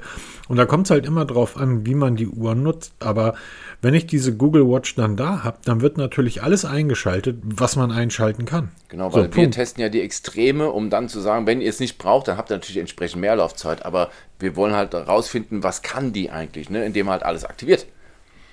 [0.48, 2.92] Und da kommt es halt immer drauf an, wie man die Uhr nutzt.
[3.00, 3.34] Aber
[3.82, 7.90] wenn ich diese Google Watch dann da habe, dann wird natürlich alles eingeschaltet, was man
[7.90, 8.68] einschalten kann.
[8.88, 11.80] Genau, weil so, wir testen ja die Extreme, um dann zu sagen, wenn ihr es
[11.80, 13.84] nicht braucht, dann habt ihr natürlich entsprechend mehr Laufzeit.
[13.84, 16.84] Aber wir wollen halt herausfinden, was kann die eigentlich, ne?
[16.84, 17.86] indem man halt alles aktiviert.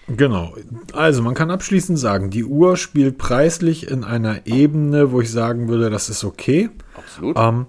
[0.07, 0.55] Genau.
[0.93, 5.67] Also man kann abschließend sagen, die Uhr spielt preislich in einer Ebene, wo ich sagen
[5.67, 6.69] würde, das ist okay.
[6.95, 7.35] Absolut.
[7.37, 7.65] Ähm,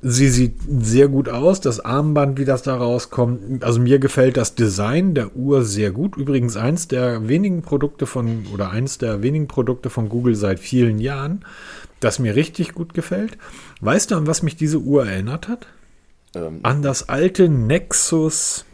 [0.00, 3.64] sie sieht sehr gut aus, das Armband, wie das da rauskommt.
[3.64, 6.16] Also mir gefällt das Design der Uhr sehr gut.
[6.16, 10.98] Übrigens eins der wenigen Produkte von oder eins der wenigen Produkte von Google seit vielen
[10.98, 11.44] Jahren,
[12.00, 13.36] das mir richtig gut gefällt.
[13.82, 15.66] Weißt du, an was mich diese Uhr erinnert hat?
[16.34, 18.64] Ähm, An das alte Nexus,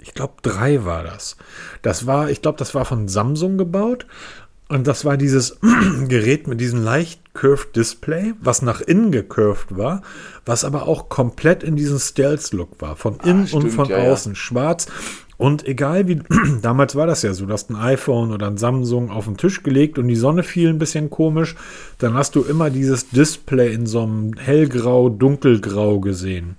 [0.00, 1.36] ich glaube 3 war das.
[1.82, 4.06] Das war, ich glaube, das war von Samsung gebaut.
[4.68, 5.58] Und das war dieses
[6.08, 10.02] Gerät mit diesem leicht curved Display, was nach innen gecurved war,
[10.44, 12.94] was aber auch komplett in diesem Stealth-Look war.
[12.96, 14.12] Von innen und stimmt, von ja, ja.
[14.12, 14.86] außen schwarz.
[15.38, 16.20] Und egal wie,
[16.62, 19.62] damals war das ja so, du hast ein iPhone oder ein Samsung auf den Tisch
[19.62, 21.56] gelegt und die Sonne fiel ein bisschen komisch,
[21.98, 26.56] dann hast du immer dieses Display in so einem hellgrau, dunkelgrau gesehen.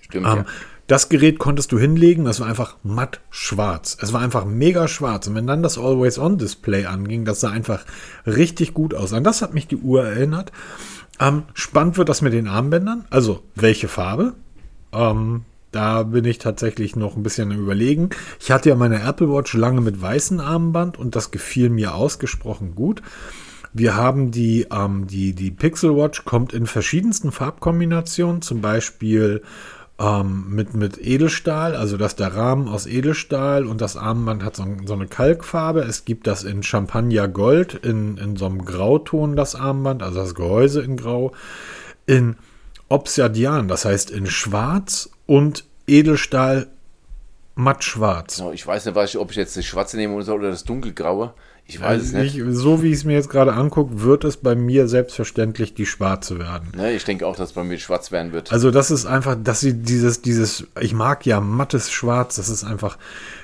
[0.00, 0.44] stimmt, Ähm, ja.
[0.86, 3.96] Das Gerät konntest du hinlegen, das war einfach matt schwarz.
[4.00, 5.26] Es war einfach mega schwarz.
[5.26, 7.84] Und wenn dann das Always-On-Display anging, das sah einfach
[8.24, 9.12] richtig gut aus.
[9.12, 10.52] An das hat mich die Uhr erinnert.
[11.18, 13.04] Ähm, spannend wird das mit den Armbändern.
[13.10, 14.34] Also, welche Farbe?
[14.92, 15.42] Ähm,
[15.72, 18.10] da bin ich tatsächlich noch ein bisschen am Überlegen.
[18.38, 22.76] Ich hatte ja meine Apple Watch lange mit weißem Armband und das gefiel mir ausgesprochen
[22.76, 23.02] gut.
[23.72, 29.42] Wir haben die, ähm, die, die Pixel Watch kommt in verschiedensten Farbkombinationen, zum Beispiel
[29.98, 34.64] ähm, mit, mit Edelstahl, also dass der Rahmen aus Edelstahl und das Armband hat so,
[34.84, 35.80] so eine Kalkfarbe.
[35.80, 40.34] Es gibt das in Champagner Gold, in, in so einem Grauton das Armband, also das
[40.34, 41.32] Gehäuse in Grau,
[42.06, 42.36] in
[42.88, 46.68] Obsidian, das heißt in Schwarz und Edelstahl
[47.54, 48.36] matt schwarz.
[48.36, 51.32] Genau, ich weiß nicht, ob ich jetzt das Schwarze nehme oder so, oder das Dunkelgraue.
[51.68, 52.38] Ich weiß es nicht.
[52.38, 55.86] Ich, so wie ich es mir jetzt gerade angucke, wird es bei mir selbstverständlich die
[55.86, 56.68] schwarze werden.
[56.76, 58.52] Ne, ich denke auch, dass es bei mir schwarz werden wird.
[58.52, 62.62] Also das ist einfach, dass sie dieses, dieses, ich mag ja mattes Schwarz, das ist
[62.62, 62.98] einfach,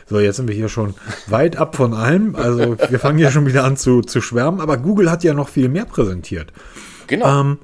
[0.07, 0.94] so jetzt sind wir hier schon
[1.27, 4.77] weit ab von allem, also wir fangen hier schon wieder an zu, zu schwärmen, aber
[4.77, 6.53] Google hat ja noch viel mehr präsentiert.
[7.09, 7.40] genau.
[7.40, 7.59] Ähm,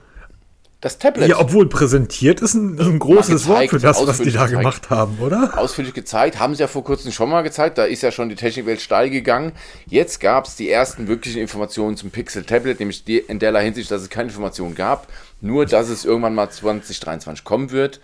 [0.81, 1.29] das Tablet.
[1.29, 4.51] ja, obwohl präsentiert ist ein, ein großes Wort gezeigt, für das, was die da gezeigt.
[4.51, 5.59] gemacht haben, oder?
[5.59, 8.37] ausführlich gezeigt, haben sie ja vor kurzem schon mal gezeigt, da ist ja schon die
[8.37, 9.53] Technikwelt steil gegangen.
[9.87, 13.91] Jetzt gab es die ersten wirklichen Informationen zum Pixel Tablet, nämlich die, in der Hinsicht,
[13.91, 15.09] dass es keine Informationen gab,
[15.41, 18.01] nur dass es irgendwann mal 2023 kommen wird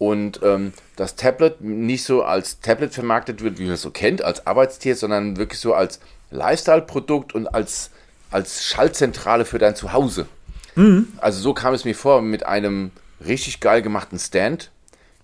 [0.00, 4.22] und ähm, das Tablet nicht so als Tablet vermarktet wird, wie man es so kennt,
[4.22, 7.90] als Arbeitstier, sondern wirklich so als Lifestyle-Produkt und als,
[8.30, 10.26] als Schaltzentrale für dein Zuhause.
[11.18, 12.90] Also so kam es mir vor mit einem
[13.24, 14.70] richtig geil gemachten Stand,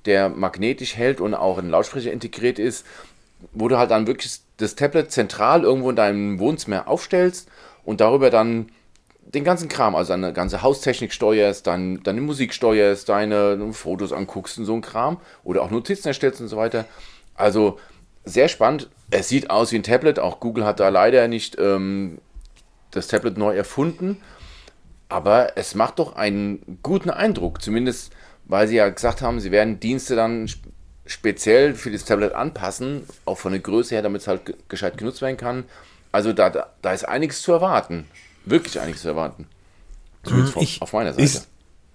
[0.04, 2.84] der magnetisch hält und auch in Lautsprecher integriert ist,
[3.52, 7.48] wo du halt dann wirklich das Tablet zentral irgendwo in deinem Wohnzimmer aufstellst
[7.84, 8.70] und darüber dann
[9.20, 14.58] den ganzen Kram, also deine ganze Haustechnik steuerst, dein, deine Musik steuerst, deine Fotos anguckst
[14.58, 16.84] und so ein Kram oder auch Notizen erstellst und so weiter.
[17.34, 17.78] Also
[18.24, 18.88] sehr spannend.
[19.10, 20.18] Es sieht aus wie ein Tablet.
[20.18, 22.18] Auch Google hat da leider nicht ähm,
[22.92, 24.18] das Tablet neu erfunden.
[25.08, 27.62] Aber es macht doch einen guten Eindruck.
[27.62, 28.12] Zumindest,
[28.46, 30.70] weil sie ja gesagt haben, sie werden Dienste dann sp-
[31.06, 34.98] speziell für das Tablet anpassen, auch von der Größe her, damit es halt ge- gescheit
[34.98, 35.64] genutzt werden kann.
[36.10, 38.06] Also da, da, da ist einiges zu erwarten.
[38.44, 39.46] Wirklich einiges zu erwarten.
[40.24, 41.22] Zumindest von, Ich- auf meiner Seite.
[41.24, 41.38] Ich,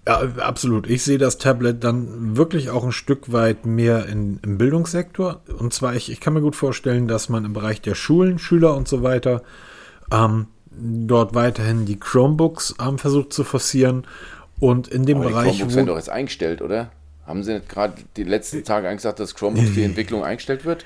[0.06, 0.88] ja, absolut.
[0.88, 5.42] Ich sehe das Tablet dann wirklich auch ein Stück weit mehr in, im Bildungssektor.
[5.58, 8.74] Und zwar, ich, ich kann mir gut vorstellen, dass man im Bereich der Schulen, Schüler
[8.74, 9.42] und so weiter
[10.10, 10.46] ähm,
[10.78, 14.04] dort weiterhin die Chromebooks ähm, versucht zu forcieren.
[14.60, 16.90] Und in dem Aber die Bereich, Chromebooks werden doch jetzt eingestellt, oder?
[17.26, 20.64] Haben sie nicht gerade die letzten Tage eigentlich gesagt, dass Chromebooks für die Entwicklung eingestellt
[20.64, 20.84] wird?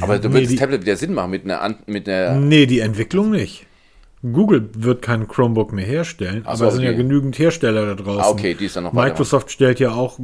[0.00, 2.66] Aber da Nee, wird das die- Tablet wieder Sinn machen mit einer, mit einer Nee,
[2.66, 3.66] die Entwicklung nicht.
[4.22, 6.96] Google wird kein Chromebook mehr herstellen, Ach aber es sind ja okay.
[6.96, 8.22] genügend Hersteller da draußen.
[8.22, 8.94] Ah, okay, die ist dann noch.
[8.94, 10.18] Microsoft stellt ja auch,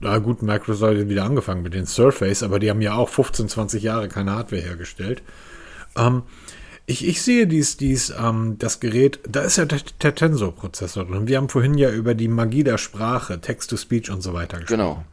[0.00, 3.48] na gut, Microsoft hat wieder angefangen mit den Surface, aber die haben ja auch 15,
[3.48, 5.22] 20 Jahre keine Hardware hergestellt.
[5.96, 6.24] Ähm,
[6.88, 11.28] ich, ich sehe dies, dies, ähm, das Gerät, da ist ja der, der Tensor-Prozessor drin.
[11.28, 14.78] Wir haben vorhin ja über die Magie der Sprache, Text-to-Speech und so weiter gesprochen.
[14.80, 15.04] Genau.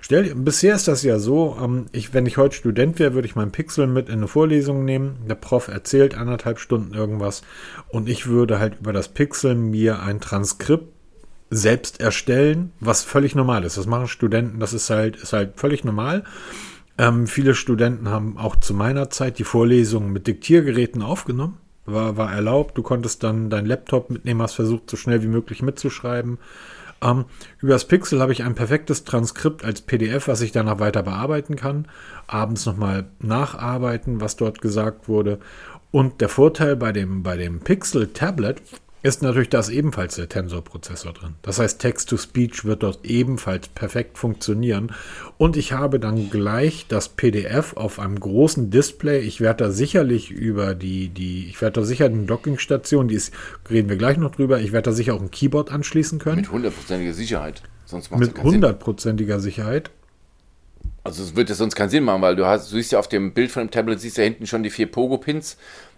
[0.00, 3.26] Stell, dir- bisher ist das ja so, ähm, ich, wenn ich heute Student wäre, würde
[3.26, 5.16] ich meinen Pixel mit in eine Vorlesung nehmen.
[5.28, 7.42] Der Prof erzählt anderthalb Stunden irgendwas
[7.88, 10.92] und ich würde halt über das Pixel mir ein Transkript
[11.50, 13.76] selbst erstellen, was völlig normal ist.
[13.76, 16.22] Das machen Studenten, das ist halt, ist halt völlig normal.
[16.98, 21.58] Ähm, viele Studenten haben auch zu meiner Zeit die Vorlesungen mit Diktiergeräten aufgenommen.
[21.84, 22.76] War, war erlaubt.
[22.76, 26.38] Du konntest dann deinen Laptop mitnehmen, hast versucht, so schnell wie möglich mitzuschreiben.
[27.02, 27.26] Ähm,
[27.60, 31.56] über das Pixel habe ich ein perfektes Transkript als PDF, was ich danach weiter bearbeiten
[31.56, 31.86] kann.
[32.26, 35.38] Abends nochmal nacharbeiten, was dort gesagt wurde.
[35.90, 38.60] Und der Vorteil bei dem, bei dem Pixel Tablet
[39.06, 41.34] ist natürlich das ebenfalls der Tensor-Prozessor drin.
[41.42, 44.92] Das heißt, Text-to-Speech wird dort ebenfalls perfekt funktionieren.
[45.38, 49.20] Und ich habe dann gleich das PDF auf einem großen Display.
[49.20, 53.32] Ich werde da sicherlich über die, die, ich werde da sicher eine Dockingstation, die ist,
[53.70, 56.36] reden wir gleich noch drüber, ich werde da sicher auch ein Keyboard anschließen können.
[56.36, 57.62] Mit hundertprozentiger Sicherheit.
[57.84, 59.90] Sonst macht Mit hundertprozentiger Sicherheit.
[61.04, 63.32] Also es würde sonst keinen Sinn machen, weil du hast, du siehst ja auf dem
[63.32, 65.56] Bild von dem Tablet, siehst ja hinten schon die vier Pogo-Pins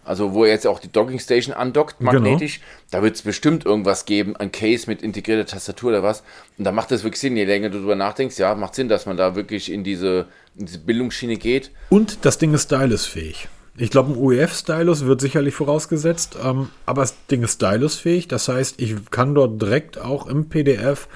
[0.09, 2.13] also wo jetzt auch die Docking Station andockt, genau.
[2.13, 2.69] magnetisch, genau.
[2.93, 6.23] da wird es bestimmt irgendwas geben, ein Case mit integrierter Tastatur oder was.
[6.57, 9.05] Und da macht das wirklich Sinn, je länger du darüber nachdenkst, ja, macht Sinn, dass
[9.05, 10.27] man da wirklich in diese,
[10.57, 11.71] in diese Bildungsschiene geht.
[11.91, 13.49] Und das Ding ist stylusfähig.
[13.77, 18.29] Ich glaube, ein UEF-Stylus wird sicherlich vorausgesetzt, ähm, aber das Ding ist stylusfähig.
[18.29, 21.07] Das heißt, ich kann dort direkt auch im PDF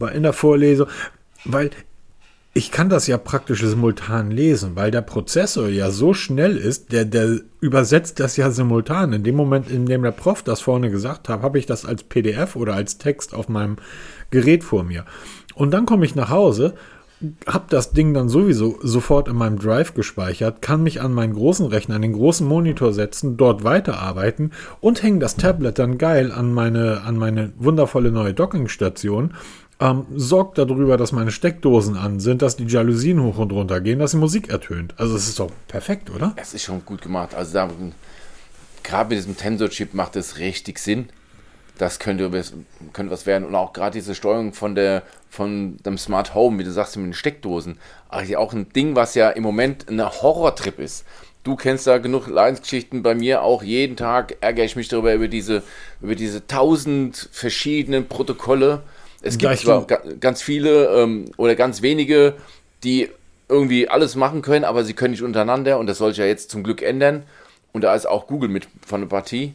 [0.00, 0.88] bei in der Vorlesung,
[1.44, 1.70] weil
[2.52, 7.04] ich kann das ja praktisch simultan lesen, weil der Prozessor ja so schnell ist, der,
[7.04, 9.12] der übersetzt das ja simultan.
[9.12, 12.02] In dem Moment, in dem der Prof das vorne gesagt hat, habe ich das als
[12.02, 13.76] PDF oder als Text auf meinem
[14.30, 15.04] Gerät vor mir.
[15.54, 16.74] Und dann komme ich nach Hause,
[17.46, 21.66] habe das Ding dann sowieso sofort in meinem Drive gespeichert, kann mich an meinen großen
[21.66, 26.52] Rechner, an den großen Monitor setzen, dort weiterarbeiten und hänge das Tablet dann geil an
[26.52, 29.34] meine, an meine wundervolle neue Dockingstation
[29.80, 33.98] ähm, sorgt darüber, dass meine Steckdosen an sind, dass die Jalousien hoch und runter gehen,
[33.98, 34.94] dass die Musik ertönt.
[34.98, 36.34] Also es ist doch perfekt, oder?
[36.36, 37.34] Es ist schon gut gemacht.
[37.34, 37.70] Also da,
[38.82, 41.08] gerade mit diesem Tensor-Chip macht es richtig Sinn.
[41.78, 42.30] Das könnte,
[42.92, 43.46] könnte was werden.
[43.46, 47.06] Und auch gerade diese Steuerung von der von dem Smart Home, wie du sagst, mit
[47.06, 47.78] den Steckdosen.
[48.10, 51.06] Eigentlich auch ein Ding, was ja im Moment ein Horrortrip ist.
[51.42, 53.02] Du kennst da genug Leidensgeschichten.
[53.02, 55.62] Bei mir auch jeden Tag ärgere ich mich darüber über diese,
[56.02, 58.82] über diese tausend verschiedenen Protokolle
[59.22, 62.34] es gibt zwar ganz viele ähm, oder ganz wenige,
[62.84, 63.08] die
[63.48, 66.50] irgendwie alles machen können, aber sie können nicht untereinander und das soll sich ja jetzt
[66.50, 67.24] zum Glück ändern.
[67.72, 69.54] Und da ist auch Google mit von der Partie.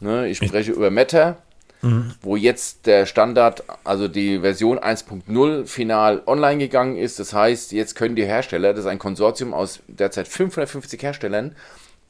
[0.00, 1.36] Ne, ich spreche ich über Meta,
[1.82, 2.12] mhm.
[2.22, 7.18] wo jetzt der Standard, also die Version 1.0 final online gegangen ist.
[7.18, 11.54] Das heißt, jetzt können die Hersteller, das ist ein Konsortium aus derzeit 550 Herstellern,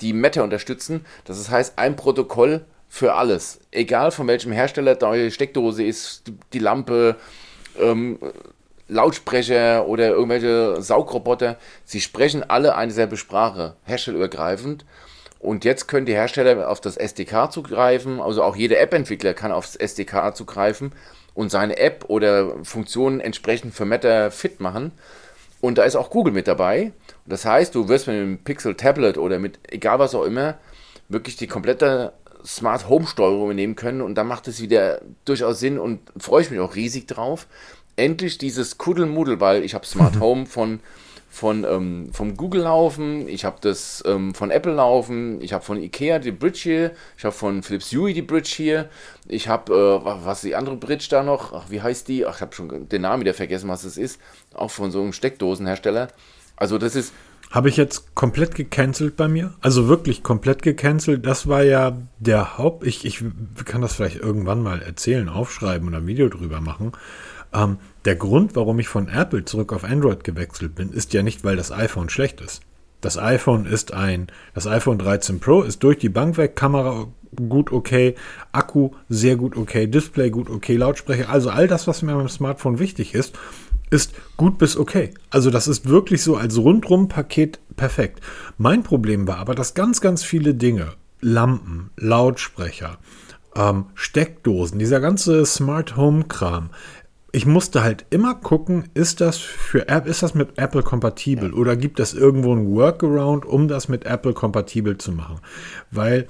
[0.01, 1.05] die Meta unterstützen.
[1.25, 3.61] Das heißt, ein Protokoll für alles.
[3.71, 7.17] Egal von welchem Hersteller die Steckdose ist, die Lampe,
[7.79, 8.19] ähm,
[8.89, 11.57] Lautsprecher oder irgendwelche Saugroboter.
[11.85, 14.85] Sie sprechen alle eine selbe Sprache, herstellerübergreifend.
[15.39, 19.77] Und jetzt können die Hersteller auf das SDK zugreifen, also auch jeder App-Entwickler kann aufs
[19.77, 20.93] SDK zugreifen
[21.33, 24.91] und seine App oder Funktionen entsprechend für Meta fit machen.
[25.61, 26.93] Und da ist auch Google mit dabei.
[27.25, 30.59] Das heißt, du wirst mit einem Pixel Tablet oder mit egal was auch immer
[31.11, 32.13] wirklich die komplette
[32.45, 36.51] Smart Home Steuerung nehmen können und da macht es wieder durchaus Sinn und freue ich
[36.51, 37.47] mich auch riesig drauf.
[37.97, 40.81] Endlich dieses Kuddelmuddel, weil ich habe Smart Home von
[41.33, 45.81] von ähm, vom Google laufen, ich habe das ähm, von Apple laufen, ich habe von
[45.81, 48.91] Ikea die Bridge hier, ich habe von Philips Hue die Bridge hier,
[49.29, 51.53] ich habe äh, was ist die andere Bridge da noch?
[51.53, 52.27] Ach, wie heißt die?
[52.27, 54.21] Ach, ich habe schon den Namen wieder vergessen, was es ist.
[54.55, 56.09] Auch von so einem Steckdosenhersteller.
[56.57, 57.13] Also das ist
[57.51, 59.53] habe ich jetzt komplett gecancelt bei mir.
[59.61, 61.27] Also wirklich komplett gecancelt.
[61.27, 62.87] Das war ja der Haupt.
[62.87, 63.25] Ich, ich
[63.65, 66.93] kann das vielleicht irgendwann mal erzählen, aufschreiben oder ein Video drüber machen.
[67.53, 71.43] Ähm, der Grund, warum ich von Apple zurück auf Android gewechselt bin, ist ja nicht,
[71.43, 72.63] weil das iPhone schlecht ist.
[73.01, 77.09] Das iPhone ist ein, das iPhone 13 Pro ist durch die Bank weg, Kamera
[77.49, 78.15] gut okay,
[78.53, 82.79] Akku sehr gut okay, Display gut okay, Lautsprecher, also all das, was mir beim Smartphone
[82.79, 83.39] wichtig ist
[83.91, 85.11] ist gut bis okay.
[85.31, 88.21] Also das ist wirklich so als Rundrum-Paket perfekt.
[88.57, 92.99] Mein Problem war aber, dass ganz, ganz viele Dinge, Lampen, Lautsprecher,
[93.55, 96.71] ähm, Steckdosen, dieser ganze Smart Home Kram,
[97.33, 101.77] ich musste halt immer gucken, ist das für App, ist das mit Apple kompatibel oder
[101.77, 105.39] gibt es irgendwo ein Workaround, um das mit Apple kompatibel zu machen?
[105.91, 106.27] Weil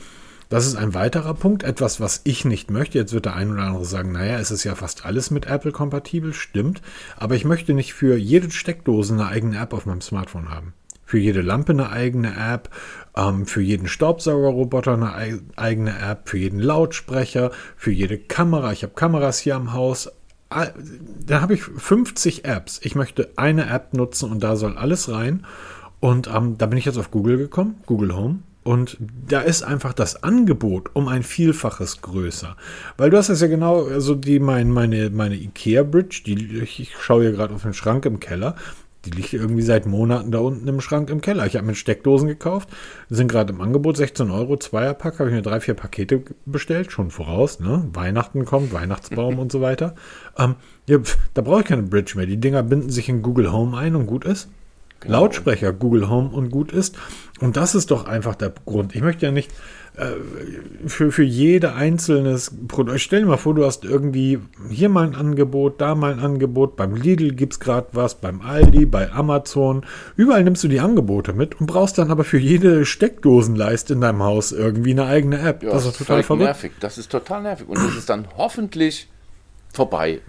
[0.50, 2.98] das ist ein weiterer Punkt, etwas, was ich nicht möchte.
[2.98, 5.70] Jetzt wird der ein oder andere sagen, naja, es ist ja fast alles mit Apple
[5.70, 6.82] kompatibel, stimmt.
[7.16, 10.74] Aber ich möchte nicht für jede Steckdose eine eigene App auf meinem Smartphone haben.
[11.04, 12.68] Für jede Lampe eine eigene App,
[13.16, 18.72] ähm, für jeden Staubsaugerroboter eine eigene App, für jeden Lautsprecher, für jede Kamera.
[18.72, 20.10] Ich habe Kameras hier am Haus.
[20.48, 22.80] Da habe ich 50 Apps.
[22.82, 25.46] Ich möchte eine App nutzen und da soll alles rein.
[26.00, 28.40] Und ähm, da bin ich jetzt auf Google gekommen, Google Home.
[28.62, 32.56] Und da ist einfach das Angebot um ein Vielfaches größer.
[32.98, 37.22] Weil du hast es ja genau, also die, mein, meine, meine Ikea-Bridge, die, ich schaue
[37.22, 38.54] hier gerade auf den Schrank im Keller,
[39.04, 41.46] die liegt irgendwie seit Monaten da unten im Schrank im Keller.
[41.46, 42.68] Ich habe mir Steckdosen gekauft,
[43.08, 47.10] sind gerade im Angebot, 16 Euro, Zweierpack, habe ich mir drei, vier Pakete bestellt, schon
[47.10, 47.88] voraus, ne?
[47.94, 49.94] Weihnachten kommt, Weihnachtsbaum und so weiter.
[50.36, 50.56] Ähm,
[50.86, 50.98] ja,
[51.32, 52.26] da brauche ich keine Bridge mehr.
[52.26, 54.48] Die Dinger binden sich in Google Home ein und gut ist.
[55.00, 55.20] Genau.
[55.22, 56.96] Lautsprecher Google Home und gut ist.
[57.40, 58.94] Und das ist doch einfach der Grund.
[58.94, 59.50] Ich möchte ja nicht
[60.86, 63.00] für, für jede einzelnes Produkt.
[63.00, 64.38] Stell dir mal vor, du hast irgendwie
[64.70, 68.40] hier mal ein Angebot, da mal ein Angebot, beim Lidl gibt es gerade was, beim
[68.40, 69.84] Aldi, bei Amazon.
[70.16, 74.22] Überall nimmst du die Angebote mit und brauchst dann aber für jede Steckdosenleiste in deinem
[74.22, 75.62] Haus irgendwie eine eigene App.
[75.62, 76.72] Ja, das ist total nervig.
[76.80, 77.68] Das ist total nervig.
[77.68, 79.08] Und das ist dann hoffentlich
[79.72, 80.20] vorbei.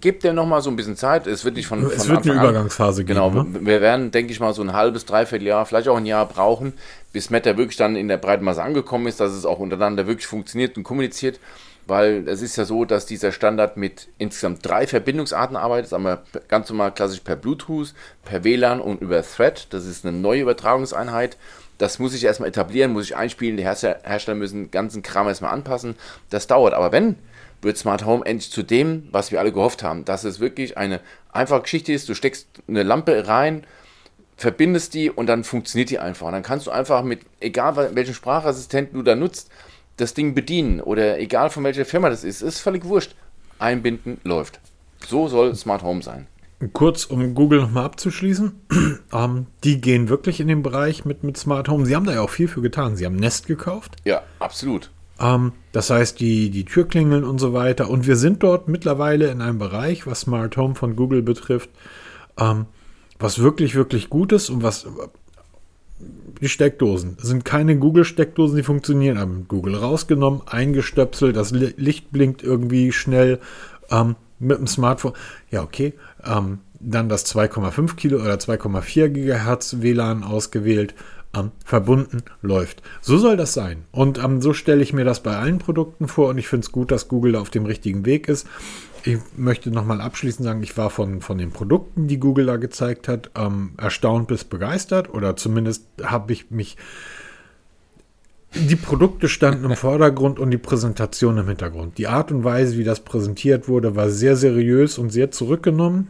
[0.00, 1.26] Gebt dir noch mal so ein bisschen Zeit.
[1.26, 3.52] Es wird nicht von, von Es wird Anfang eine Übergangsphase an, genau, geben.
[3.52, 3.58] Genau.
[3.60, 3.66] Ne?
[3.66, 6.74] Wir werden, denke ich mal, so ein halbes, dreiviertel Jahr, vielleicht auch ein Jahr brauchen,
[7.12, 10.26] bis Meta wirklich dann in der breiten Masse angekommen ist, dass es auch untereinander wirklich
[10.26, 11.40] funktioniert und kommuniziert.
[11.88, 15.92] Weil es ist ja so, dass dieser Standard mit insgesamt drei Verbindungsarten arbeitet.
[15.92, 17.94] Das wir ganz normal klassisch per Bluetooth,
[18.24, 19.68] per WLAN und über Thread.
[19.70, 21.36] Das ist eine neue Übertragungseinheit.
[21.78, 23.56] Das muss ich erstmal etablieren, muss ich einspielen.
[23.56, 25.94] Die Hersteller müssen den ganzen Kram erstmal anpassen.
[26.28, 26.74] Das dauert.
[26.74, 27.16] Aber wenn
[27.66, 31.00] wird Smart Home endlich zu dem, was wir alle gehofft haben, dass es wirklich eine
[31.30, 32.08] einfache Geschichte ist.
[32.08, 33.64] Du steckst eine Lampe rein,
[34.36, 36.26] verbindest die und dann funktioniert die einfach.
[36.26, 39.50] Und dann kannst du einfach mit, egal welchen Sprachassistenten du da nutzt,
[39.98, 43.14] das Ding bedienen oder egal von welcher Firma das ist, ist völlig wurscht.
[43.58, 44.60] Einbinden läuft.
[45.06, 46.26] So soll Smart Home sein.
[46.72, 48.52] Kurz, um Google nochmal abzuschließen.
[49.12, 51.84] ähm, die gehen wirklich in den Bereich mit, mit Smart Home.
[51.84, 52.96] Sie haben da ja auch viel für getan.
[52.96, 53.96] Sie haben Nest gekauft.
[54.04, 54.90] Ja, absolut.
[55.20, 57.90] Ähm, das heißt, die, die Türklingeln und so weiter.
[57.90, 61.70] Und wir sind dort mittlerweile in einem Bereich, was Smart Home von Google betrifft,
[62.38, 62.66] ähm,
[63.18, 64.86] was wirklich, wirklich gut ist und was
[66.40, 69.18] die Steckdosen sind keine Google-Steckdosen, die funktionieren.
[69.18, 73.40] Haben Google rausgenommen, eingestöpselt, das Licht blinkt irgendwie schnell
[73.90, 75.14] ähm, mit dem Smartphone.
[75.50, 75.94] Ja, okay.
[76.24, 80.94] Ähm, dann das 2,5 Kilo oder 2,4 Gigahertz WLAN ausgewählt
[81.36, 82.82] ähm, verbunden läuft.
[83.00, 83.84] So soll das sein.
[83.92, 86.72] Und ähm, so stelle ich mir das bei allen Produkten vor und ich finde es
[86.72, 88.46] gut, dass Google auf dem richtigen Weg ist.
[89.04, 93.06] Ich möchte nochmal abschließend sagen, ich war von, von den Produkten, die Google da gezeigt
[93.06, 96.76] hat, ähm, erstaunt bis begeistert oder zumindest habe ich mich
[98.54, 101.98] die Produkte standen im Vordergrund und die Präsentation im Hintergrund.
[101.98, 106.08] Die Art und Weise, wie das präsentiert wurde, war sehr seriös und sehr zurückgenommen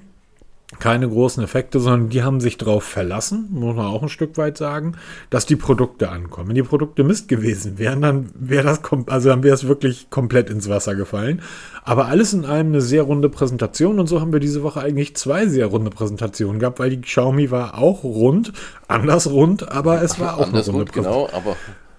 [0.80, 4.58] keine großen Effekte, sondern die haben sich darauf verlassen, muss man auch ein Stück weit
[4.58, 4.96] sagen,
[5.30, 6.48] dass die Produkte ankommen.
[6.48, 10.50] Wenn die Produkte Mist gewesen wären, dann wäre das, also dann wäre es wirklich komplett
[10.50, 11.40] ins Wasser gefallen.
[11.84, 15.14] Aber alles in allem eine sehr runde Präsentation und so haben wir diese Woche eigentlich
[15.14, 18.52] zwei sehr runde Präsentationen gehabt, weil die Xiaomi war auch rund,
[18.88, 21.56] anders rund, aber es war auch anders eine runde rund, genau, aber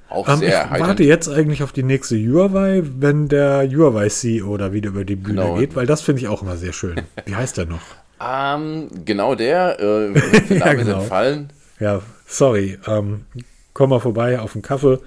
[0.09, 4.57] auch ähm, sehr Ich warte jetzt eigentlich auf die nächste Huawei, wenn der Huawei CEO
[4.57, 5.55] da wieder über die Bühne genau.
[5.55, 7.01] geht, weil das finde ich auch immer sehr schön.
[7.25, 7.79] Wie heißt der noch?
[8.19, 9.79] Ähm, genau der.
[9.79, 10.13] Äh,
[10.57, 10.99] ja, genau.
[10.99, 11.49] entfallen.
[11.79, 12.77] Ja, sorry.
[12.87, 13.25] Ähm,
[13.73, 14.99] komm mal vorbei auf den Kaffee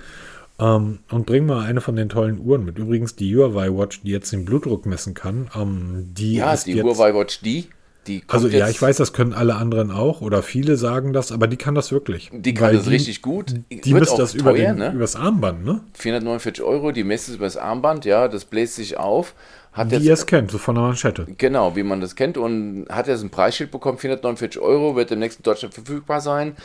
[0.61, 2.78] ähm, und bring mal eine von den tollen Uhren mit.
[2.78, 5.51] Übrigens die Huawei Watch, die jetzt den Blutdruck messen kann.
[5.57, 7.69] Ähm, die ja, ist die jetzt, Huawei Watch die.
[8.07, 11.47] Die also ja, ich weiß, das können alle anderen auch oder viele sagen das, aber
[11.47, 12.31] die kann das wirklich.
[12.32, 13.55] Die kann das die, richtig gut.
[13.70, 14.93] Die misst das teuer, über den, ne?
[14.95, 15.81] übers Armband, ne?
[15.95, 19.35] 449 Euro, die misst es übers Armband, ja, das bläst sich auf.
[19.72, 21.26] Hat wie ihr es kennt, so von der Manschette.
[21.38, 25.20] Genau, wie man das kennt und hat jetzt ein Preisschild bekommen, 449 Euro, wird im
[25.20, 26.56] nächsten Deutschland verfügbar sein.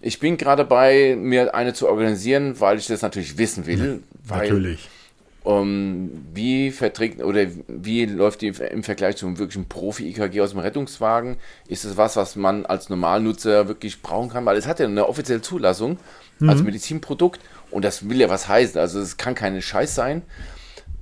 [0.00, 4.02] Ich bin gerade dabei, mir eine zu organisieren, weil ich das natürlich wissen will.
[4.28, 4.88] Ja, natürlich.
[5.44, 11.36] Um, wie verträgt oder wie läuft die im Vergleich zum wirklichen Profi-IKG aus dem Rettungswagen?
[11.66, 14.44] Ist es was, was man als Normalnutzer wirklich brauchen kann?
[14.46, 15.98] Weil es hat ja eine offizielle Zulassung
[16.38, 16.48] mhm.
[16.48, 17.40] als Medizinprodukt
[17.72, 18.80] und das will ja was heißen.
[18.80, 20.22] Also es kann keine Scheiß sein.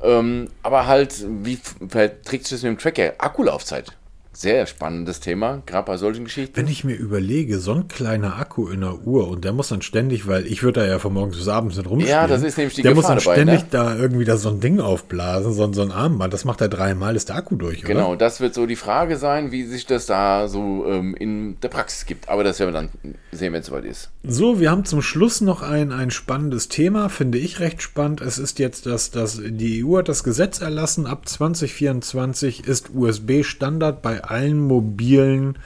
[0.03, 3.15] Ähm, aber halt, wie verträgt sich das mit dem Tracker?
[3.19, 3.93] Akkulaufzeit.
[4.41, 6.57] Sehr spannendes Thema, gerade bei solchen Geschichten.
[6.57, 9.83] Wenn ich mir überlege, so ein kleiner Akku in der Uhr und der muss dann
[9.83, 12.19] ständig, weil ich würde da ja von morgens bis abends mit rumspielen.
[12.19, 13.69] Ja, das ist nämlich die Der Gefahr muss dann dabei, ständig ne?
[13.71, 16.33] da irgendwie da so ein Ding aufblasen, so, so ein Armband.
[16.33, 17.93] Das macht er dreimal, ist der Akku durch, oder?
[17.93, 21.69] Genau, das wird so die Frage sein, wie sich das da so ähm, in der
[21.69, 22.31] Praxis gibt.
[22.31, 24.09] Aber das werden wir dann sehen, wenn es soweit ist.
[24.23, 28.23] So, wir haben zum Schluss noch ein, ein spannendes Thema, finde ich recht spannend.
[28.23, 33.43] Es ist jetzt, dass, dass die EU hat das Gesetz erlassen, ab 2024 ist USB
[33.43, 35.59] Standard bei allen mobilen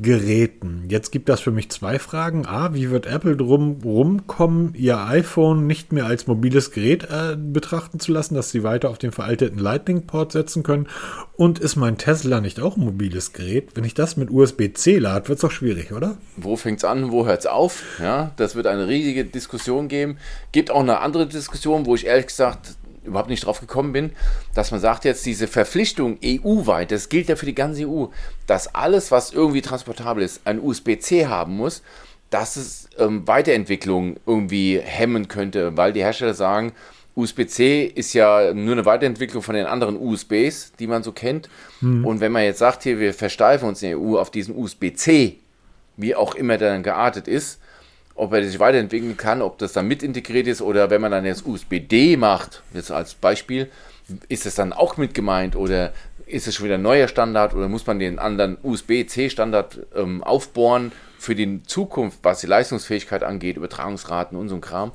[0.00, 0.84] Geräten.
[0.88, 2.46] Jetzt gibt das für mich zwei Fragen.
[2.46, 7.98] A, wie wird Apple drum rumkommen, ihr iPhone nicht mehr als mobiles Gerät äh, betrachten
[7.98, 10.86] zu lassen, dass sie weiter auf den veralteten Lightning-Port setzen können?
[11.34, 13.70] Und ist mein Tesla nicht auch ein mobiles Gerät?
[13.74, 16.16] Wenn ich das mit USB-C lade, wird es doch schwierig, oder?
[16.36, 17.82] Wo fängt es an, wo hört es auf?
[18.00, 20.18] Ja, das wird eine riesige Diskussion geben.
[20.52, 22.76] Gibt auch eine andere Diskussion, wo ich ehrlich gesagt
[23.08, 24.12] überhaupt nicht drauf gekommen bin,
[24.54, 28.06] dass man sagt jetzt, diese Verpflichtung EU-weit, das gilt ja für die ganze EU,
[28.46, 31.82] dass alles, was irgendwie transportabel ist, ein USB-C haben muss,
[32.30, 36.72] dass es ähm, Weiterentwicklung irgendwie hemmen könnte, weil die Hersteller sagen,
[37.18, 41.48] USB-C ist ja nur eine Weiterentwicklung von den anderen USBs, die man so kennt.
[41.80, 42.04] Mhm.
[42.04, 45.38] Und wenn man jetzt sagt, hier, wir versteifen uns in der EU auf diesen USB-C,
[45.96, 47.60] wie auch immer der dann geartet ist,
[48.18, 51.24] ob er sich weiterentwickeln kann, ob das dann mit integriert ist oder wenn man dann
[51.24, 53.70] jetzt USB-D macht, jetzt als Beispiel,
[54.28, 55.92] ist es dann auch mit gemeint oder
[56.26, 60.92] ist es schon wieder ein neuer Standard oder muss man den anderen USB-C-Standard ähm, aufbohren
[61.18, 64.92] für die Zukunft, was die Leistungsfähigkeit angeht, Übertragungsraten und so ein Kram.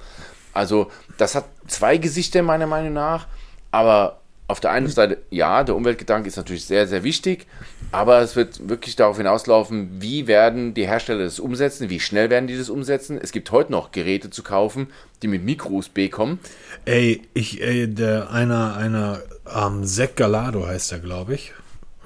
[0.53, 3.27] Also das hat zwei Gesichter meiner Meinung nach,
[3.71, 7.47] aber auf der einen Seite, ja, der Umweltgedanke ist natürlich sehr, sehr wichtig,
[7.91, 12.47] aber es wird wirklich darauf hinauslaufen, wie werden die Hersteller das umsetzen, wie schnell werden
[12.47, 13.17] die das umsetzen.
[13.21, 14.87] Es gibt heute noch Geräte zu kaufen,
[15.21, 16.39] die mit Micro-USB kommen.
[16.85, 19.21] Ey, ich, ey, der, einer, einer,
[19.55, 21.53] ähm, Zack Galado heißt er, glaube ich.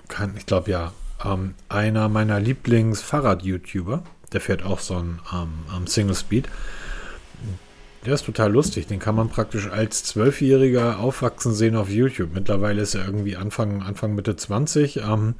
[0.07, 0.93] Kann, ich glaube ja.
[1.25, 6.47] Ähm, einer meiner Lieblings-Fahrrad-YouTuber, der fährt auch so ein ähm, Single Speed.
[8.05, 8.87] Der ist total lustig.
[8.87, 12.29] Den kann man praktisch als Zwölfjähriger aufwachsen sehen auf YouTube.
[12.33, 14.97] Mittlerweile ist er irgendwie Anfang, Anfang Mitte 20.
[14.97, 15.35] Ähm,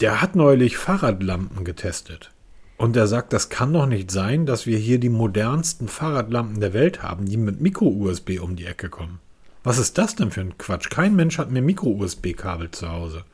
[0.00, 2.30] der hat neulich Fahrradlampen getestet.
[2.76, 6.72] Und er sagt, das kann doch nicht sein, dass wir hier die modernsten Fahrradlampen der
[6.72, 9.18] Welt haben, die mit Micro-USB um die Ecke kommen.
[9.62, 10.88] Was ist das denn für ein Quatsch?
[10.88, 13.24] Kein Mensch hat mehr Micro-USB-Kabel zu Hause.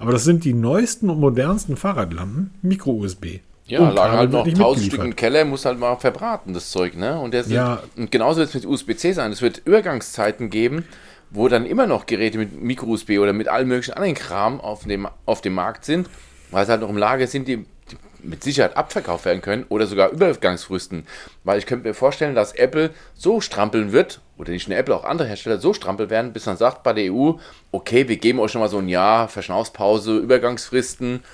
[0.00, 3.38] Aber das sind die neuesten und modernsten Fahrradlampen, Micro-USB.
[3.68, 7.18] Ja, lag halt noch tausend Stück im Keller, muss halt mal verbraten, das Zeug, ne?
[7.18, 7.82] Und, sind, ja.
[7.96, 9.32] und genauso wird es mit USB-C sein.
[9.32, 10.84] Es wird Übergangszeiten geben,
[11.30, 15.08] wo dann immer noch Geräte mit Micro-USB oder mit allem möglichen anderen Kram auf dem,
[15.26, 16.08] auf dem Markt sind,
[16.52, 19.88] weil es halt noch im Lager sind, die, die mit Sicherheit abverkauft werden können oder
[19.88, 21.04] sogar Übergangsfristen.
[21.42, 25.04] Weil ich könnte mir vorstellen, dass Apple so strampeln wird, oder nicht nur Apple, auch
[25.04, 27.32] andere Hersteller so strampeln werden, bis man sagt bei der EU,
[27.72, 31.24] okay, wir geben euch schon mal so ein Jahr Verschnaufspause, Übergangsfristen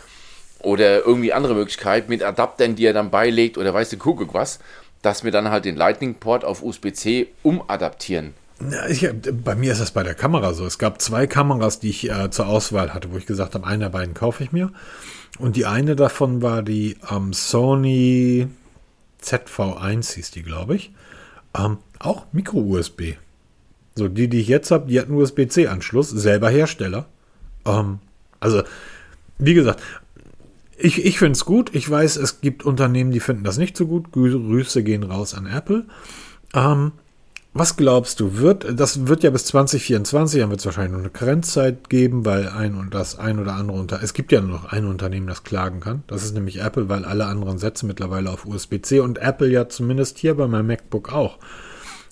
[0.62, 4.59] oder irgendwie andere Möglichkeit mit Adaptern, die er dann beilegt oder weiß der Kuckuck was,
[5.02, 8.34] dass wir dann halt den Lightning-Port auf USB-C umadaptieren.
[8.70, 9.09] Ja, ich,
[9.44, 10.64] bei mir ist das bei der Kamera so.
[10.64, 13.84] Es gab zwei Kameras, die ich äh, zur Auswahl hatte, wo ich gesagt habe, eine
[13.84, 14.70] der beiden kaufe ich mir.
[15.39, 18.47] Und die eine davon war die ähm, Sony
[19.22, 20.93] ZV1, hieß die, glaube ich.
[21.59, 23.14] Ähm, auch Micro-USB.
[23.94, 27.06] So, die, die ich jetzt habe, die hatten USB-C-Anschluss, selber Hersteller.
[27.64, 27.98] Ähm,
[28.40, 28.62] also,
[29.39, 29.82] wie gesagt,
[30.84, 31.74] ich, ich finde es gut.
[31.74, 34.12] Ich weiß, es gibt Unternehmen, die finden das nicht so gut.
[34.12, 35.86] Grüße gehen raus an Apple.
[36.54, 36.92] Ähm,
[37.54, 41.10] was glaubst du, wird, das wird ja bis 2024, dann wird es wahrscheinlich noch eine
[41.10, 44.72] Karenzzeit geben, weil ein und das ein oder andere unter, es gibt ja nur noch
[44.72, 46.02] ein Unternehmen, das klagen kann.
[46.06, 50.16] Das ist nämlich Apple, weil alle anderen setzen mittlerweile auf USB-C und Apple ja zumindest
[50.16, 51.38] hier bei meinem MacBook auch.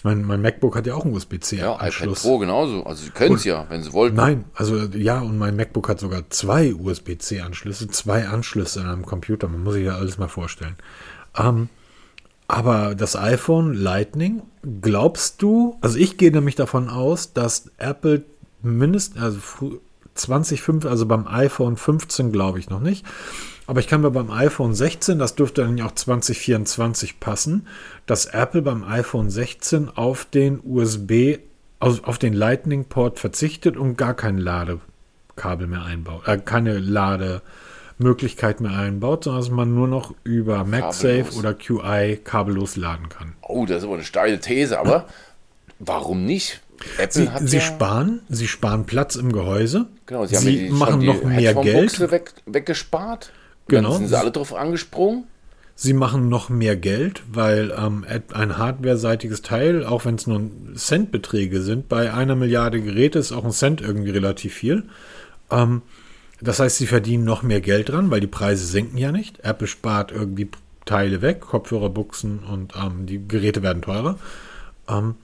[0.03, 2.25] Mein, mein MacBook hat ja auch einen USB-C-Anschluss.
[2.25, 2.85] Ja, Pro genauso.
[2.85, 4.17] Also sie können es ja, wenn sie wollten.
[4.17, 9.49] Nein, also ja, und mein MacBook hat sogar zwei USB-C-Anschlüsse, zwei Anschlüsse in einem Computer.
[9.49, 10.77] Man muss sich ja alles mal vorstellen.
[11.37, 11.69] Ähm,
[12.49, 14.43] aber das iPhone Lightning,
[14.81, 18.25] glaubst du, also ich gehe nämlich davon aus, dass Apple
[18.63, 19.81] mindestens, also
[20.15, 23.07] 2005, also beim iPhone 15 glaube ich noch nicht,
[23.71, 27.69] aber ich kann mir beim iPhone 16, das dürfte dann ja auch 2024 passen,
[28.05, 31.39] dass Apple beim iPhone 16 auf den USB,
[31.79, 38.73] also auf den Lightning-Port verzichtet und gar kein Ladekabel mehr einbaut, äh, keine Lademöglichkeit mehr
[38.73, 43.35] einbaut, sondern dass man nur noch über MagSafe oder QI kabellos laden kann.
[43.41, 45.07] Oh, das ist aber eine steile These, aber
[45.79, 46.61] warum nicht?
[46.99, 49.87] Apple sie, sie ja sparen, sie sparen Platz im Gehäuse.
[50.07, 52.11] Genau, sie, sie die, machen noch mehr Geld.
[52.11, 53.31] Weg, weggespart.
[53.71, 53.91] Genau.
[53.91, 55.25] Dann sind sie alle drauf angesprungen.
[55.77, 60.43] Sie machen noch mehr Geld, weil ähm, ein hardware-seitiges Teil, auch wenn es nur
[60.75, 64.85] Centbeträge sind, bei einer Milliarde Geräte ist auch ein Cent irgendwie relativ viel.
[65.51, 65.81] Ähm,
[66.43, 69.41] das heißt, sie verdienen noch mehr Geld dran, weil die Preise sinken ja nicht.
[69.41, 70.51] Apple spart irgendwie
[70.85, 74.19] Teile weg, Kopfhörer, Buchsen und ähm, die Geräte werden teurer.
[74.89, 75.15] Ähm,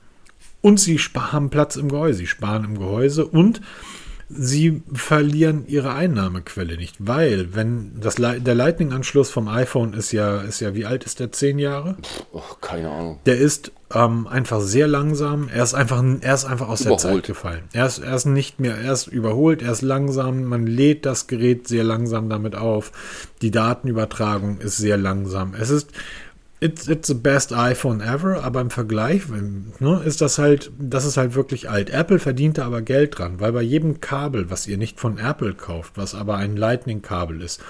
[0.63, 3.61] und sie haben Platz im Gehäuse, sie sparen im Gehäuse und
[4.29, 10.61] sie verlieren ihre Einnahmequelle nicht, weil wenn das der Lightning-Anschluss vom iPhone ist ja ist
[10.61, 11.33] ja wie alt ist der?
[11.33, 11.97] Zehn Jahre?
[12.33, 13.21] Oh, keine Ahnung.
[13.27, 15.49] Der ist ähm, einfach sehr langsam.
[15.49, 17.05] Er ist einfach er ist einfach aus überholt.
[17.05, 17.63] der Zeit gefallen.
[17.73, 19.63] Er ist, er ist nicht mehr er ist überholt.
[19.63, 20.45] Er ist langsam.
[20.45, 22.93] Man lädt das Gerät sehr langsam damit auf.
[23.43, 25.55] Die Datenübertragung ist sehr langsam.
[25.55, 25.91] Es ist
[26.61, 31.17] it's, it's the best iPhone ever, aber im Vergleich ne, ist das halt, das ist
[31.17, 31.91] halt wirklich alt.
[31.91, 35.55] Apple verdient da aber Geld dran, weil bei jedem Kabel, was ihr nicht von Apple
[35.55, 37.63] kauft, was aber ein Lightning-Kabel ist,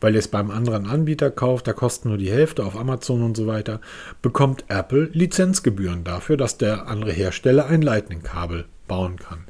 [0.00, 3.36] weil ihr es beim anderen Anbieter kauft, da kostet nur die Hälfte auf Amazon und
[3.36, 3.80] so weiter,
[4.20, 9.44] bekommt Apple Lizenzgebühren dafür, dass der andere Hersteller ein Lightning-Kabel bauen kann.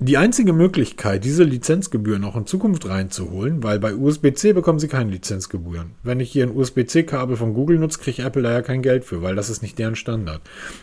[0.00, 5.10] Die einzige Möglichkeit, diese Lizenzgebühren auch in Zukunft reinzuholen, weil bei USB-C bekommen Sie keine
[5.10, 5.96] Lizenzgebühren.
[6.04, 9.22] Wenn ich hier ein USB-C-Kabel von Google nutze, kriege Apple da ja kein Geld für,
[9.22, 10.40] weil das ist nicht deren Standard.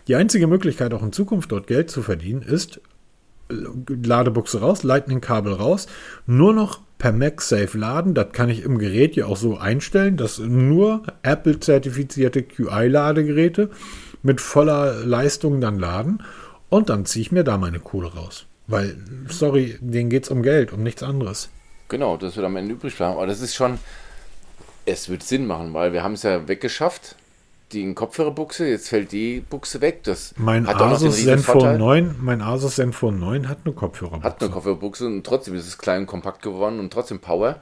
[0.09, 2.81] Die einzige Möglichkeit, auch in Zukunft dort Geld zu verdienen, ist
[3.49, 5.87] Ladebuchse raus, Lightning-Kabel raus,
[6.25, 8.15] nur noch per MagSafe laden.
[8.15, 13.69] Das kann ich im Gerät ja auch so einstellen, dass nur Apple-zertifizierte QI-Ladegeräte
[14.23, 16.21] mit voller Leistung dann laden.
[16.67, 18.45] Und dann ziehe ich mir da meine Kohle raus.
[18.67, 18.97] Weil,
[19.29, 21.49] sorry, denen geht es um Geld, um nichts anderes.
[21.87, 23.13] Genau, das wird am Ende übrig bleiben.
[23.13, 23.77] Aber das ist schon,
[24.85, 27.15] es wird Sinn machen, weil wir haben es ja weggeschafft,
[27.71, 30.03] die Kopfhörerbuchse, jetzt fällt die Buchse weg.
[30.03, 31.77] Das mein hat Asus Zenfone Vorteil.
[31.77, 34.23] 9, mein Asus Zenfone 9 hat eine Kopfhörerbuchse.
[34.23, 37.59] Hat eine Kopfhörerbuchse und trotzdem ist es klein und kompakt geworden und trotzdem Power.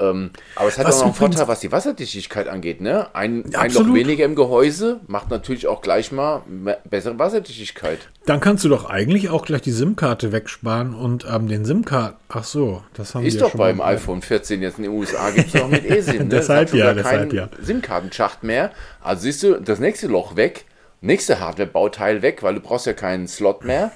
[0.00, 2.80] Ähm, aber es hat Was auch noch einen Vorteil, was die Wasserdichtigkeit angeht.
[2.80, 3.14] Ne?
[3.14, 6.42] Ein, ein Loch weniger im Gehäuse macht natürlich auch gleich mal
[6.88, 8.08] bessere Wasserdichtigkeit.
[8.24, 12.14] Dann kannst du doch eigentlich auch gleich die SIM-Karte wegsparen und ähm, den SIM-Card.
[12.28, 15.30] Ach so, das haben Ist wir doch schon beim iPhone 14 jetzt in den USA
[15.30, 16.18] gibt es auch mit eSIM.
[16.28, 16.28] Ne?
[16.28, 17.48] Deshalb ja, deshalb keinen ja.
[17.62, 18.70] SIM-Kartenschacht mehr.
[19.00, 20.64] Also siehst du, das nächste Loch weg,
[21.00, 23.92] nächste Hardware-Bauteil weg, weil du brauchst ja keinen Slot mehr.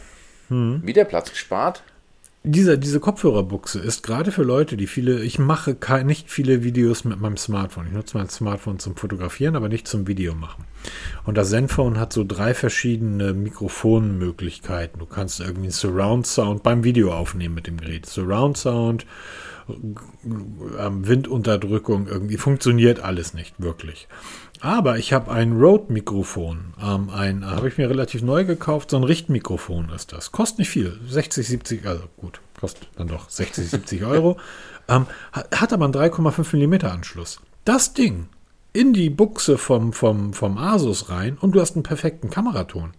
[0.48, 0.80] Hm.
[0.84, 1.82] Wieder Platz gespart.
[2.44, 7.04] Diese, diese Kopfhörerbuchse ist gerade für Leute, die viele, ich mache kei- nicht viele Videos
[7.04, 7.86] mit meinem Smartphone.
[7.86, 10.64] Ich nutze mein Smartphone zum Fotografieren, aber nicht zum Video machen.
[11.24, 14.98] Und das Zenfone hat so drei verschiedene Mikrofonmöglichkeiten.
[14.98, 18.06] Du kannst irgendwie Surround Sound beim Video aufnehmen mit dem Gerät.
[18.06, 19.06] Surround Sound,
[19.68, 24.08] ähm, Windunterdrückung, irgendwie funktioniert alles nicht wirklich.
[24.62, 26.74] Aber ich habe ein Rode-Mikrofon.
[26.80, 28.90] Ähm, ein habe ich mir relativ neu gekauft.
[28.90, 30.30] So ein Richtmikrofon ist das.
[30.30, 31.00] Kostet nicht viel.
[31.08, 34.38] 60, 70, also gut, kostet dann doch 60, 70 Euro.
[34.88, 37.40] Ähm, hat, aber einen 3,5 mm Anschluss.
[37.64, 38.26] Das Ding
[38.72, 42.90] in die Buchse vom, vom, vom Asus rein und du hast einen perfekten Kameraton.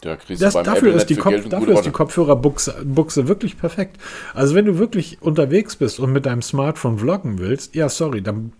[0.00, 1.92] Das, dafür ist die, Kopf, dafür ist die.
[1.92, 3.98] Kopfhörerbuchse Buchse wirklich perfekt.
[4.34, 8.52] Also wenn du wirklich unterwegs bist und mit deinem Smartphone vloggen willst, ja, sorry, dann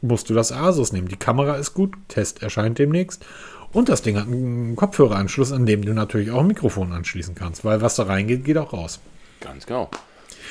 [0.00, 1.08] musst du das Asus nehmen.
[1.08, 3.24] Die Kamera ist gut, Test erscheint demnächst.
[3.72, 7.64] Und das Ding hat einen Kopfhöreranschluss, an dem du natürlich auch ein Mikrofon anschließen kannst,
[7.64, 9.00] weil was da reingeht, geht auch raus.
[9.40, 9.90] Ganz genau.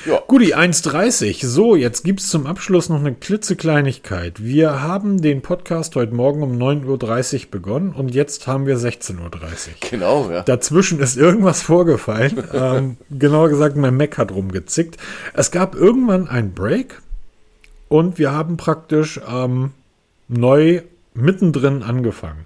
[0.06, 1.46] Ja, Guti, 1,30.
[1.46, 4.44] So, jetzt gibt es zum Abschluss noch eine klitzekleinigkeit.
[4.44, 9.18] Wir haben den Podcast heute Morgen um 9.30 Uhr begonnen und jetzt haben wir 16.30
[9.20, 9.32] Uhr.
[9.90, 10.30] genau.
[10.30, 10.44] Ja.
[10.44, 12.44] Dazwischen ist irgendwas vorgefallen.
[12.54, 14.98] ähm, genauer gesagt, mein Mac hat rumgezickt.
[15.34, 17.02] Es gab irgendwann einen Break
[17.90, 19.72] und wir haben praktisch ähm,
[20.28, 20.82] neu
[21.14, 22.46] mittendrin angefangen.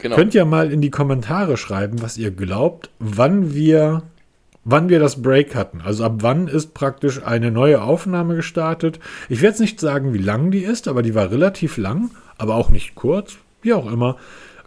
[0.00, 0.16] Genau.
[0.16, 4.02] Könnt ihr mal in die Kommentare schreiben, was ihr glaubt, wann wir,
[4.64, 5.80] wann wir das Break hatten.
[5.80, 8.98] Also ab wann ist praktisch eine neue Aufnahme gestartet.
[9.28, 12.56] Ich werde jetzt nicht sagen, wie lang die ist, aber die war relativ lang, aber
[12.56, 14.16] auch nicht kurz, wie auch immer.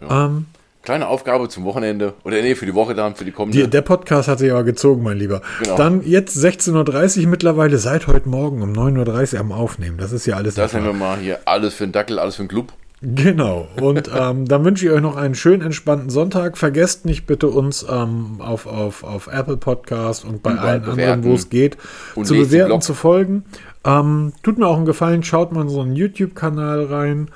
[0.08, 0.46] Ähm,
[0.86, 2.14] Kleine Aufgabe zum Wochenende.
[2.22, 3.58] Oder nee, für die Woche dann, für die kommende.
[3.58, 5.42] die, der Podcast hat sich aber gezogen, mein Lieber.
[5.60, 5.76] Genau.
[5.76, 9.98] Dann jetzt 16.30 Uhr mittlerweile, seit heute Morgen um 9.30 Uhr am Aufnehmen.
[9.98, 10.54] Das ist ja alles.
[10.54, 12.72] das nennen wir mal hier alles für den Dackel, alles für den Club.
[13.02, 13.66] Genau.
[13.80, 16.56] Und ähm, dann wünsche ich euch noch einen schönen, entspannten Sonntag.
[16.56, 21.24] Vergesst nicht bitte uns ähm, auf, auf, auf Apple Podcast und bei Überall allen anderen,
[21.24, 21.78] wo es geht,
[22.14, 23.44] Und zu bewerten, zu folgen.
[23.84, 27.28] Ähm, tut mir auch einen Gefallen, schaut mal in unseren YouTube-Kanal rein.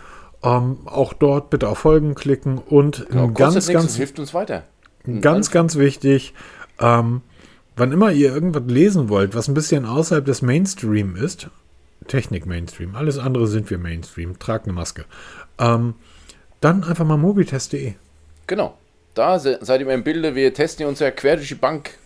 [0.42, 4.62] Ähm, auch dort bitte auf Folgen klicken und Genau, ganz, ganz, hilft uns weiter.
[5.20, 6.32] ganz, ganz wichtig,
[6.80, 7.20] ähm,
[7.76, 11.48] wann immer ihr irgendwas lesen wollt, was ein bisschen außerhalb des Mainstream ist,
[12.08, 15.04] Technik Mainstream, alles andere sind wir Mainstream, tragt eine Maske,
[15.58, 15.94] ähm,
[16.62, 17.92] dann einfach mal mobitest.de.
[18.46, 18.76] Genau.
[19.14, 20.34] Da se- seid ihr im Bilde.
[20.34, 21.98] Wir testen uns ja quer durch die Bank.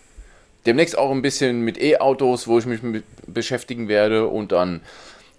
[0.66, 4.26] Demnächst auch ein bisschen mit E-Autos, wo ich mich mit beschäftigen werde.
[4.28, 4.80] Und dann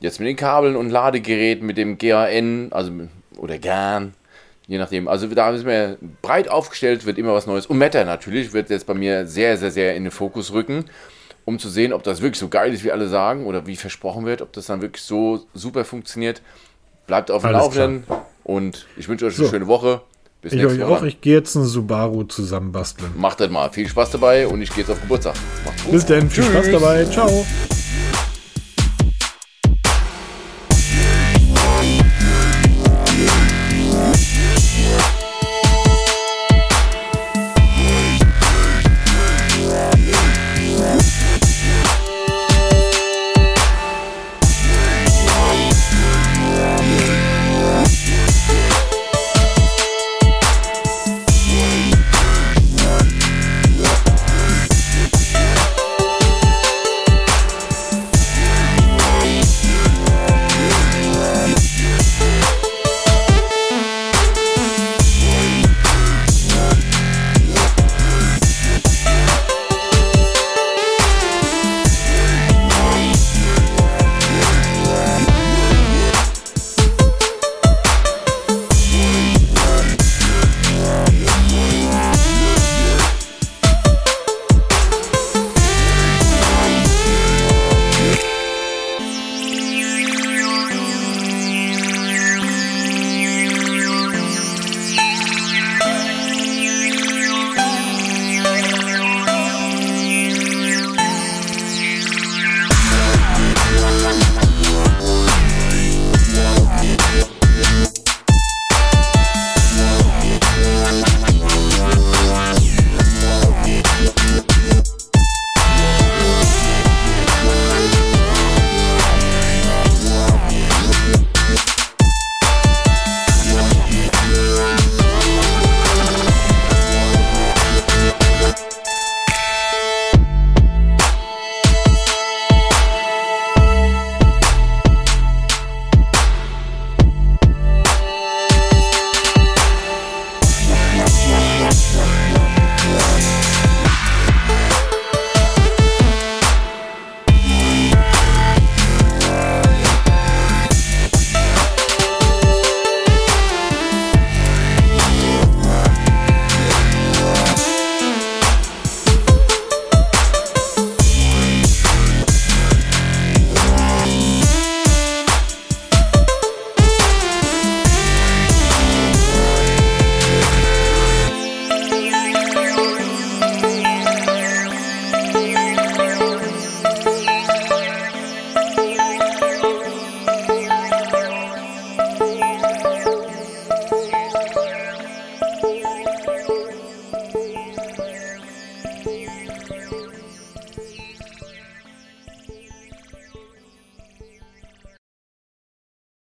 [0.06, 2.92] jetzt mit den Kabeln und Ladegeräten, mit dem GAN, also
[3.38, 4.14] oder GAN,
[4.68, 5.08] je nachdem.
[5.08, 7.66] Also da ist mir breit aufgestellt, wird immer was Neues.
[7.66, 10.86] Und Meta natürlich wird jetzt bei mir sehr, sehr, sehr in den Fokus rücken,
[11.44, 14.26] um zu sehen, ob das wirklich so geil ist, wie alle sagen, oder wie versprochen
[14.26, 16.42] wird, ob das dann wirklich so super funktioniert.
[17.08, 18.04] Bleibt auf dem Laufenden
[18.44, 19.52] und ich wünsche euch eine So.
[19.52, 20.02] schöne Woche.
[20.42, 21.00] Bis Ich nächste euch Woche.
[21.00, 23.12] auch, ich gehe jetzt einen Subaru zusammenbasteln.
[23.18, 23.70] Macht das mal.
[23.72, 25.36] Viel Spaß dabei und ich gehe jetzt auf Geburtstag.
[25.66, 25.92] Macht's gut.
[25.92, 26.72] Bis dann, viel Spaß Tschüss.
[26.72, 27.46] dabei, ciao.